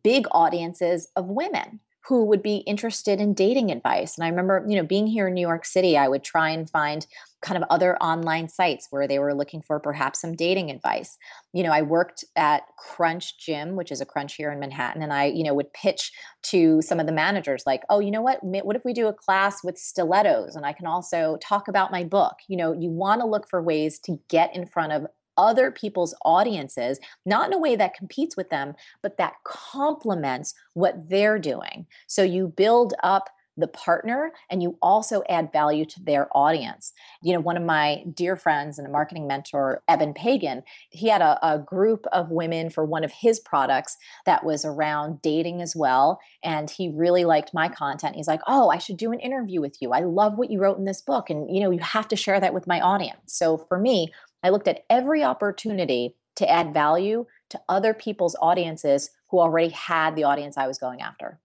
big 0.03 0.27
audiences 0.31 1.09
of 1.15 1.29
women? 1.29 1.79
who 2.07 2.25
would 2.25 2.41
be 2.41 2.57
interested 2.57 3.21
in 3.21 3.33
dating 3.33 3.71
advice. 3.71 4.17
And 4.17 4.25
I 4.25 4.29
remember, 4.29 4.65
you 4.67 4.75
know, 4.75 4.83
being 4.83 5.05
here 5.05 5.27
in 5.27 5.35
New 5.35 5.41
York 5.41 5.65
City, 5.65 5.97
I 5.97 6.07
would 6.07 6.23
try 6.23 6.49
and 6.49 6.67
find 6.67 7.05
kind 7.43 7.61
of 7.61 7.67
other 7.69 7.95
online 7.97 8.49
sites 8.49 8.87
where 8.89 9.07
they 9.07 9.19
were 9.19 9.35
looking 9.35 9.61
for 9.61 9.79
perhaps 9.79 10.21
some 10.21 10.35
dating 10.35 10.71
advice. 10.71 11.17
You 11.53 11.63
know, 11.63 11.71
I 11.71 11.83
worked 11.83 12.25
at 12.35 12.63
Crunch 12.77 13.37
Gym, 13.37 13.75
which 13.75 13.91
is 13.91 14.01
a 14.01 14.05
crunch 14.05 14.35
here 14.35 14.51
in 14.51 14.59
Manhattan, 14.59 15.01
and 15.01 15.13
I, 15.13 15.25
you 15.25 15.43
know, 15.43 15.53
would 15.53 15.73
pitch 15.73 16.11
to 16.43 16.81
some 16.81 16.99
of 16.99 17.05
the 17.05 17.11
managers 17.11 17.63
like, 17.65 17.83
"Oh, 17.89 17.99
you 17.99 18.11
know 18.11 18.21
what? 18.21 18.39
What 18.43 18.75
if 18.75 18.83
we 18.83 18.93
do 18.93 19.07
a 19.07 19.13
class 19.13 19.63
with 19.63 19.77
stilettos 19.77 20.55
and 20.55 20.65
I 20.65 20.73
can 20.73 20.87
also 20.87 21.37
talk 21.41 21.67
about 21.67 21.91
my 21.91 22.03
book?" 22.03 22.35
You 22.47 22.57
know, 22.57 22.73
you 22.73 22.89
want 22.89 23.21
to 23.21 23.27
look 23.27 23.47
for 23.49 23.61
ways 23.61 23.99
to 23.99 24.19
get 24.27 24.55
in 24.55 24.65
front 24.65 24.91
of 24.91 25.07
other 25.37 25.71
people's 25.71 26.15
audiences, 26.23 26.99
not 27.25 27.47
in 27.47 27.53
a 27.53 27.59
way 27.59 27.75
that 27.75 27.93
competes 27.93 28.37
with 28.37 28.49
them, 28.49 28.73
but 29.01 29.17
that 29.17 29.33
complements 29.43 30.53
what 30.73 31.09
they're 31.09 31.39
doing. 31.39 31.85
So 32.07 32.23
you 32.23 32.47
build 32.49 32.93
up 33.03 33.29
the 33.57 33.67
partner 33.67 34.31
and 34.49 34.63
you 34.63 34.77
also 34.81 35.23
add 35.29 35.51
value 35.51 35.85
to 35.85 36.03
their 36.03 36.27
audience. 36.35 36.93
You 37.21 37.33
know, 37.33 37.39
one 37.39 37.57
of 37.57 37.63
my 37.63 38.03
dear 38.13 38.35
friends 38.35 38.77
and 38.77 38.87
a 38.87 38.91
marketing 38.91 39.27
mentor, 39.27 39.83
Eben 39.87 40.13
Pagan, 40.13 40.63
he 40.89 41.09
had 41.09 41.21
a, 41.21 41.37
a, 41.45 41.59
group 41.59 42.05
of 42.11 42.31
women 42.31 42.69
for 42.69 42.83
one 42.83 43.03
of 43.03 43.11
his 43.11 43.39
products 43.39 43.97
that 44.25 44.43
was 44.43 44.65
around 44.65 45.21
dating 45.21 45.61
as 45.61 45.75
well. 45.75 46.19
And 46.43 46.69
he 46.69 46.89
really 46.89 47.25
liked 47.25 47.53
my 47.53 47.67
content. 47.69 48.15
He's 48.15 48.27
like, 48.27 48.41
Oh, 48.47 48.69
I 48.69 48.77
should 48.77 48.97
do 48.97 49.11
an 49.11 49.19
interview 49.19 49.61
with 49.61 49.77
you. 49.81 49.91
I 49.91 50.01
love 50.01 50.37
what 50.37 50.49
you 50.49 50.59
wrote 50.59 50.77
in 50.77 50.85
this 50.85 51.01
book. 51.01 51.29
And, 51.29 51.53
you 51.53 51.61
know, 51.61 51.71
you 51.71 51.79
have 51.79 52.07
to 52.09 52.15
share 52.15 52.39
that 52.39 52.53
with 52.53 52.67
my 52.67 52.79
audience. 52.79 53.33
So 53.33 53.57
for 53.57 53.77
me, 53.77 54.11
I 54.43 54.49
looked 54.49 54.67
at 54.67 54.85
every 54.89 55.23
opportunity 55.23 56.15
to 56.37 56.49
add 56.49 56.73
value 56.73 57.25
to 57.49 57.61
other 57.69 57.93
people's 57.93 58.35
audiences 58.41 59.11
who 59.29 59.39
already 59.39 59.69
had 59.69 60.15
the 60.15 60.23
audience 60.23 60.57
I 60.57 60.67
was 60.67 60.79
going 60.79 61.01
after. 61.01 61.39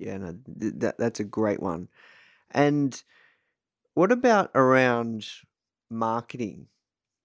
Yeah, 0.00 0.16
no, 0.16 0.38
that 0.46 0.98
that's 0.98 1.20
a 1.20 1.24
great 1.24 1.60
one. 1.60 1.88
And 2.50 3.00
what 3.94 4.10
about 4.10 4.50
around 4.54 5.26
marketing 5.90 6.68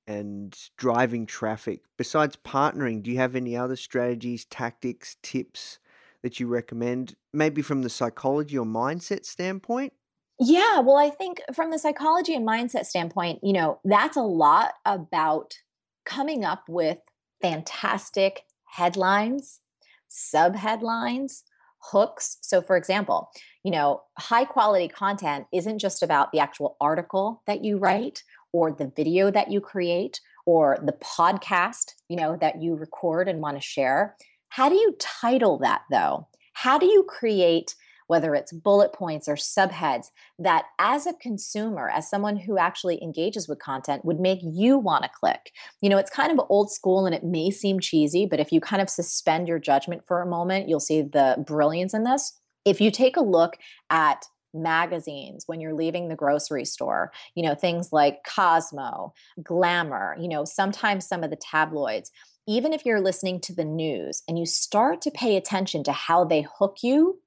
and 0.05 0.55
driving 0.77 1.25
traffic? 1.25 1.83
Besides 1.97 2.35
partnering, 2.35 3.01
do 3.01 3.11
you 3.11 3.17
have 3.17 3.35
any 3.35 3.55
other 3.55 3.77
strategies, 3.77 4.43
tactics, 4.45 5.15
tips 5.23 5.79
that 6.21 6.39
you 6.39 6.47
recommend? 6.47 7.15
Maybe 7.31 7.61
from 7.61 7.81
the 7.81 7.89
psychology 7.89 8.57
or 8.57 8.65
mindset 8.65 9.25
standpoint? 9.25 9.93
Yeah, 10.38 10.79
well, 10.79 10.97
I 10.97 11.09
think 11.11 11.39
from 11.53 11.71
the 11.71 11.79
psychology 11.79 12.35
and 12.35 12.45
mindset 12.45 12.85
standpoint, 12.85 13.39
you 13.41 13.53
know, 13.53 13.79
that's 13.85 14.17
a 14.17 14.21
lot 14.21 14.73
about 14.83 15.59
coming 16.05 16.43
up 16.43 16.65
with 16.67 16.99
fantastic 17.41 18.43
headlines, 18.65 19.61
sub 20.09 20.55
headlines, 20.55 21.43
hooks. 21.91 22.37
So, 22.41 22.61
for 22.61 22.77
example, 22.77 23.29
you 23.63 23.71
know, 23.71 24.01
high 24.17 24.45
quality 24.45 24.87
content 24.87 25.45
isn't 25.53 25.79
just 25.79 26.03
about 26.03 26.31
the 26.31 26.39
actual 26.39 26.77
article 26.79 27.41
that 27.47 27.63
you 27.63 27.77
write 27.77 28.23
or 28.51 28.71
the 28.71 28.91
video 28.95 29.31
that 29.31 29.51
you 29.51 29.59
create 29.61 30.21
or 30.45 30.77
the 30.83 30.93
podcast, 30.93 31.93
you 32.07 32.15
know, 32.15 32.37
that 32.37 32.61
you 32.61 32.75
record 32.75 33.27
and 33.27 33.41
want 33.41 33.57
to 33.57 33.61
share. 33.61 34.15
How 34.49 34.69
do 34.69 34.75
you 34.75 34.95
title 34.99 35.57
that 35.59 35.81
though? 35.91 36.27
How 36.53 36.77
do 36.77 36.85
you 36.85 37.03
create 37.03 37.75
whether 38.07 38.35
it's 38.35 38.51
bullet 38.51 38.93
points 38.93 39.27
or 39.27 39.35
subheads, 39.35 40.07
that 40.39 40.65
as 40.79 41.05
a 41.05 41.13
consumer, 41.13 41.89
as 41.89 42.09
someone 42.09 42.37
who 42.37 42.57
actually 42.57 43.01
engages 43.01 43.47
with 43.47 43.59
content, 43.59 44.05
would 44.05 44.19
make 44.19 44.39
you 44.41 44.77
want 44.77 45.03
to 45.03 45.09
click. 45.09 45.51
You 45.81 45.89
know, 45.89 45.97
it's 45.97 46.09
kind 46.09 46.31
of 46.31 46.45
old 46.49 46.71
school 46.71 47.05
and 47.05 47.15
it 47.15 47.23
may 47.23 47.51
seem 47.51 47.79
cheesy, 47.79 48.25
but 48.25 48.39
if 48.39 48.51
you 48.51 48.61
kind 48.61 48.81
of 48.81 48.89
suspend 48.89 49.47
your 49.47 49.59
judgment 49.59 50.03
for 50.07 50.21
a 50.21 50.27
moment, 50.27 50.69
you'll 50.69 50.79
see 50.79 51.01
the 51.01 51.43
brilliance 51.45 51.93
in 51.93 52.03
this. 52.03 52.39
If 52.65 52.81
you 52.81 52.91
take 52.91 53.17
a 53.17 53.21
look 53.21 53.57
at 53.89 54.25
magazines 54.55 55.43
when 55.47 55.59
you're 55.59 55.73
leaving 55.73 56.07
the 56.07 56.15
grocery 56.15 56.63
store 56.63 57.11
you 57.35 57.43
know 57.43 57.53
things 57.53 57.89
like 57.91 58.23
cosmo 58.23 59.13
glamour 59.43 60.15
you 60.17 60.29
know 60.29 60.45
sometimes 60.45 61.05
some 61.05 61.23
of 61.23 61.29
the 61.29 61.35
tabloids 61.35 62.09
even 62.47 62.73
if 62.73 62.85
you're 62.85 63.01
listening 63.01 63.41
to 63.41 63.53
the 63.53 63.65
news 63.65 64.23
and 64.27 64.37
you 64.39 64.45
start 64.45 65.01
to 65.01 65.11
pay 65.11 65.35
attention 65.35 65.83
to 65.83 65.91
how 65.91 66.23
they 66.23 66.45
hook 66.57 66.77
you 66.83 67.19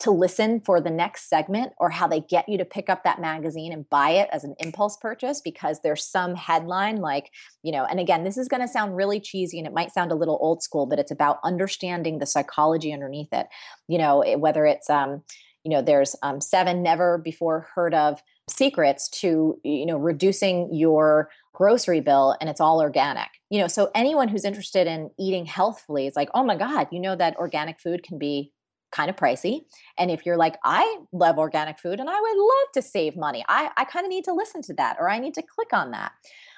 to 0.00 0.10
listen 0.10 0.60
for 0.60 0.80
the 0.80 0.90
next 0.90 1.28
segment 1.28 1.72
or 1.78 1.90
how 1.90 2.06
they 2.06 2.20
get 2.20 2.48
you 2.48 2.58
to 2.58 2.64
pick 2.64 2.88
up 2.88 3.04
that 3.04 3.20
magazine 3.20 3.72
and 3.72 3.88
buy 3.88 4.10
it 4.10 4.28
as 4.32 4.44
an 4.44 4.54
impulse 4.58 4.96
purchase 4.96 5.40
because 5.40 5.80
there's 5.80 6.04
some 6.04 6.34
headline 6.34 6.96
like, 6.96 7.30
you 7.62 7.72
know, 7.72 7.84
and 7.84 7.98
again, 7.98 8.24
this 8.24 8.36
is 8.36 8.48
going 8.48 8.60
to 8.60 8.68
sound 8.68 8.96
really 8.96 9.20
cheesy 9.20 9.58
and 9.58 9.66
it 9.66 9.74
might 9.74 9.92
sound 9.92 10.12
a 10.12 10.16
little 10.16 10.38
old 10.40 10.62
school, 10.62 10.86
but 10.86 10.98
it's 10.98 11.10
about 11.10 11.38
understanding 11.44 12.18
the 12.18 12.26
psychology 12.26 12.92
underneath 12.92 13.32
it. 13.32 13.46
You 13.88 13.98
know, 13.98 14.22
whether 14.38 14.66
it's, 14.66 14.90
um, 14.90 15.22
you 15.64 15.70
know, 15.70 15.82
there's 15.82 16.14
um, 16.22 16.40
seven 16.40 16.82
never 16.82 17.18
before 17.18 17.68
heard 17.74 17.94
of 17.94 18.22
secrets 18.48 19.08
to, 19.08 19.58
you 19.64 19.86
know, 19.86 19.96
reducing 19.96 20.72
your 20.72 21.28
grocery 21.52 22.00
bill 22.00 22.36
and 22.40 22.50
it's 22.50 22.60
all 22.60 22.80
organic. 22.80 23.28
You 23.50 23.60
know, 23.60 23.66
so 23.66 23.90
anyone 23.94 24.28
who's 24.28 24.44
interested 24.44 24.86
in 24.86 25.10
eating 25.18 25.46
healthfully 25.46 26.06
is 26.06 26.14
like, 26.14 26.28
oh 26.34 26.44
my 26.44 26.56
God, 26.56 26.88
you 26.92 27.00
know 27.00 27.16
that 27.16 27.36
organic 27.36 27.80
food 27.80 28.02
can 28.02 28.18
be 28.18 28.52
kind 28.92 29.10
of 29.10 29.16
pricey. 29.16 29.62
And 29.98 30.10
if 30.10 30.24
you're 30.24 30.36
like, 30.36 30.56
I 30.64 31.00
love 31.12 31.38
organic 31.38 31.78
food 31.78 32.00
and 32.00 32.08
I 32.08 32.20
would 32.20 32.38
love 32.38 32.72
to 32.74 32.82
save 32.82 33.16
money, 33.16 33.44
I, 33.48 33.70
I 33.76 33.84
kind 33.84 34.06
of 34.06 34.10
need 34.10 34.24
to 34.24 34.32
listen 34.32 34.62
to 34.62 34.74
that 34.74 34.96
or 34.98 35.10
I 35.10 35.18
need 35.18 35.34
to 35.34 35.42
click 35.42 35.72
on 35.72 35.90
that. 35.90 36.12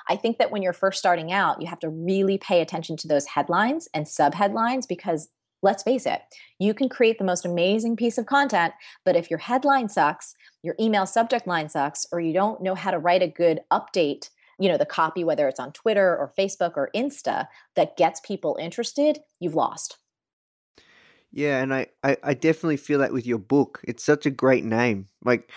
I 0.09 0.17
think 0.17 0.39
that 0.39 0.51
when 0.51 0.63
you're 0.63 0.73
first 0.73 0.99
starting 0.99 1.33
out, 1.33 1.61
you 1.61 1.69
have 1.69 1.81
to 1.81 1.89
really 1.89 2.39
pay 2.39 2.61
attention 2.61 2.97
to 2.99 3.09
those 3.09 3.27
headlines 3.27 3.89
and 3.93 4.09
sub 4.09 4.35
headlines 4.35 4.87
because 4.87 5.29
let's 5.63 5.83
face 5.83 6.07
it, 6.07 6.23
you 6.59 6.73
can 6.73 6.89
create 6.89 7.19
the 7.19 7.25
most 7.25 7.45
amazing 7.45 7.97
piece 7.97 8.17
of 8.17 8.27
content, 8.27 8.73
but 9.05 9.17
if 9.17 9.29
your 9.29 9.41
headline 9.41 9.89
sucks, 9.89 10.35
your 10.63 10.77
email 10.81 11.05
subject 11.05 11.47
line 11.47 11.69
sucks, 11.69 12.07
or 12.13 12.21
you 12.21 12.33
don't 12.33 12.63
know 12.63 12.75
how 12.75 12.91
to 12.91 12.99
write 12.99 13.23
a 13.23 13.29
good 13.29 13.61
update 13.73 14.31
you 14.59 14.69
know 14.69 14.77
the 14.77 14.85
copy 14.85 15.25
whether 15.25 15.49
it's 15.49 15.61
on 15.61 15.73
twitter 15.73 16.17
or 16.17 16.33
facebook 16.37 16.73
or 16.77 16.91
insta 16.95 17.47
that 17.77 17.97
gets 17.97 18.21
people 18.21 18.59
interested 18.61 19.21
you've 19.41 19.55
lost 19.55 19.99
yeah, 21.33 21.63
and 21.63 21.75
I, 21.75 21.87
I, 22.03 22.17
I 22.23 22.35
definitely 22.35 22.77
feel 22.77 22.99
that 23.01 23.13
with 23.13 23.27
your 23.27 23.39
book. 23.39 23.81
It's 23.85 24.05
such 24.05 24.27
a 24.27 24.31
great 24.31 24.65
name. 24.65 25.07
Like, 25.25 25.51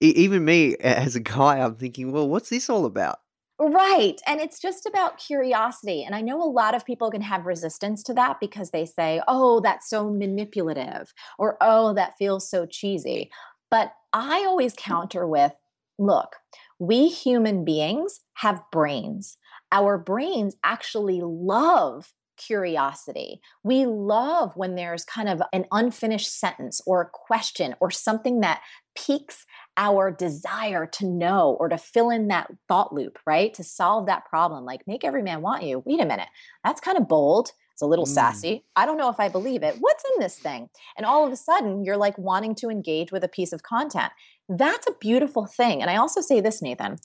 e- 0.00 0.14
even 0.16 0.44
me 0.44 0.76
as 0.76 1.16
a 1.16 1.20
guy, 1.20 1.58
I'm 1.58 1.76
thinking, 1.76 2.12
well, 2.12 2.28
what's 2.28 2.48
this 2.48 2.68
all 2.68 2.84
about? 2.84 3.20
Right. 3.58 4.20
And 4.26 4.40
it's 4.40 4.58
just 4.58 4.86
about 4.86 5.18
curiosity. 5.18 6.02
And 6.02 6.16
I 6.16 6.20
know 6.20 6.42
a 6.42 6.50
lot 6.50 6.74
of 6.74 6.84
people 6.84 7.10
can 7.10 7.20
have 7.20 7.46
resistance 7.46 8.02
to 8.04 8.14
that 8.14 8.40
because 8.40 8.70
they 8.70 8.84
say, 8.84 9.20
oh, 9.28 9.60
that's 9.60 9.88
so 9.88 10.10
manipulative, 10.10 11.12
or 11.38 11.58
oh, 11.60 11.94
that 11.94 12.16
feels 12.18 12.50
so 12.50 12.66
cheesy. 12.66 13.30
But 13.70 13.92
I 14.12 14.44
always 14.44 14.74
counter 14.76 15.26
with 15.26 15.52
look, 15.98 16.36
we 16.80 17.08
human 17.08 17.64
beings 17.64 18.20
have 18.34 18.62
brains. 18.72 19.38
Our 19.70 19.96
brains 19.96 20.56
actually 20.64 21.20
love 21.22 22.12
curiosity. 22.46 23.40
We 23.62 23.86
love 23.86 24.52
when 24.56 24.74
there's 24.74 25.04
kind 25.04 25.28
of 25.28 25.42
an 25.52 25.66
unfinished 25.70 26.38
sentence 26.38 26.80
or 26.86 27.00
a 27.00 27.10
question 27.10 27.74
or 27.80 27.90
something 27.90 28.40
that 28.40 28.62
piques 28.96 29.46
our 29.76 30.10
desire 30.10 30.86
to 30.86 31.06
know 31.06 31.56
or 31.58 31.68
to 31.68 31.78
fill 31.78 32.10
in 32.10 32.28
that 32.28 32.50
thought 32.68 32.94
loop, 32.94 33.18
right? 33.26 33.54
To 33.54 33.64
solve 33.64 34.06
that 34.06 34.26
problem. 34.26 34.64
Like, 34.64 34.82
make 34.86 35.04
every 35.04 35.22
man 35.22 35.42
want 35.42 35.62
you. 35.62 35.82
Wait 35.86 36.00
a 36.00 36.06
minute. 36.06 36.28
That's 36.64 36.80
kind 36.80 36.98
of 36.98 37.08
bold. 37.08 37.52
It's 37.72 37.82
a 37.82 37.86
little 37.86 38.04
mm. 38.04 38.14
sassy. 38.14 38.64
I 38.76 38.84
don't 38.84 38.98
know 38.98 39.08
if 39.08 39.18
I 39.18 39.28
believe 39.28 39.62
it. 39.62 39.76
What's 39.80 40.04
in 40.12 40.20
this 40.20 40.38
thing? 40.38 40.68
And 40.96 41.06
all 41.06 41.26
of 41.26 41.32
a 41.32 41.36
sudden, 41.36 41.84
you're 41.84 41.96
like 41.96 42.18
wanting 42.18 42.54
to 42.56 42.68
engage 42.68 43.12
with 43.12 43.24
a 43.24 43.28
piece 43.28 43.52
of 43.52 43.62
content. 43.62 44.12
That's 44.48 44.86
a 44.86 44.94
beautiful 45.00 45.46
thing. 45.46 45.80
And 45.80 45.90
I 45.90 45.96
also 45.96 46.20
say 46.20 46.40
this, 46.40 46.60
Nathan 46.60 46.98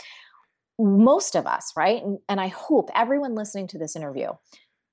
most 0.79 1.35
of 1.35 1.47
us, 1.47 1.73
right? 1.75 2.03
And, 2.03 2.19
and 2.29 2.39
I 2.39 2.47
hope 2.47 2.89
everyone 2.93 3.35
listening 3.35 3.67
to 3.67 3.77
this 3.77 3.95
interview 3.95 4.29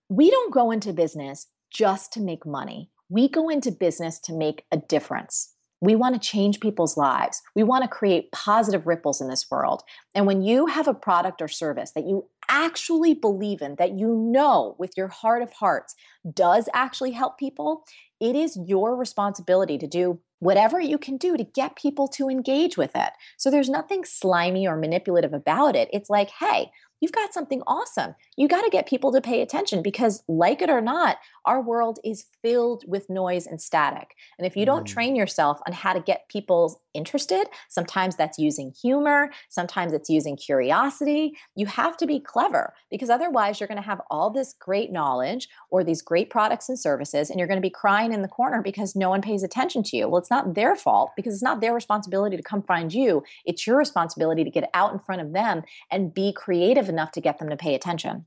we 0.08 0.30
don't 0.30 0.52
go 0.52 0.70
into 0.70 0.92
business 0.92 1.46
just 1.70 2.12
to 2.12 2.20
make 2.20 2.46
money. 2.46 2.90
We 3.08 3.28
go 3.28 3.48
into 3.48 3.70
business 3.70 4.18
to 4.20 4.32
make 4.32 4.64
a 4.70 4.76
difference. 4.76 5.54
We 5.80 5.94
want 5.94 6.14
to 6.14 6.28
change 6.28 6.60
people's 6.60 6.96
lives. 6.96 7.42
We 7.54 7.62
want 7.62 7.82
to 7.82 7.88
create 7.88 8.32
positive 8.32 8.86
ripples 8.86 9.20
in 9.20 9.28
this 9.28 9.50
world. 9.50 9.82
And 10.14 10.26
when 10.26 10.40
you 10.40 10.66
have 10.66 10.88
a 10.88 10.94
product 10.94 11.42
or 11.42 11.48
service 11.48 11.92
that 11.94 12.06
you 12.06 12.26
actually 12.48 13.14
believe 13.14 13.60
in, 13.60 13.76
that 13.76 13.98
you 13.98 14.14
know 14.14 14.76
with 14.78 14.92
your 14.96 15.08
heart 15.08 15.42
of 15.42 15.52
hearts 15.52 15.94
does 16.32 16.68
actually 16.72 17.10
help 17.10 17.38
people, 17.38 17.84
it 18.20 18.34
is 18.34 18.58
your 18.66 18.96
responsibility 18.96 19.76
to 19.76 19.86
do 19.86 20.20
whatever 20.38 20.78
you 20.80 20.98
can 20.98 21.16
do 21.16 21.36
to 21.36 21.44
get 21.44 21.76
people 21.76 22.06
to 22.08 22.28
engage 22.28 22.76
with 22.76 22.92
it. 22.94 23.10
So 23.36 23.50
there's 23.50 23.70
nothing 23.70 24.04
slimy 24.04 24.66
or 24.66 24.76
manipulative 24.76 25.32
about 25.32 25.74
it. 25.74 25.88
It's 25.92 26.10
like, 26.10 26.30
hey, 26.38 26.70
you've 27.00 27.12
got 27.12 27.34
something 27.34 27.62
awesome. 27.66 28.14
You 28.36 28.48
got 28.48 28.62
to 28.62 28.70
get 28.70 28.86
people 28.88 29.12
to 29.12 29.20
pay 29.20 29.42
attention 29.42 29.82
because, 29.82 30.22
like 30.28 30.62
it 30.62 30.70
or 30.70 30.80
not, 30.80 31.18
our 31.44 31.60
world 31.62 31.98
is 32.04 32.26
filled 32.42 32.84
with 32.86 33.10
noise 33.10 33.46
and 33.46 33.60
static. 33.60 34.14
And 34.38 34.46
if 34.46 34.56
you 34.56 34.64
don't 34.66 34.84
Mm. 34.84 34.86
train 34.86 35.16
yourself 35.16 35.60
on 35.66 35.72
how 35.72 35.92
to 35.92 36.00
get 36.00 36.28
people 36.28 36.80
interested, 36.94 37.46
sometimes 37.68 38.16
that's 38.16 38.38
using 38.38 38.72
humor, 38.80 39.30
sometimes 39.48 39.92
it's 39.92 40.08
using 40.08 40.36
curiosity. 40.36 41.36
You 41.54 41.66
have 41.66 41.96
to 41.98 42.06
be 42.06 42.20
clever 42.20 42.74
because 42.90 43.10
otherwise, 43.10 43.60
you're 43.60 43.68
going 43.68 43.80
to 43.80 43.82
have 43.82 44.00
all 44.10 44.30
this 44.30 44.54
great 44.58 44.92
knowledge 44.92 45.48
or 45.70 45.84
these 45.84 46.02
great 46.02 46.30
products 46.30 46.68
and 46.68 46.78
services, 46.78 47.30
and 47.30 47.38
you're 47.38 47.48
going 47.48 47.58
to 47.58 47.62
be 47.62 47.70
crying 47.70 48.12
in 48.12 48.22
the 48.22 48.28
corner 48.28 48.62
because 48.62 48.96
no 48.96 49.10
one 49.10 49.22
pays 49.22 49.42
attention 49.42 49.82
to 49.84 49.96
you. 49.96 50.08
Well, 50.08 50.20
it's 50.20 50.30
not 50.30 50.54
their 50.54 50.76
fault 50.76 51.12
because 51.16 51.34
it's 51.34 51.42
not 51.42 51.60
their 51.60 51.74
responsibility 51.74 52.36
to 52.36 52.42
come 52.42 52.62
find 52.62 52.92
you. 52.92 53.22
It's 53.44 53.66
your 53.66 53.76
responsibility 53.76 54.44
to 54.44 54.50
get 54.50 54.70
out 54.74 54.92
in 54.92 54.98
front 54.98 55.22
of 55.22 55.32
them 55.32 55.62
and 55.90 56.14
be 56.14 56.32
creative 56.32 56.88
enough 56.88 57.12
to 57.12 57.20
get 57.20 57.38
them 57.38 57.50
to 57.50 57.56
pay 57.56 57.74
attention. 57.74 58.26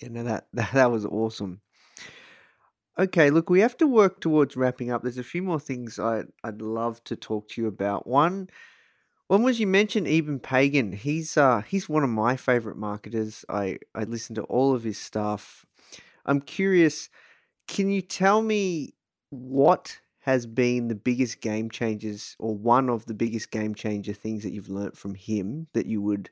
You 0.00 0.10
know 0.10 0.24
that 0.24 0.46
that, 0.52 0.70
that 0.74 0.90
was 0.90 1.04
awesome. 1.04 1.60
Okay, 2.98 3.30
look, 3.30 3.50
we 3.50 3.60
have 3.60 3.76
to 3.78 3.86
work 3.86 4.20
towards 4.20 4.56
wrapping 4.56 4.90
up. 4.90 5.02
There's 5.02 5.18
a 5.18 5.22
few 5.22 5.42
more 5.42 5.60
things 5.60 5.98
I 5.98 6.24
I'd 6.42 6.62
love 6.62 7.02
to 7.04 7.16
talk 7.16 7.48
to 7.50 7.60
you 7.60 7.68
about. 7.68 8.06
One 8.06 8.48
one 9.28 9.42
was 9.42 9.60
you 9.60 9.66
mentioned 9.66 10.08
Eben 10.08 10.40
Pagan. 10.40 10.92
He's 10.92 11.36
uh 11.36 11.62
he's 11.62 11.88
one 11.88 12.04
of 12.04 12.10
my 12.10 12.36
favorite 12.36 12.76
marketers. 12.78 13.44
I 13.48 13.78
I 13.94 14.04
listen 14.04 14.34
to 14.36 14.42
all 14.44 14.74
of 14.74 14.84
his 14.84 14.98
stuff. 14.98 15.66
I'm 16.26 16.40
curious, 16.40 17.10
can 17.68 17.90
you 17.90 18.02
tell 18.02 18.42
me 18.42 18.94
what 19.30 20.00
has 20.20 20.46
been 20.46 20.88
the 20.88 20.94
biggest 20.96 21.40
game 21.40 21.70
changers 21.70 22.36
or 22.38 22.56
one 22.56 22.90
of 22.90 23.06
the 23.06 23.14
biggest 23.14 23.50
game 23.50 23.74
changer 23.74 24.14
things 24.14 24.42
that 24.44 24.52
you've 24.52 24.70
learnt 24.70 24.96
from 24.96 25.14
him 25.16 25.68
that 25.74 25.86
you 25.86 26.02
would 26.02 26.30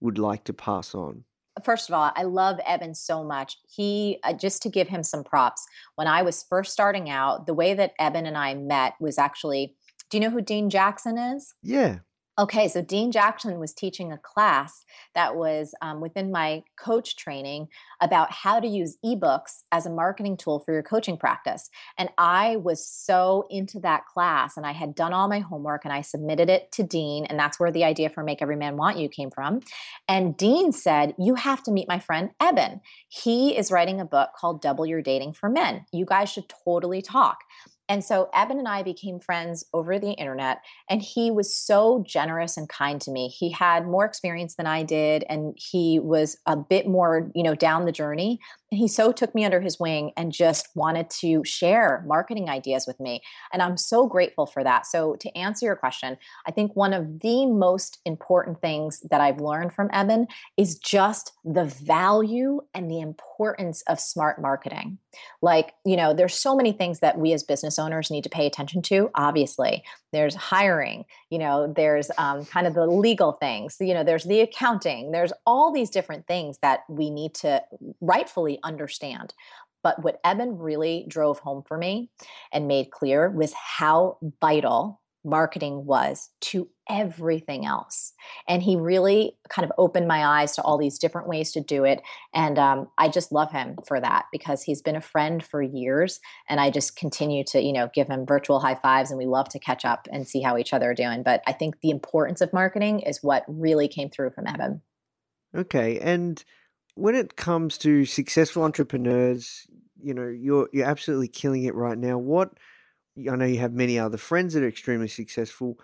would 0.00 0.18
like 0.18 0.44
to 0.44 0.54
pass 0.54 0.94
on? 0.94 1.24
First 1.64 1.88
of 1.88 1.94
all, 1.94 2.10
I 2.14 2.22
love 2.22 2.58
Eben 2.66 2.94
so 2.94 3.22
much. 3.22 3.58
He, 3.68 4.18
uh, 4.24 4.32
just 4.32 4.62
to 4.62 4.70
give 4.70 4.88
him 4.88 5.02
some 5.02 5.22
props, 5.22 5.66
when 5.96 6.06
I 6.06 6.22
was 6.22 6.44
first 6.48 6.72
starting 6.72 7.10
out, 7.10 7.46
the 7.46 7.54
way 7.54 7.74
that 7.74 7.92
Eben 7.98 8.26
and 8.26 8.38
I 8.38 8.54
met 8.54 8.94
was 9.00 9.18
actually 9.18 9.76
do 10.12 10.18
you 10.18 10.24
know 10.24 10.30
who 10.30 10.42
Dean 10.42 10.68
Jackson 10.68 11.16
is? 11.16 11.54
Yeah. 11.62 12.00
Okay, 12.38 12.66
so 12.66 12.80
Dean 12.80 13.12
Jackson 13.12 13.58
was 13.58 13.74
teaching 13.74 14.10
a 14.10 14.16
class 14.16 14.86
that 15.14 15.36
was 15.36 15.74
um, 15.82 16.00
within 16.00 16.32
my 16.32 16.62
coach 16.78 17.14
training 17.16 17.68
about 18.00 18.32
how 18.32 18.58
to 18.58 18.66
use 18.66 18.96
ebooks 19.04 19.64
as 19.70 19.84
a 19.84 19.90
marketing 19.90 20.38
tool 20.38 20.58
for 20.58 20.72
your 20.72 20.82
coaching 20.82 21.18
practice. 21.18 21.68
And 21.98 22.08
I 22.16 22.56
was 22.56 22.86
so 22.86 23.46
into 23.50 23.78
that 23.80 24.06
class, 24.06 24.56
and 24.56 24.64
I 24.64 24.72
had 24.72 24.94
done 24.94 25.12
all 25.12 25.28
my 25.28 25.40
homework 25.40 25.84
and 25.84 25.92
I 25.92 26.00
submitted 26.00 26.48
it 26.48 26.72
to 26.72 26.82
Dean. 26.82 27.26
And 27.26 27.38
that's 27.38 27.60
where 27.60 27.70
the 27.70 27.84
idea 27.84 28.08
for 28.08 28.24
Make 28.24 28.40
Every 28.40 28.56
Man 28.56 28.78
Want 28.78 28.96
You 28.96 29.10
came 29.10 29.30
from. 29.30 29.60
And 30.08 30.34
Dean 30.34 30.72
said, 30.72 31.14
You 31.18 31.34
have 31.34 31.62
to 31.64 31.70
meet 31.70 31.86
my 31.86 31.98
friend 31.98 32.30
Eben. 32.40 32.80
He 33.10 33.54
is 33.58 33.70
writing 33.70 34.00
a 34.00 34.06
book 34.06 34.30
called 34.34 34.62
Double 34.62 34.86
Your 34.86 35.02
Dating 35.02 35.34
for 35.34 35.50
Men. 35.50 35.84
You 35.92 36.06
guys 36.06 36.30
should 36.30 36.50
totally 36.64 37.02
talk. 37.02 37.40
And 37.88 38.04
so 38.04 38.30
Eben 38.32 38.58
and 38.58 38.68
I 38.68 38.82
became 38.82 39.20
friends 39.20 39.64
over 39.74 39.98
the 39.98 40.12
internet, 40.12 40.62
and 40.88 41.02
he 41.02 41.30
was 41.30 41.54
so 41.54 42.04
generous 42.06 42.56
and 42.56 42.68
kind 42.68 43.00
to 43.02 43.10
me. 43.10 43.28
He 43.28 43.50
had 43.50 43.86
more 43.86 44.04
experience 44.04 44.54
than 44.54 44.66
I 44.66 44.82
did, 44.82 45.24
and 45.28 45.56
he 45.58 45.98
was 45.98 46.36
a 46.46 46.56
bit 46.56 46.86
more, 46.86 47.30
you 47.34 47.42
know, 47.42 47.54
down 47.54 47.84
the 47.84 47.92
journey. 47.92 48.38
And 48.70 48.78
he 48.78 48.88
so 48.88 49.12
took 49.12 49.34
me 49.34 49.44
under 49.44 49.60
his 49.60 49.78
wing 49.78 50.12
and 50.16 50.32
just 50.32 50.68
wanted 50.74 51.10
to 51.20 51.44
share 51.44 52.02
marketing 52.06 52.48
ideas 52.48 52.86
with 52.86 52.98
me. 52.98 53.20
And 53.52 53.60
I'm 53.60 53.76
so 53.76 54.06
grateful 54.06 54.46
for 54.46 54.64
that. 54.64 54.86
So, 54.86 55.16
to 55.16 55.36
answer 55.36 55.66
your 55.66 55.76
question, 55.76 56.16
I 56.46 56.52
think 56.52 56.74
one 56.74 56.94
of 56.94 57.20
the 57.20 57.46
most 57.46 57.98
important 58.06 58.60
things 58.60 59.00
that 59.10 59.20
I've 59.20 59.40
learned 59.40 59.74
from 59.74 59.90
Eben 59.92 60.26
is 60.56 60.78
just 60.78 61.32
the 61.44 61.64
value 61.64 62.60
and 62.72 62.90
the 62.90 63.00
importance 63.00 63.82
of 63.88 64.00
smart 64.00 64.40
marketing. 64.40 64.98
Like, 65.42 65.74
you 65.84 65.96
know, 65.96 66.14
there's 66.14 66.34
so 66.34 66.56
many 66.56 66.72
things 66.72 67.00
that 67.00 67.18
we 67.18 67.32
as 67.32 67.42
business 67.42 67.71
owners 67.78 68.10
need 68.10 68.24
to 68.24 68.30
pay 68.30 68.46
attention 68.46 68.82
to. 68.82 69.10
Obviously, 69.14 69.82
there's 70.12 70.34
hiring, 70.34 71.04
you 71.30 71.38
know, 71.38 71.72
there's 71.74 72.10
um, 72.18 72.44
kind 72.44 72.66
of 72.66 72.74
the 72.74 72.86
legal 72.86 73.32
things, 73.32 73.76
you 73.80 73.94
know, 73.94 74.04
there's 74.04 74.24
the 74.24 74.40
accounting, 74.40 75.12
there's 75.12 75.32
all 75.46 75.72
these 75.72 75.90
different 75.90 76.26
things 76.26 76.58
that 76.62 76.80
we 76.88 77.10
need 77.10 77.34
to 77.34 77.62
rightfully 78.00 78.58
understand. 78.62 79.34
But 79.82 80.02
what 80.02 80.20
Eben 80.24 80.58
really 80.58 81.04
drove 81.08 81.40
home 81.40 81.64
for 81.66 81.76
me 81.76 82.10
and 82.52 82.68
made 82.68 82.90
clear 82.90 83.28
was 83.30 83.52
how 83.52 84.18
vital 84.40 85.00
marketing 85.24 85.86
was 85.86 86.30
to 86.40 86.68
everything 86.88 87.64
else. 87.64 88.12
And 88.48 88.62
he 88.62 88.76
really 88.76 89.36
kind 89.48 89.64
of 89.64 89.72
opened 89.78 90.08
my 90.08 90.24
eyes 90.24 90.54
to 90.56 90.62
all 90.62 90.78
these 90.78 90.98
different 90.98 91.28
ways 91.28 91.52
to 91.52 91.60
do 91.60 91.84
it. 91.84 92.02
And 92.34 92.58
um, 92.58 92.88
I 92.98 93.08
just 93.08 93.32
love 93.32 93.52
him 93.52 93.76
for 93.86 94.00
that 94.00 94.26
because 94.32 94.62
he's 94.62 94.82
been 94.82 94.96
a 94.96 95.00
friend 95.00 95.44
for 95.44 95.62
years. 95.62 96.20
And 96.48 96.60
I 96.60 96.70
just 96.70 96.96
continue 96.96 97.44
to, 97.44 97.60
you 97.60 97.72
know, 97.72 97.88
give 97.94 98.08
him 98.08 98.26
virtual 98.26 98.60
high 98.60 98.74
fives 98.74 99.10
and 99.10 99.18
we 99.18 99.26
love 99.26 99.48
to 99.50 99.58
catch 99.58 99.84
up 99.84 100.08
and 100.12 100.26
see 100.26 100.42
how 100.42 100.58
each 100.58 100.72
other 100.72 100.90
are 100.90 100.94
doing. 100.94 101.22
But 101.22 101.42
I 101.46 101.52
think 101.52 101.80
the 101.80 101.90
importance 101.90 102.40
of 102.40 102.52
marketing 102.52 103.00
is 103.00 103.22
what 103.22 103.44
really 103.46 103.88
came 103.88 104.10
through 104.10 104.30
from 104.30 104.46
Eben. 104.46 104.82
Okay, 105.54 105.98
and 105.98 106.42
when 106.94 107.14
it 107.14 107.36
comes 107.36 107.76
to 107.78 108.04
successful 108.06 108.64
entrepreneurs, 108.64 109.66
you 110.02 110.14
know, 110.14 110.26
you're 110.26 110.68
you're 110.72 110.86
absolutely 110.86 111.28
killing 111.28 111.64
it 111.64 111.74
right 111.74 111.98
now. 111.98 112.18
What 112.18 112.52
I 113.16 113.36
know 113.36 113.44
you 113.44 113.58
have 113.58 113.72
many 113.72 113.98
other 113.98 114.16
friends 114.16 114.54
that 114.54 114.62
are 114.62 114.68
extremely 114.68 115.08
successful. 115.08 115.78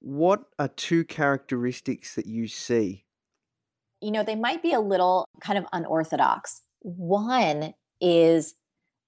What 0.00 0.44
are 0.58 0.68
two 0.68 1.04
characteristics 1.04 2.14
that 2.14 2.26
you 2.26 2.48
see? 2.48 3.04
You 4.00 4.10
know, 4.10 4.22
they 4.22 4.36
might 4.36 4.62
be 4.62 4.72
a 4.72 4.80
little 4.80 5.26
kind 5.42 5.58
of 5.58 5.66
unorthodox. 5.72 6.62
One 6.80 7.74
is 8.00 8.54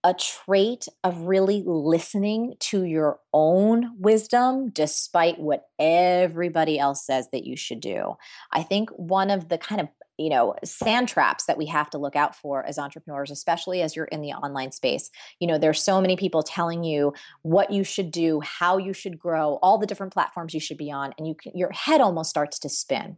a 0.04 0.14
trait 0.14 0.86
of 1.04 1.22
really 1.22 1.62
listening 1.64 2.54
to 2.58 2.84
your 2.84 3.20
own 3.32 3.92
wisdom 3.98 4.68
despite 4.70 5.38
what 5.38 5.68
everybody 5.78 6.78
else 6.78 7.06
says 7.06 7.28
that 7.32 7.44
you 7.44 7.56
should 7.56 7.80
do. 7.80 8.14
I 8.50 8.62
think 8.64 8.90
one 8.90 9.30
of 9.30 9.48
the 9.48 9.58
kind 9.58 9.80
of 9.80 9.88
you 10.18 10.28
know 10.28 10.54
sand 10.64 11.08
traps 11.08 11.46
that 11.46 11.58
we 11.58 11.66
have 11.66 11.90
to 11.90 11.98
look 11.98 12.16
out 12.16 12.34
for 12.34 12.64
as 12.64 12.78
entrepreneurs 12.78 13.30
especially 13.30 13.82
as 13.82 13.96
you're 13.96 14.06
in 14.06 14.20
the 14.20 14.32
online 14.32 14.72
space 14.72 15.10
you 15.40 15.46
know 15.46 15.58
there's 15.58 15.82
so 15.82 16.00
many 16.00 16.16
people 16.16 16.42
telling 16.42 16.84
you 16.84 17.12
what 17.42 17.70
you 17.70 17.84
should 17.84 18.10
do 18.10 18.40
how 18.40 18.78
you 18.78 18.92
should 18.92 19.18
grow 19.18 19.58
all 19.62 19.78
the 19.78 19.86
different 19.86 20.12
platforms 20.12 20.54
you 20.54 20.60
should 20.60 20.78
be 20.78 20.90
on 20.90 21.14
and 21.18 21.26
you 21.26 21.34
can, 21.34 21.56
your 21.56 21.70
head 21.72 22.00
almost 22.00 22.30
starts 22.30 22.58
to 22.58 22.68
spin 22.68 23.16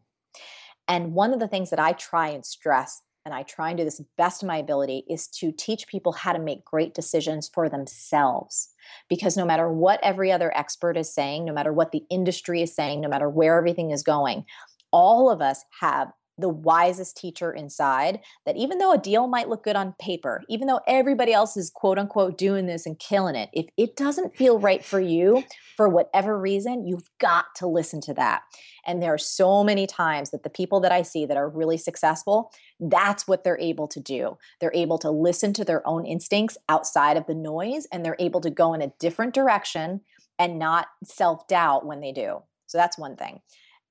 and 0.86 1.12
one 1.12 1.32
of 1.32 1.40
the 1.40 1.48
things 1.48 1.70
that 1.70 1.80
i 1.80 1.92
try 1.92 2.28
and 2.28 2.46
stress 2.46 3.02
and 3.24 3.32
I 3.32 3.42
try 3.42 3.70
and 3.70 3.78
do 3.78 3.84
this 3.84 4.02
best 4.18 4.42
of 4.42 4.48
my 4.48 4.58
ability 4.58 5.04
is 5.08 5.28
to 5.28 5.50
teach 5.50 5.88
people 5.88 6.12
how 6.12 6.32
to 6.32 6.38
make 6.38 6.64
great 6.64 6.92
decisions 6.92 7.50
for 7.52 7.70
themselves. 7.70 8.68
Because 9.08 9.36
no 9.36 9.46
matter 9.46 9.72
what 9.72 9.98
every 10.02 10.30
other 10.30 10.54
expert 10.54 10.96
is 10.96 11.12
saying, 11.12 11.46
no 11.46 11.52
matter 11.54 11.72
what 11.72 11.90
the 11.90 12.02
industry 12.10 12.60
is 12.60 12.74
saying, 12.74 13.00
no 13.00 13.08
matter 13.08 13.30
where 13.30 13.56
everything 13.56 13.92
is 13.92 14.02
going, 14.02 14.44
all 14.92 15.30
of 15.30 15.40
us 15.40 15.64
have 15.80 16.12
the 16.38 16.48
wisest 16.48 17.16
teacher 17.16 17.52
inside 17.52 18.20
that 18.44 18.56
even 18.56 18.78
though 18.78 18.92
a 18.92 18.98
deal 18.98 19.26
might 19.26 19.48
look 19.48 19.64
good 19.64 19.76
on 19.76 19.94
paper, 20.00 20.42
even 20.48 20.66
though 20.66 20.80
everybody 20.86 21.32
else 21.32 21.56
is 21.56 21.70
quote 21.70 21.98
unquote 21.98 22.36
doing 22.36 22.66
this 22.66 22.86
and 22.86 22.98
killing 22.98 23.36
it, 23.36 23.50
if 23.52 23.66
it 23.76 23.96
doesn't 23.96 24.36
feel 24.36 24.58
right 24.58 24.84
for 24.84 25.00
you 25.00 25.44
for 25.76 25.88
whatever 25.88 26.38
reason, 26.38 26.86
you've 26.86 27.08
got 27.20 27.46
to 27.56 27.66
listen 27.66 28.00
to 28.02 28.14
that. 28.14 28.42
And 28.86 29.02
there 29.02 29.14
are 29.14 29.18
so 29.18 29.64
many 29.64 29.86
times 29.86 30.30
that 30.30 30.42
the 30.42 30.50
people 30.50 30.80
that 30.80 30.92
I 30.92 31.02
see 31.02 31.24
that 31.26 31.36
are 31.36 31.48
really 31.48 31.78
successful, 31.78 32.50
that's 32.80 33.26
what 33.26 33.44
they're 33.44 33.58
able 33.58 33.88
to 33.88 34.00
do. 34.00 34.36
They're 34.60 34.72
able 34.74 34.98
to 34.98 35.10
listen 35.10 35.52
to 35.54 35.64
their 35.64 35.86
own 35.86 36.04
instincts 36.04 36.58
outside 36.68 37.16
of 37.16 37.26
the 37.26 37.34
noise 37.34 37.86
and 37.92 38.04
they're 38.04 38.16
able 38.18 38.40
to 38.40 38.50
go 38.50 38.74
in 38.74 38.82
a 38.82 38.92
different 38.98 39.34
direction 39.34 40.00
and 40.38 40.58
not 40.58 40.88
self 41.04 41.46
doubt 41.46 41.86
when 41.86 42.00
they 42.00 42.12
do. 42.12 42.42
So 42.66 42.78
that's 42.78 42.98
one 42.98 43.16
thing. 43.16 43.40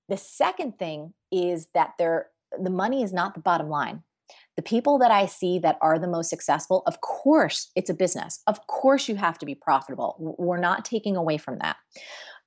The 0.09 0.17
second 0.17 0.77
thing 0.77 1.13
is 1.31 1.67
that 1.73 1.93
they're 1.97 2.27
the 2.61 2.69
money 2.69 3.03
is 3.03 3.13
not 3.13 3.33
the 3.33 3.41
bottom 3.41 3.69
line. 3.69 4.03
The 4.55 4.61
people 4.61 4.99
that 4.99 5.11
I 5.11 5.25
see 5.25 5.59
that 5.59 5.77
are 5.81 5.97
the 5.97 6.07
most 6.07 6.29
successful, 6.29 6.83
of 6.85 7.01
course, 7.01 7.71
it's 7.75 7.89
a 7.89 7.93
business. 7.93 8.41
Of 8.45 8.67
course, 8.67 9.07
you 9.07 9.15
have 9.15 9.39
to 9.39 9.45
be 9.45 9.55
profitable. 9.55 10.15
We're 10.37 10.57
not 10.57 10.85
taking 10.85 11.15
away 11.15 11.37
from 11.37 11.57
that. 11.59 11.77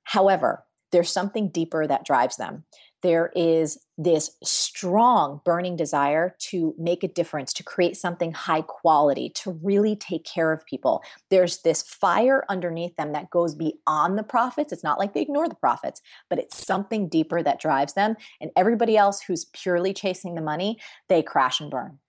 However, 0.03 0.63
there's 0.91 1.11
something 1.11 1.49
deeper 1.49 1.85
that 1.85 2.05
drives 2.05 2.37
them. 2.37 2.63
There 3.03 3.31
is 3.35 3.77
this 3.97 4.31
strong 4.43 5.41
burning 5.45 5.75
desire 5.75 6.35
to 6.39 6.73
make 6.77 7.03
a 7.03 7.07
difference, 7.07 7.53
to 7.53 7.63
create 7.63 7.95
something 7.97 8.31
high 8.31 8.61
quality, 8.61 9.29
to 9.35 9.59
really 9.63 9.95
take 9.95 10.25
care 10.25 10.51
of 10.51 10.65
people. 10.65 11.03
There's 11.29 11.61
this 11.61 11.81
fire 11.81 12.43
underneath 12.49 12.95
them 12.95 13.11
that 13.13 13.29
goes 13.29 13.55
beyond 13.55 14.17
the 14.17 14.23
profits. 14.23 14.71
It's 14.71 14.83
not 14.83 14.99
like 14.99 15.13
they 15.13 15.21
ignore 15.21 15.47
the 15.47 15.55
profits, 15.55 16.01
but 16.29 16.39
it's 16.39 16.65
something 16.65 17.07
deeper 17.07 17.43
that 17.43 17.59
drives 17.59 17.93
them. 17.93 18.15
And 18.41 18.51
everybody 18.55 18.97
else 18.97 19.21
who's 19.21 19.45
purely 19.45 19.93
chasing 19.93 20.35
the 20.35 20.41
money, 20.41 20.79
they 21.09 21.21
crash 21.21 21.59
and 21.59 21.71
burn. 21.71 21.99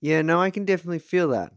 Yeah, 0.00 0.22
no, 0.22 0.40
I 0.40 0.50
can 0.50 0.64
definitely 0.64 0.98
feel 0.98 1.28
that. 1.28 1.52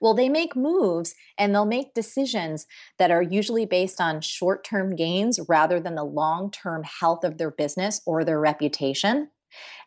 Well, 0.00 0.14
they 0.14 0.28
make 0.28 0.54
moves 0.56 1.14
and 1.36 1.54
they'll 1.54 1.64
make 1.66 1.94
decisions 1.94 2.66
that 2.98 3.10
are 3.10 3.22
usually 3.22 3.66
based 3.66 4.00
on 4.00 4.20
short 4.20 4.64
term 4.64 4.94
gains 4.94 5.40
rather 5.48 5.80
than 5.80 5.94
the 5.94 6.04
long 6.04 6.50
term 6.50 6.84
health 6.84 7.24
of 7.24 7.38
their 7.38 7.50
business 7.50 8.00
or 8.06 8.24
their 8.24 8.40
reputation. 8.40 9.30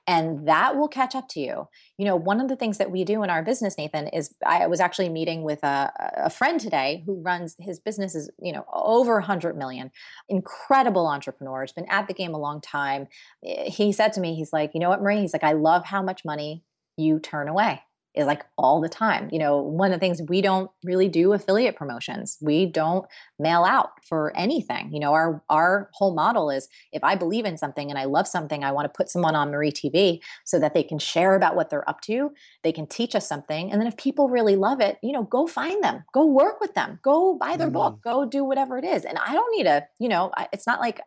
and 0.07 0.47
that 0.47 0.75
will 0.75 0.87
catch 0.87 1.13
up 1.15 1.27
to 1.29 1.39
you. 1.39 1.67
You 1.97 2.05
know 2.05 2.15
one 2.15 2.41
of 2.41 2.47
the 2.49 2.55
things 2.55 2.77
that 2.79 2.91
we 2.91 3.03
do 3.03 3.21
in 3.23 3.29
our 3.29 3.43
business 3.43 3.77
nathan 3.77 4.07
is 4.07 4.33
i 4.45 4.65
was 4.67 4.79
actually 4.79 5.09
meeting 5.09 5.43
with 5.43 5.63
a, 5.63 5.91
a 6.17 6.29
friend 6.29 6.59
today 6.59 7.03
who 7.05 7.21
runs 7.21 7.55
his 7.59 7.79
business 7.79 8.15
is 8.15 8.31
you 8.41 8.51
know 8.51 8.65
over 8.73 9.13
100 9.15 9.55
million 9.55 9.91
incredible 10.29 11.07
entrepreneur 11.07 11.61
has 11.61 11.71
been 11.71 11.85
at 11.89 12.07
the 12.07 12.13
game 12.13 12.33
a 12.33 12.39
long 12.39 12.59
time. 12.61 13.07
He 13.43 13.91
said 13.93 14.13
to 14.13 14.21
me 14.21 14.35
he's 14.35 14.51
like 14.51 14.71
you 14.73 14.79
know 14.79 14.89
what 14.89 15.01
marie? 15.01 15.21
He's 15.21 15.33
like 15.33 15.43
i 15.43 15.53
love 15.53 15.85
how 15.85 16.01
much 16.01 16.25
money 16.25 16.63
you 16.97 17.19
turn 17.19 17.47
away 17.47 17.81
is 18.13 18.25
like 18.25 18.43
all 18.57 18.81
the 18.81 18.89
time. 18.89 19.29
You 19.31 19.39
know, 19.39 19.61
one 19.61 19.91
of 19.91 19.95
the 19.95 19.99
things 19.99 20.21
we 20.27 20.41
don't 20.41 20.69
really 20.83 21.07
do 21.07 21.33
affiliate 21.33 21.75
promotions. 21.75 22.37
We 22.41 22.65
don't 22.65 23.05
mail 23.39 23.63
out 23.63 23.91
for 24.07 24.35
anything. 24.35 24.93
You 24.93 24.99
know, 24.99 25.13
our 25.13 25.41
our 25.49 25.89
whole 25.93 26.13
model 26.13 26.49
is 26.49 26.67
if 26.91 27.03
I 27.03 27.15
believe 27.15 27.45
in 27.45 27.57
something 27.57 27.89
and 27.89 27.97
I 27.97 28.05
love 28.05 28.27
something, 28.27 28.63
I 28.63 28.71
want 28.71 28.85
to 28.85 28.97
put 28.97 29.09
someone 29.09 29.35
on 29.35 29.51
Marie 29.51 29.71
TV 29.71 30.19
so 30.45 30.59
that 30.59 30.73
they 30.73 30.83
can 30.83 30.99
share 30.99 31.35
about 31.35 31.55
what 31.55 31.69
they're 31.69 31.89
up 31.89 32.01
to, 32.01 32.31
they 32.63 32.71
can 32.71 32.87
teach 32.87 33.15
us 33.15 33.27
something, 33.27 33.71
and 33.71 33.79
then 33.79 33.87
if 33.87 33.97
people 33.97 34.29
really 34.29 34.55
love 34.55 34.81
it, 34.81 34.97
you 35.01 35.11
know, 35.11 35.23
go 35.23 35.47
find 35.47 35.83
them, 35.83 36.03
go 36.13 36.25
work 36.25 36.59
with 36.59 36.73
them, 36.73 36.99
go 37.01 37.35
buy 37.35 37.55
their 37.55 37.69
mm. 37.69 37.73
book, 37.73 38.01
go 38.03 38.25
do 38.25 38.43
whatever 38.43 38.77
it 38.77 38.85
is. 38.85 39.05
And 39.05 39.17
I 39.17 39.33
don't 39.33 39.55
need 39.55 39.67
a, 39.67 39.87
you 39.99 40.09
know, 40.09 40.31
it's 40.51 40.67
not 40.67 40.79
like 40.79 41.01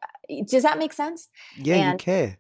does 0.47 0.63
that 0.63 0.79
make 0.79 0.93
sense? 0.93 1.29
Yeah, 1.57 1.77
and, 1.77 2.01
you 2.01 2.05
care. 2.05 2.39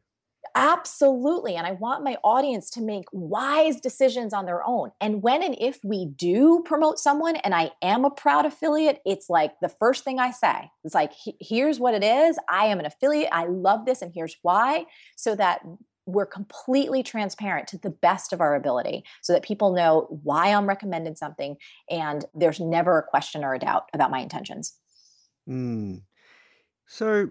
Absolutely. 0.54 1.56
And 1.56 1.66
I 1.66 1.72
want 1.72 2.04
my 2.04 2.16
audience 2.22 2.70
to 2.70 2.82
make 2.82 3.04
wise 3.12 3.80
decisions 3.80 4.32
on 4.32 4.46
their 4.46 4.66
own. 4.66 4.90
And 5.00 5.22
when 5.22 5.42
and 5.42 5.56
if 5.60 5.78
we 5.84 6.06
do 6.06 6.62
promote 6.64 6.98
someone 6.98 7.36
and 7.36 7.54
I 7.54 7.72
am 7.82 8.04
a 8.04 8.10
proud 8.10 8.46
affiliate, 8.46 9.00
it's 9.04 9.28
like 9.28 9.52
the 9.60 9.68
first 9.68 10.04
thing 10.04 10.18
I 10.18 10.30
say. 10.30 10.70
It's 10.84 10.94
like, 10.94 11.12
here's 11.40 11.80
what 11.80 11.94
it 11.94 12.04
is. 12.04 12.38
I 12.48 12.66
am 12.66 12.78
an 12.78 12.86
affiliate. 12.86 13.30
I 13.32 13.46
love 13.46 13.86
this. 13.86 14.02
And 14.02 14.12
here's 14.14 14.36
why. 14.42 14.86
So 15.16 15.34
that 15.36 15.60
we're 16.06 16.26
completely 16.26 17.02
transparent 17.02 17.66
to 17.68 17.78
the 17.78 17.90
best 17.90 18.32
of 18.32 18.40
our 18.40 18.54
ability 18.54 19.04
so 19.22 19.32
that 19.32 19.42
people 19.42 19.72
know 19.72 20.06
why 20.22 20.48
I'm 20.48 20.68
recommending 20.68 21.16
something 21.16 21.56
and 21.90 22.24
there's 22.34 22.60
never 22.60 22.98
a 22.98 23.02
question 23.02 23.42
or 23.42 23.54
a 23.54 23.58
doubt 23.58 23.88
about 23.94 24.10
my 24.10 24.20
intentions. 24.20 24.74
Mm. 25.48 26.02
So, 26.86 27.30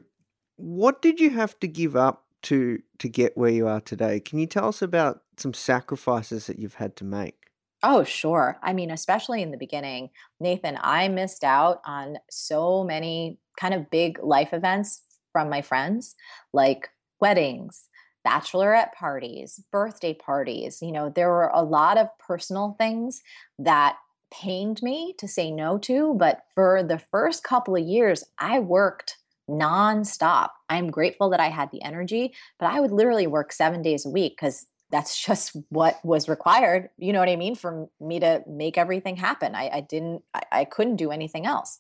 what 0.56 1.02
did 1.02 1.20
you 1.20 1.32
have 1.32 1.60
to 1.60 1.68
give 1.68 1.96
up 1.96 2.26
to 2.44 2.82
to 3.00 3.10
get 3.10 3.38
where 3.38 3.50
you 3.50 3.68
are 3.68 3.82
today. 3.82 4.20
Can 4.20 4.40
you 4.40 4.48
tell 4.48 4.68
us 4.70 4.82
about 4.82 5.22
some 5.38 5.54
sacrifices 5.54 6.48
that 6.48 6.60
you've 6.60 6.76
had 6.76 6.96
to 6.98 7.04
make? 7.04 7.44
Oh, 7.82 8.04
sure. 8.04 8.58
I 8.64 8.72
mean, 8.72 8.92
especially 8.92 9.42
in 9.42 9.52
the 9.52 9.58
beginning, 9.58 10.10
Nathan, 10.40 10.78
I 10.82 11.10
missed 11.10 11.44
out 11.44 11.82
on 11.86 12.18
so 12.30 12.84
many 12.84 13.40
kind 13.60 13.74
of 13.74 13.90
big 13.90 14.20
life 14.24 14.54
events 14.54 15.02
from 15.34 15.50
my 15.50 15.62
friends, 15.62 16.16
like 16.54 16.90
weddings, 17.20 17.88
bachelorette 18.26 18.94
parties, 18.94 19.60
birthday 19.72 20.14
parties. 20.14 20.80
You 20.82 20.94
know, 20.94 21.10
there 21.10 21.30
were 21.30 21.52
a 21.54 21.64
lot 21.64 21.98
of 21.98 22.08
personal 22.20 22.76
things 22.80 23.22
that 23.60 23.98
pained 24.32 24.82
me 24.82 25.14
to 25.18 25.28
say 25.28 25.52
no 25.52 25.78
to. 25.80 26.16
But 26.16 26.44
for 26.56 26.84
the 26.84 27.00
first 27.00 27.44
couple 27.44 27.76
of 27.76 27.84
years, 27.84 28.24
I 28.40 28.60
worked 28.60 29.18
nonstop. 29.50 30.50
I'm 30.70 30.90
grateful 30.90 31.30
that 31.30 31.40
I 31.40 31.50
had 31.50 31.72
the 31.72 31.82
energy, 31.84 32.34
but 32.60 32.68
I 32.68 32.80
would 32.80 32.92
literally 32.92 33.28
work 33.28 33.52
seven 33.52 33.82
days 33.82 34.06
a 34.06 34.10
week 34.10 34.38
because 34.38 34.66
that's 34.92 35.22
just 35.26 35.56
what 35.70 36.00
was 36.04 36.30
required. 36.30 36.90
You 36.98 37.14
know 37.14 37.20
what 37.20 37.30
I 37.30 37.36
mean? 37.36 37.56
For 37.56 37.88
me 38.00 38.20
to 38.20 38.44
make 38.48 38.78
everything 38.78 39.18
happen. 39.18 39.56
I, 39.56 39.70
I 39.70 39.82
didn't, 39.82 40.24
I, 40.34 40.42
I 40.52 40.66
couldn't 40.66 40.98
do 40.98 41.12
anything 41.12 41.46
else. 41.46 41.80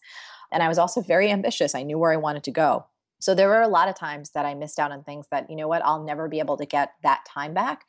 And 0.52 0.62
I 0.62 0.68
was 0.68 0.78
also 0.78 1.02
very 1.02 1.32
ambitious. 1.32 1.74
I 1.74 1.84
knew 1.84 1.98
where 1.98 2.12
I 2.12 2.18
wanted 2.18 2.44
to 2.44 2.52
go. 2.52 2.86
So 3.20 3.34
there 3.34 3.48
were 3.48 3.62
a 3.62 3.70
lot 3.70 3.88
of 3.88 3.96
times 3.96 4.32
that 4.32 4.46
I 4.46 4.54
missed 4.54 4.80
out 4.80 4.92
on 4.92 5.04
things 5.04 5.28
that, 5.32 5.50
you 5.50 5.56
know 5.56 5.68
what, 5.68 5.84
I'll 5.86 6.04
never 6.04 6.28
be 6.28 6.40
able 6.40 6.58
to 6.58 6.66
get 6.66 6.92
that 7.04 7.26
time 7.26 7.54
back. 7.54 7.86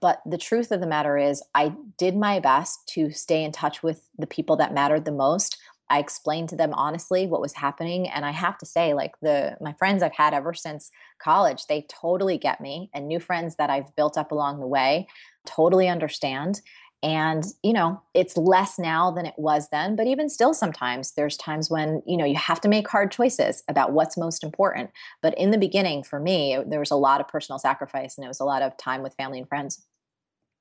But 0.00 0.22
the 0.24 0.38
truth 0.38 0.70
of 0.70 0.80
the 0.80 0.86
matter 0.86 1.18
is, 1.18 1.42
I 1.54 1.74
did 1.98 2.16
my 2.16 2.40
best 2.40 2.88
to 2.94 3.10
stay 3.10 3.44
in 3.44 3.52
touch 3.52 3.82
with 3.82 4.08
the 4.16 4.26
people 4.26 4.56
that 4.56 4.72
mattered 4.72 5.04
the 5.04 5.12
most 5.12 5.58
I 5.90 5.98
explained 5.98 6.48
to 6.50 6.56
them 6.56 6.72
honestly 6.74 7.26
what 7.26 7.40
was 7.40 7.54
happening. 7.54 8.08
And 8.08 8.24
I 8.24 8.30
have 8.30 8.58
to 8.58 8.66
say, 8.66 8.94
like 8.94 9.12
the 9.22 9.56
my 9.60 9.72
friends 9.74 10.02
I've 10.02 10.14
had 10.14 10.34
ever 10.34 10.54
since 10.54 10.90
college, 11.18 11.66
they 11.66 11.86
totally 11.88 12.38
get 12.38 12.60
me. 12.60 12.90
And 12.92 13.08
new 13.08 13.20
friends 13.20 13.56
that 13.56 13.70
I've 13.70 13.94
built 13.96 14.18
up 14.18 14.32
along 14.32 14.60
the 14.60 14.66
way 14.66 15.08
totally 15.46 15.88
understand. 15.88 16.60
And, 17.00 17.44
you 17.62 17.72
know, 17.72 18.02
it's 18.12 18.36
less 18.36 18.76
now 18.76 19.12
than 19.12 19.24
it 19.24 19.34
was 19.36 19.68
then, 19.70 19.94
but 19.94 20.08
even 20.08 20.28
still, 20.28 20.52
sometimes 20.52 21.12
there's 21.12 21.36
times 21.36 21.70
when, 21.70 22.02
you 22.04 22.16
know, 22.16 22.24
you 22.24 22.34
have 22.34 22.60
to 22.62 22.68
make 22.68 22.88
hard 22.88 23.12
choices 23.12 23.62
about 23.68 23.92
what's 23.92 24.16
most 24.16 24.42
important. 24.42 24.90
But 25.22 25.38
in 25.38 25.52
the 25.52 25.58
beginning, 25.58 26.02
for 26.02 26.18
me, 26.18 26.58
there 26.66 26.80
was 26.80 26.90
a 26.90 26.96
lot 26.96 27.20
of 27.20 27.28
personal 27.28 27.60
sacrifice 27.60 28.18
and 28.18 28.24
it 28.24 28.28
was 28.28 28.40
a 28.40 28.44
lot 28.44 28.62
of 28.62 28.76
time 28.78 29.02
with 29.02 29.14
family 29.14 29.38
and 29.38 29.48
friends. 29.48 29.86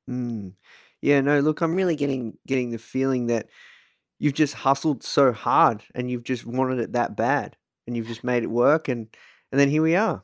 Mm. 0.07 0.53
Yeah, 1.01 1.21
no, 1.21 1.39
look, 1.39 1.61
I'm 1.61 1.75
really 1.75 1.95
getting 1.95 2.37
getting 2.45 2.69
the 2.69 2.77
feeling 2.77 3.27
that 3.27 3.47
you've 4.19 4.33
just 4.33 4.55
hustled 4.55 5.03
so 5.03 5.31
hard 5.31 5.83
and 5.93 6.09
you've 6.09 6.23
just 6.23 6.45
wanted 6.45 6.79
it 6.79 6.93
that 6.93 7.15
bad 7.15 7.55
and 7.85 7.95
you've 7.95 8.07
just 8.07 8.23
made 8.23 8.43
it 8.43 8.49
work 8.49 8.87
and 8.87 9.07
and 9.51 9.59
then 9.59 9.69
here 9.69 9.81
we 9.81 9.95
are. 9.95 10.23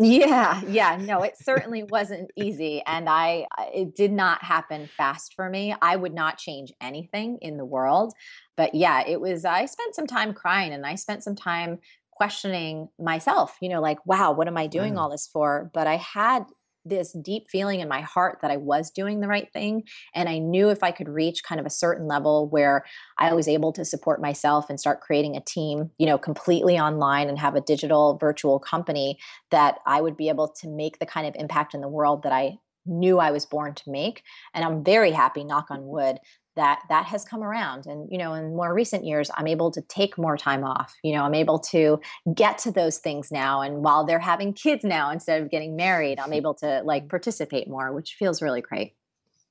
Yeah 0.00 0.60
yeah 0.66 0.96
no 1.00 1.22
it 1.22 1.34
certainly 1.40 1.84
wasn't 1.84 2.30
easy 2.36 2.82
and 2.86 3.08
i 3.08 3.46
it 3.72 3.94
did 3.94 4.10
not 4.12 4.42
happen 4.42 4.88
fast 4.96 5.34
for 5.34 5.48
me. 5.48 5.74
I 5.80 5.96
would 5.96 6.14
not 6.14 6.38
change 6.38 6.72
anything 6.80 7.38
in 7.40 7.56
the 7.56 7.64
world 7.64 8.12
but 8.56 8.74
yeah 8.74 9.04
it 9.06 9.20
was 9.20 9.44
i 9.44 9.66
spent 9.66 9.94
some 9.94 10.06
time 10.06 10.34
crying 10.34 10.72
and 10.72 10.84
i 10.84 10.96
spent 10.96 11.22
some 11.22 11.36
time 11.36 11.78
questioning 12.10 12.88
myself 12.98 13.56
you 13.60 13.68
know 13.68 13.80
like 13.80 14.04
wow 14.06 14.32
what 14.32 14.48
am 14.48 14.56
i 14.56 14.66
doing 14.66 14.96
all 14.98 15.10
this 15.10 15.28
for? 15.32 15.70
But 15.72 15.86
i 15.86 15.96
had 15.96 16.44
this 16.84 17.12
deep 17.12 17.48
feeling 17.48 17.80
in 17.80 17.88
my 17.88 18.00
heart 18.00 18.38
that 18.42 18.50
I 18.50 18.56
was 18.56 18.90
doing 18.90 19.20
the 19.20 19.28
right 19.28 19.52
thing. 19.52 19.84
And 20.14 20.28
I 20.28 20.38
knew 20.38 20.70
if 20.70 20.82
I 20.82 20.90
could 20.90 21.08
reach 21.08 21.42
kind 21.42 21.60
of 21.60 21.66
a 21.66 21.70
certain 21.70 22.06
level 22.06 22.48
where 22.48 22.84
I 23.18 23.32
was 23.32 23.48
able 23.48 23.72
to 23.72 23.84
support 23.84 24.20
myself 24.20 24.68
and 24.68 24.78
start 24.78 25.00
creating 25.00 25.36
a 25.36 25.40
team, 25.40 25.90
you 25.98 26.06
know, 26.06 26.18
completely 26.18 26.78
online 26.78 27.28
and 27.28 27.38
have 27.38 27.54
a 27.54 27.60
digital 27.60 28.18
virtual 28.18 28.58
company, 28.58 29.18
that 29.50 29.78
I 29.86 30.00
would 30.00 30.16
be 30.16 30.28
able 30.28 30.48
to 30.60 30.68
make 30.68 30.98
the 30.98 31.06
kind 31.06 31.26
of 31.26 31.34
impact 31.36 31.74
in 31.74 31.80
the 31.80 31.88
world 31.88 32.22
that 32.22 32.32
I 32.32 32.58
knew 32.86 33.18
I 33.18 33.30
was 33.30 33.46
born 33.46 33.74
to 33.74 33.90
make. 33.90 34.22
And 34.52 34.64
I'm 34.64 34.84
very 34.84 35.10
happy, 35.10 35.44
knock 35.44 35.70
on 35.70 35.86
wood, 35.86 36.18
that 36.56 36.82
that 36.88 37.06
has 37.06 37.24
come 37.24 37.42
around 37.42 37.86
and 37.86 38.10
you 38.10 38.18
know 38.18 38.34
in 38.34 38.54
more 38.54 38.72
recent 38.72 39.04
years 39.04 39.30
i'm 39.36 39.46
able 39.46 39.70
to 39.70 39.80
take 39.82 40.16
more 40.16 40.36
time 40.36 40.64
off 40.64 40.94
you 41.02 41.12
know 41.12 41.22
i'm 41.22 41.34
able 41.34 41.58
to 41.58 42.00
get 42.34 42.58
to 42.58 42.70
those 42.70 42.98
things 42.98 43.30
now 43.30 43.60
and 43.60 43.82
while 43.82 44.04
they're 44.04 44.18
having 44.18 44.52
kids 44.52 44.84
now 44.84 45.10
instead 45.10 45.42
of 45.42 45.50
getting 45.50 45.76
married 45.76 46.18
i'm 46.18 46.32
able 46.32 46.54
to 46.54 46.82
like 46.84 47.08
participate 47.08 47.68
more 47.68 47.92
which 47.92 48.14
feels 48.14 48.42
really 48.42 48.60
great. 48.60 48.94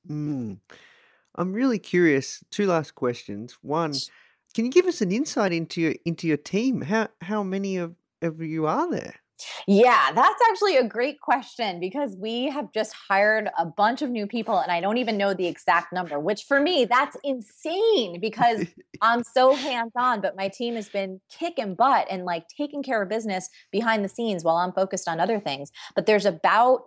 Mm. 0.10 0.58
i'm 1.36 1.54
really 1.54 1.80
curious 1.80 2.44
two 2.52 2.68
last 2.68 2.96
questions. 2.96 3.58
One 3.62 3.94
can 4.54 4.66
you 4.66 4.72
give 4.72 4.86
us 4.86 5.02
an 5.02 5.12
insight 5.12 5.52
into 5.52 5.82
your 5.82 5.96
into 6.06 6.28
your 6.28 6.38
team? 6.38 6.82
How 6.82 7.08
how 7.22 7.42
many 7.42 7.78
of, 7.78 7.96
of 8.22 8.42
you 8.42 8.68
are 8.68 8.90
there 8.90 9.16
yeah, 9.68 10.12
that's 10.14 10.42
actually 10.50 10.78
a 10.78 10.88
great 10.88 11.20
question 11.22 11.80
because 11.80 12.16
we 12.18 12.50
have 12.50 12.72
just 12.72 12.94
hired 12.94 13.50
a 13.58 13.66
bunch 13.66 14.02
of 14.02 14.10
new 14.10 14.28
people 14.28 14.58
and 14.58 14.72
I 14.72 14.82
don't 14.82 14.98
even 14.98 15.18
know 15.18 15.34
the 15.34 15.48
exact 15.48 15.94
number, 15.94 16.20
which 16.20 16.44
for 16.44 16.60
me, 16.60 16.86
that's 16.86 17.18
insane 17.24 18.20
because 18.20 18.66
I'm 19.02 19.24
so 19.24 19.54
hands 19.54 19.92
on, 19.96 20.22
but 20.22 20.36
my 20.36 20.50
team 20.50 20.76
has 20.76 20.90
been 20.90 21.20
kicking 21.30 21.76
butt 21.76 22.08
and 22.10 22.26
like 22.26 22.46
taking 22.48 22.84
care 22.84 23.02
of 23.02 23.10
business 23.10 23.50
behind 23.72 24.04
the 24.04 24.10
scenes 24.10 24.44
while 24.44 24.58
I'm 24.58 24.74
focused 24.74 25.08
on 25.08 25.20
other 25.20 25.40
things. 25.40 25.72
But 25.96 26.06
there's 26.06 26.26
about 26.26 26.84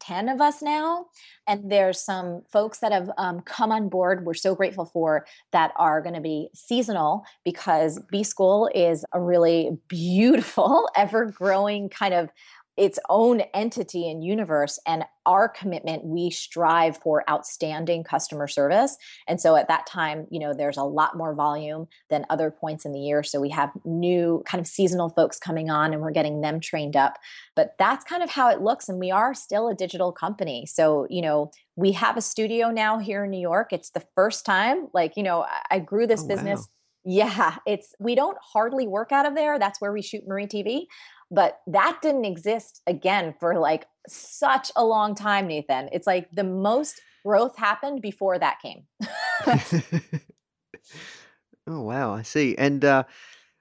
10 0.00 0.28
of 0.28 0.40
us 0.40 0.62
now. 0.62 1.06
And 1.46 1.70
there's 1.70 2.00
some 2.00 2.42
folks 2.50 2.78
that 2.78 2.92
have 2.92 3.10
um, 3.18 3.40
come 3.40 3.72
on 3.72 3.88
board, 3.88 4.24
we're 4.24 4.34
so 4.34 4.54
grateful 4.54 4.86
for, 4.86 5.26
that 5.52 5.72
are 5.76 6.00
going 6.00 6.14
to 6.14 6.20
be 6.20 6.48
seasonal 6.54 7.24
because 7.44 8.00
B 8.10 8.22
School 8.22 8.70
is 8.74 9.04
a 9.12 9.20
really 9.20 9.76
beautiful, 9.88 10.88
ever 10.96 11.26
growing 11.26 11.88
kind 11.88 12.14
of 12.14 12.30
its 12.76 12.98
own 13.08 13.40
entity 13.52 14.10
and 14.10 14.24
universe 14.24 14.80
and 14.86 15.04
our 15.26 15.48
commitment 15.48 16.04
we 16.04 16.28
strive 16.28 16.96
for 16.98 17.28
outstanding 17.30 18.02
customer 18.02 18.48
service 18.48 18.96
and 19.28 19.40
so 19.40 19.56
at 19.56 19.68
that 19.68 19.86
time 19.86 20.26
you 20.30 20.38
know 20.38 20.52
there's 20.52 20.76
a 20.76 20.82
lot 20.82 21.16
more 21.16 21.34
volume 21.34 21.86
than 22.10 22.26
other 22.30 22.50
points 22.50 22.84
in 22.84 22.92
the 22.92 22.98
year 22.98 23.22
so 23.22 23.40
we 23.40 23.48
have 23.48 23.70
new 23.84 24.42
kind 24.46 24.60
of 24.60 24.66
seasonal 24.66 25.08
folks 25.08 25.38
coming 25.38 25.70
on 25.70 25.92
and 25.92 26.02
we're 26.02 26.10
getting 26.10 26.40
them 26.40 26.60
trained 26.60 26.96
up 26.96 27.18
but 27.54 27.74
that's 27.78 28.04
kind 28.04 28.22
of 28.22 28.30
how 28.30 28.48
it 28.50 28.60
looks 28.60 28.88
and 28.88 28.98
we 28.98 29.10
are 29.10 29.34
still 29.34 29.68
a 29.68 29.74
digital 29.74 30.12
company 30.12 30.66
so 30.66 31.06
you 31.08 31.22
know 31.22 31.50
we 31.76 31.92
have 31.92 32.16
a 32.16 32.20
studio 32.20 32.70
now 32.70 32.98
here 32.98 33.24
in 33.24 33.30
new 33.30 33.40
york 33.40 33.72
it's 33.72 33.90
the 33.90 34.04
first 34.14 34.44
time 34.44 34.88
like 34.92 35.12
you 35.16 35.22
know 35.22 35.46
i 35.70 35.78
grew 35.78 36.06
this 36.06 36.24
oh, 36.24 36.28
business 36.28 36.60
wow. 36.60 36.66
Yeah, 37.06 37.56
it's 37.66 37.94
we 38.00 38.14
don't 38.14 38.38
hardly 38.40 38.86
work 38.86 39.12
out 39.12 39.26
of 39.26 39.34
there. 39.34 39.58
That's 39.58 39.78
where 39.78 39.92
we 39.92 40.00
shoot 40.00 40.26
Marie 40.26 40.46
TV. 40.46 40.86
But 41.34 41.60
that 41.66 41.98
didn't 42.00 42.24
exist 42.26 42.80
again 42.86 43.34
for 43.40 43.58
like 43.58 43.86
such 44.06 44.70
a 44.76 44.84
long 44.84 45.14
time, 45.14 45.48
Nathan. 45.48 45.88
It's 45.92 46.06
like 46.06 46.28
the 46.32 46.44
most 46.44 47.00
growth 47.24 47.56
happened 47.56 48.02
before 48.02 48.38
that 48.38 48.60
came. 48.60 48.84
oh 51.66 51.80
wow, 51.80 52.14
I 52.14 52.22
see. 52.22 52.56
And 52.56 52.84
uh 52.84 53.04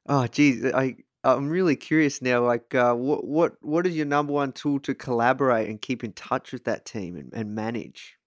oh 0.07 0.27
geez, 0.27 0.65
I 0.65 0.97
I'm 1.23 1.49
really 1.49 1.75
curious 1.75 2.21
now. 2.21 2.45
Like, 2.45 2.75
uh, 2.75 2.93
what 2.93 3.25
what 3.25 3.53
what 3.61 3.87
is 3.87 3.95
your 3.95 4.05
number 4.05 4.33
one 4.33 4.51
tool 4.51 4.79
to 4.81 4.93
collaborate 4.93 5.69
and 5.69 5.81
keep 5.81 6.03
in 6.03 6.11
touch 6.13 6.51
with 6.51 6.65
that 6.65 6.85
team 6.85 7.15
and, 7.15 7.33
and 7.33 7.55
manage? 7.55 8.17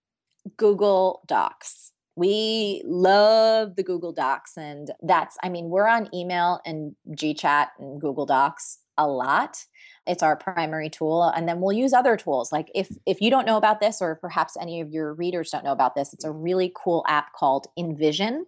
Google 0.56 1.22
Docs. 1.26 1.92
We 2.14 2.82
love 2.86 3.76
the 3.76 3.82
Google 3.82 4.12
Docs, 4.12 4.56
and 4.56 4.90
that's. 5.02 5.36
I 5.42 5.50
mean, 5.50 5.68
we're 5.68 5.86
on 5.86 6.08
email 6.14 6.60
and 6.64 6.96
GChat 7.10 7.68
and 7.78 8.00
Google 8.00 8.24
Docs 8.24 8.78
a 8.98 9.06
lot 9.06 9.64
it's 10.06 10.22
our 10.22 10.36
primary 10.36 10.88
tool 10.88 11.22
uh, 11.22 11.32
and 11.32 11.48
then 11.48 11.60
we'll 11.60 11.72
use 11.72 11.92
other 11.92 12.16
tools 12.16 12.52
like 12.52 12.70
if 12.74 12.88
if 13.06 13.20
you 13.20 13.30
don't 13.30 13.46
know 13.46 13.56
about 13.56 13.80
this 13.80 14.00
or 14.00 14.14
perhaps 14.16 14.56
any 14.60 14.80
of 14.80 14.90
your 14.90 15.14
readers 15.14 15.50
don't 15.50 15.64
know 15.64 15.72
about 15.72 15.94
this 15.94 16.12
it's 16.12 16.24
a 16.24 16.30
really 16.30 16.72
cool 16.74 17.04
app 17.08 17.32
called 17.32 17.66
InVision 17.78 18.42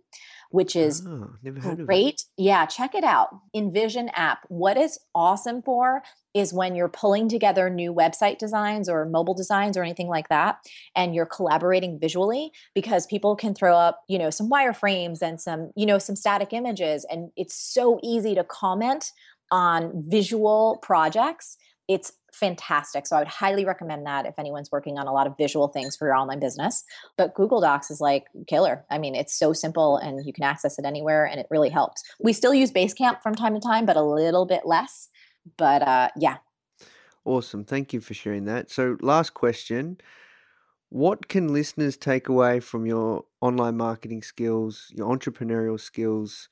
which 0.50 0.74
is 0.74 1.06
oh, 1.06 1.76
great. 1.84 2.24
Yeah, 2.36 2.64
check 2.66 2.94
it 2.94 3.04
out. 3.04 3.28
InVision 3.54 4.08
app. 4.14 4.40
What 4.48 4.78
is 4.78 4.98
awesome 5.14 5.62
for 5.62 6.02
is 6.32 6.54
when 6.54 6.74
you're 6.74 6.88
pulling 6.88 7.28
together 7.28 7.68
new 7.68 7.92
website 7.92 8.38
designs 8.38 8.88
or 8.88 9.04
mobile 9.04 9.34
designs 9.34 9.76
or 9.76 9.82
anything 9.82 10.08
like 10.08 10.28
that 10.28 10.58
and 10.94 11.14
you're 11.14 11.26
collaborating 11.26 11.98
visually 11.98 12.52
because 12.74 13.06
people 13.06 13.36
can 13.36 13.54
throw 13.54 13.76
up, 13.76 14.02
you 14.08 14.18
know, 14.18 14.30
some 14.30 14.48
wireframes 14.48 15.20
and 15.20 15.40
some, 15.40 15.70
you 15.76 15.84
know, 15.84 15.98
some 15.98 16.16
static 16.16 16.52
images 16.52 17.04
and 17.10 17.30
it's 17.36 17.54
so 17.54 17.98
easy 18.02 18.34
to 18.34 18.44
comment 18.44 19.12
on 19.50 19.92
visual 19.94 20.78
projects. 20.82 21.56
It's 21.88 22.12
fantastic. 22.32 23.06
So 23.06 23.16
I 23.16 23.20
would 23.20 23.28
highly 23.28 23.64
recommend 23.64 24.06
that 24.06 24.26
if 24.26 24.34
anyone's 24.38 24.70
working 24.70 24.98
on 24.98 25.06
a 25.06 25.12
lot 25.12 25.26
of 25.26 25.36
visual 25.36 25.68
things 25.68 25.96
for 25.96 26.06
your 26.06 26.14
online 26.14 26.38
business. 26.38 26.84
But 27.16 27.34
Google 27.34 27.60
Docs 27.60 27.90
is 27.90 28.00
like 28.00 28.26
killer. 28.46 28.84
I 28.90 28.98
mean, 28.98 29.14
it's 29.14 29.36
so 29.36 29.52
simple 29.52 29.96
and 29.96 30.24
you 30.24 30.32
can 30.32 30.44
access 30.44 30.78
it 30.78 30.84
anywhere 30.84 31.26
and 31.26 31.40
it 31.40 31.46
really 31.50 31.70
helps. 31.70 32.02
We 32.20 32.32
still 32.32 32.54
use 32.54 32.70
Basecamp 32.70 33.22
from 33.22 33.34
time 33.34 33.54
to 33.54 33.60
time, 33.60 33.86
but 33.86 33.96
a 33.96 34.02
little 34.02 34.46
bit 34.46 34.62
less. 34.64 35.08
But 35.56 35.82
uh, 35.82 36.10
yeah. 36.16 36.36
Awesome. 37.24 37.64
Thank 37.64 37.92
you 37.92 38.00
for 38.00 38.14
sharing 38.14 38.44
that. 38.46 38.70
So, 38.70 38.96
last 39.00 39.34
question. 39.34 39.98
What 40.90 41.28
can 41.28 41.52
listeners 41.52 41.98
take 41.98 42.28
away 42.28 42.60
from 42.60 42.86
your 42.86 43.24
online 43.42 43.76
marketing 43.76 44.22
skills, 44.22 44.90
your 44.94 45.14
entrepreneurial 45.14 45.78
skills, 45.78 46.48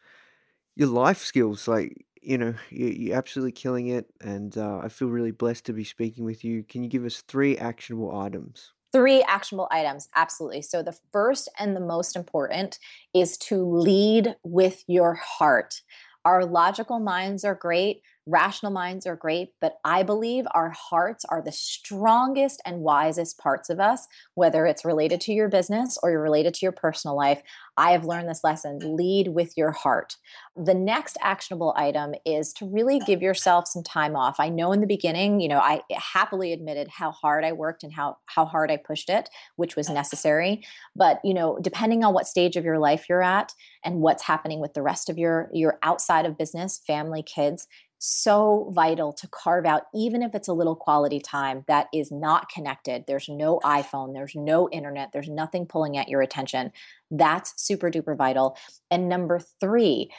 your 0.74 0.88
life 0.88 1.24
skills? 1.24 1.66
Like, 1.66 2.04
you 2.26 2.38
know, 2.38 2.54
you, 2.70 2.86
you're 2.86 3.16
absolutely 3.16 3.52
killing 3.52 3.86
it, 3.86 4.06
and 4.20 4.58
uh, 4.58 4.80
I 4.82 4.88
feel 4.88 5.08
really 5.08 5.30
blessed 5.30 5.64
to 5.66 5.72
be 5.72 5.84
speaking 5.84 6.24
with 6.24 6.42
you. 6.42 6.64
Can 6.64 6.82
you 6.82 6.88
give 6.88 7.04
us 7.04 7.22
three 7.22 7.56
actionable 7.56 8.18
items? 8.18 8.72
Three 8.92 9.22
actionable 9.22 9.68
items, 9.70 10.08
absolutely. 10.16 10.62
So, 10.62 10.82
the 10.82 10.98
first 11.12 11.48
and 11.58 11.76
the 11.76 11.80
most 11.80 12.16
important 12.16 12.80
is 13.14 13.38
to 13.38 13.64
lead 13.64 14.34
with 14.42 14.82
your 14.88 15.14
heart. 15.14 15.82
Our 16.24 16.44
logical 16.44 16.98
minds 16.98 17.44
are 17.44 17.54
great, 17.54 18.02
rational 18.26 18.72
minds 18.72 19.06
are 19.06 19.16
great, 19.16 19.50
but 19.60 19.78
I 19.84 20.02
believe 20.02 20.46
our 20.52 20.70
hearts 20.70 21.24
are 21.26 21.40
the 21.40 21.52
strongest 21.52 22.60
and 22.66 22.80
wisest 22.80 23.38
parts 23.38 23.70
of 23.70 23.78
us, 23.78 24.08
whether 24.34 24.66
it's 24.66 24.84
related 24.84 25.20
to 25.22 25.32
your 25.32 25.48
business 25.48 25.96
or 26.02 26.10
you're 26.10 26.22
related 26.22 26.52
to 26.54 26.66
your 26.66 26.72
personal 26.72 27.16
life. 27.16 27.40
I 27.76 27.92
have 27.92 28.04
learned 28.04 28.28
this 28.28 28.42
lesson 28.42 28.96
lead 28.96 29.28
with 29.28 29.56
your 29.56 29.70
heart. 29.70 30.16
The 30.56 30.74
next 30.74 31.18
actionable 31.20 31.74
item 31.76 32.14
is 32.24 32.52
to 32.54 32.66
really 32.66 32.98
give 33.00 33.22
yourself 33.22 33.68
some 33.68 33.82
time 33.82 34.16
off. 34.16 34.40
I 34.40 34.48
know 34.48 34.72
in 34.72 34.80
the 34.80 34.86
beginning, 34.86 35.40
you 35.40 35.48
know, 35.48 35.58
I 35.58 35.82
happily 35.92 36.52
admitted 36.52 36.88
how 36.88 37.12
hard 37.12 37.44
I 37.44 37.52
worked 37.52 37.84
and 37.84 37.92
how 37.92 38.16
how 38.26 38.46
hard 38.46 38.70
I 38.70 38.78
pushed 38.78 39.10
it, 39.10 39.28
which 39.56 39.76
was 39.76 39.90
necessary. 39.90 40.64
But, 40.96 41.20
you 41.22 41.34
know, 41.34 41.58
depending 41.60 42.02
on 42.02 42.14
what 42.14 42.26
stage 42.26 42.56
of 42.56 42.64
your 42.64 42.78
life 42.78 43.06
you're 43.08 43.22
at 43.22 43.52
and 43.84 44.00
what's 44.00 44.22
happening 44.22 44.60
with 44.60 44.72
the 44.74 44.82
rest 44.82 45.10
of 45.10 45.18
your 45.18 45.50
your 45.52 45.78
outside 45.82 46.24
of 46.24 46.38
business, 46.38 46.80
family, 46.86 47.22
kids, 47.22 47.68
so 47.98 48.70
vital 48.74 49.12
to 49.14 49.28
carve 49.28 49.66
out, 49.66 49.82
even 49.94 50.22
if 50.22 50.34
it's 50.34 50.48
a 50.48 50.52
little 50.52 50.76
quality 50.76 51.20
time 51.20 51.64
that 51.68 51.86
is 51.92 52.10
not 52.10 52.48
connected. 52.48 53.04
There's 53.06 53.28
no 53.28 53.60
iPhone, 53.64 54.12
there's 54.14 54.34
no 54.34 54.68
internet, 54.70 55.10
there's 55.12 55.28
nothing 55.28 55.66
pulling 55.66 55.96
at 55.96 56.08
your 56.08 56.22
attention. 56.22 56.72
That's 57.10 57.54
super 57.56 57.90
duper 57.90 58.16
vital. 58.16 58.56
And 58.90 59.08
number 59.08 59.40
three, 59.60 60.10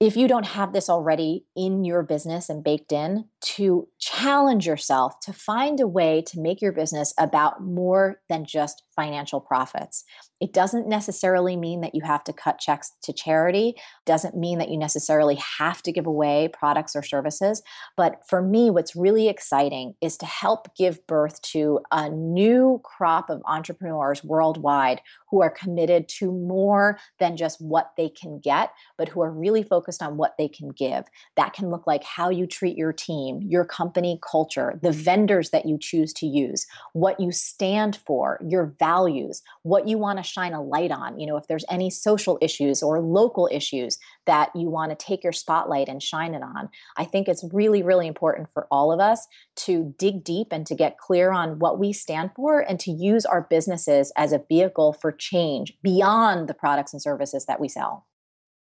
if 0.00 0.16
you 0.16 0.28
don't 0.28 0.46
have 0.46 0.72
this 0.72 0.88
already 0.88 1.44
in 1.56 1.84
your 1.84 2.02
business 2.02 2.48
and 2.48 2.62
baked 2.62 2.92
in, 2.92 3.24
to 3.40 3.88
challenge 3.98 4.66
yourself 4.66 5.20
to 5.20 5.32
find 5.32 5.80
a 5.80 5.86
way 5.86 6.22
to 6.26 6.40
make 6.40 6.60
your 6.60 6.72
business 6.72 7.14
about 7.18 7.62
more 7.62 8.20
than 8.28 8.44
just 8.44 8.82
financial 8.96 9.40
profits. 9.40 10.04
It 10.40 10.52
doesn't 10.52 10.88
necessarily 10.88 11.56
mean 11.56 11.80
that 11.82 11.94
you 11.94 12.02
have 12.02 12.24
to 12.24 12.32
cut 12.32 12.58
checks 12.58 12.92
to 13.02 13.12
charity, 13.12 13.74
doesn't 14.06 14.36
mean 14.36 14.58
that 14.58 14.70
you 14.70 14.78
necessarily 14.78 15.36
have 15.58 15.82
to 15.82 15.92
give 15.92 16.06
away 16.06 16.48
products 16.52 16.96
or 16.96 17.02
services, 17.02 17.62
but 17.96 18.22
for 18.28 18.42
me 18.42 18.70
what's 18.70 18.96
really 18.96 19.28
exciting 19.28 19.94
is 20.00 20.16
to 20.16 20.26
help 20.26 20.74
give 20.76 21.06
birth 21.06 21.40
to 21.42 21.80
a 21.92 22.08
new 22.08 22.80
crop 22.84 23.30
of 23.30 23.42
entrepreneurs 23.46 24.24
worldwide 24.24 25.00
who 25.30 25.42
are 25.42 25.50
committed 25.50 26.08
to 26.08 26.32
more 26.32 26.98
than 27.18 27.36
just 27.36 27.60
what 27.60 27.92
they 27.96 28.08
can 28.08 28.40
get, 28.40 28.70
but 28.96 29.08
who 29.08 29.20
are 29.20 29.30
really 29.30 29.62
focused 29.62 30.02
on 30.02 30.16
what 30.16 30.34
they 30.38 30.48
can 30.48 30.70
give. 30.70 31.04
That 31.36 31.52
can 31.52 31.70
look 31.70 31.86
like 31.86 32.04
how 32.04 32.30
you 32.30 32.46
treat 32.46 32.76
your 32.76 32.92
team, 32.92 33.27
your 33.42 33.64
company 33.64 34.18
culture, 34.22 34.78
the 34.82 34.92
vendors 34.92 35.50
that 35.50 35.66
you 35.66 35.78
choose 35.78 36.12
to 36.14 36.26
use, 36.26 36.66
what 36.92 37.18
you 37.20 37.32
stand 37.32 37.96
for, 38.06 38.40
your 38.46 38.74
values, 38.78 39.42
what 39.62 39.86
you 39.88 39.98
want 39.98 40.18
to 40.18 40.22
shine 40.22 40.52
a 40.52 40.62
light 40.62 40.90
on. 40.90 41.18
You 41.18 41.26
know, 41.26 41.36
if 41.36 41.46
there's 41.46 41.64
any 41.70 41.90
social 41.90 42.38
issues 42.40 42.82
or 42.82 43.00
local 43.00 43.48
issues 43.52 43.98
that 44.26 44.50
you 44.54 44.68
want 44.68 44.90
to 44.90 44.96
take 44.96 45.24
your 45.24 45.32
spotlight 45.32 45.88
and 45.88 46.02
shine 46.02 46.34
it 46.34 46.42
on. 46.42 46.68
I 46.96 47.04
think 47.04 47.28
it's 47.28 47.44
really, 47.52 47.82
really 47.82 48.06
important 48.06 48.48
for 48.52 48.66
all 48.70 48.92
of 48.92 49.00
us 49.00 49.26
to 49.56 49.94
dig 49.98 50.22
deep 50.22 50.48
and 50.50 50.66
to 50.66 50.74
get 50.74 50.98
clear 50.98 51.32
on 51.32 51.58
what 51.58 51.78
we 51.78 51.92
stand 51.92 52.30
for 52.36 52.60
and 52.60 52.78
to 52.80 52.90
use 52.90 53.24
our 53.24 53.46
businesses 53.48 54.12
as 54.16 54.32
a 54.32 54.44
vehicle 54.48 54.92
for 54.92 55.12
change 55.12 55.78
beyond 55.82 56.48
the 56.48 56.54
products 56.54 56.92
and 56.92 57.00
services 57.00 57.46
that 57.46 57.58
we 57.58 57.68
sell. 57.68 58.06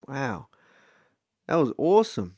Wow. 0.07 0.47
That 1.47 1.55
was 1.55 1.73
awesome. 1.77 2.35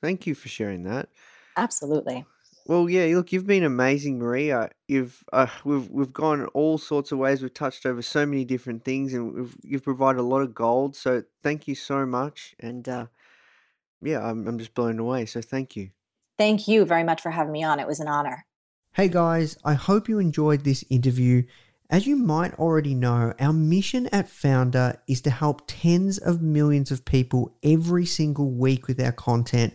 Thank 0.00 0.26
you 0.26 0.34
for 0.34 0.48
sharing 0.48 0.82
that. 0.84 1.08
Absolutely. 1.56 2.24
Well, 2.66 2.88
yeah. 2.88 3.06
Look, 3.16 3.32
you've 3.32 3.46
been 3.46 3.64
amazing, 3.64 4.18
Maria. 4.18 4.70
You've 4.86 5.24
uh, 5.32 5.48
we've 5.64 5.88
we've 5.90 6.12
gone 6.12 6.46
all 6.54 6.78
sorts 6.78 7.10
of 7.10 7.18
ways. 7.18 7.42
We've 7.42 7.52
touched 7.52 7.86
over 7.86 8.02
so 8.02 8.24
many 8.26 8.44
different 8.44 8.84
things, 8.84 9.12
and 9.12 9.34
we've, 9.34 9.56
you've 9.62 9.82
provided 9.82 10.20
a 10.20 10.22
lot 10.22 10.42
of 10.42 10.54
gold. 10.54 10.94
So 10.94 11.24
thank 11.42 11.66
you 11.66 11.74
so 11.74 12.06
much. 12.06 12.54
And 12.60 12.88
uh, 12.88 13.06
yeah, 14.02 14.24
I'm 14.24 14.46
I'm 14.46 14.58
just 14.58 14.74
blown 14.74 14.98
away. 14.98 15.26
So 15.26 15.40
thank 15.40 15.74
you. 15.74 15.90
Thank 16.38 16.68
you 16.68 16.84
very 16.84 17.04
much 17.04 17.20
for 17.20 17.30
having 17.30 17.52
me 17.52 17.64
on. 17.64 17.80
It 17.80 17.86
was 17.86 18.00
an 18.00 18.08
honor. 18.08 18.46
Hey 18.92 19.08
guys, 19.08 19.56
I 19.64 19.74
hope 19.74 20.08
you 20.08 20.18
enjoyed 20.18 20.64
this 20.64 20.84
interview. 20.90 21.44
As 21.90 22.06
you 22.06 22.16
might 22.16 22.54
already 22.54 22.94
know, 22.94 23.34
our 23.40 23.52
mission 23.52 24.06
at 24.12 24.28
Foundr 24.28 24.96
is 25.08 25.20
to 25.22 25.30
help 25.30 25.62
tens 25.66 26.18
of 26.18 26.40
millions 26.40 26.92
of 26.92 27.04
people 27.04 27.56
every 27.64 28.06
single 28.06 28.50
week 28.50 28.86
with 28.86 29.00
our 29.00 29.12
content 29.12 29.74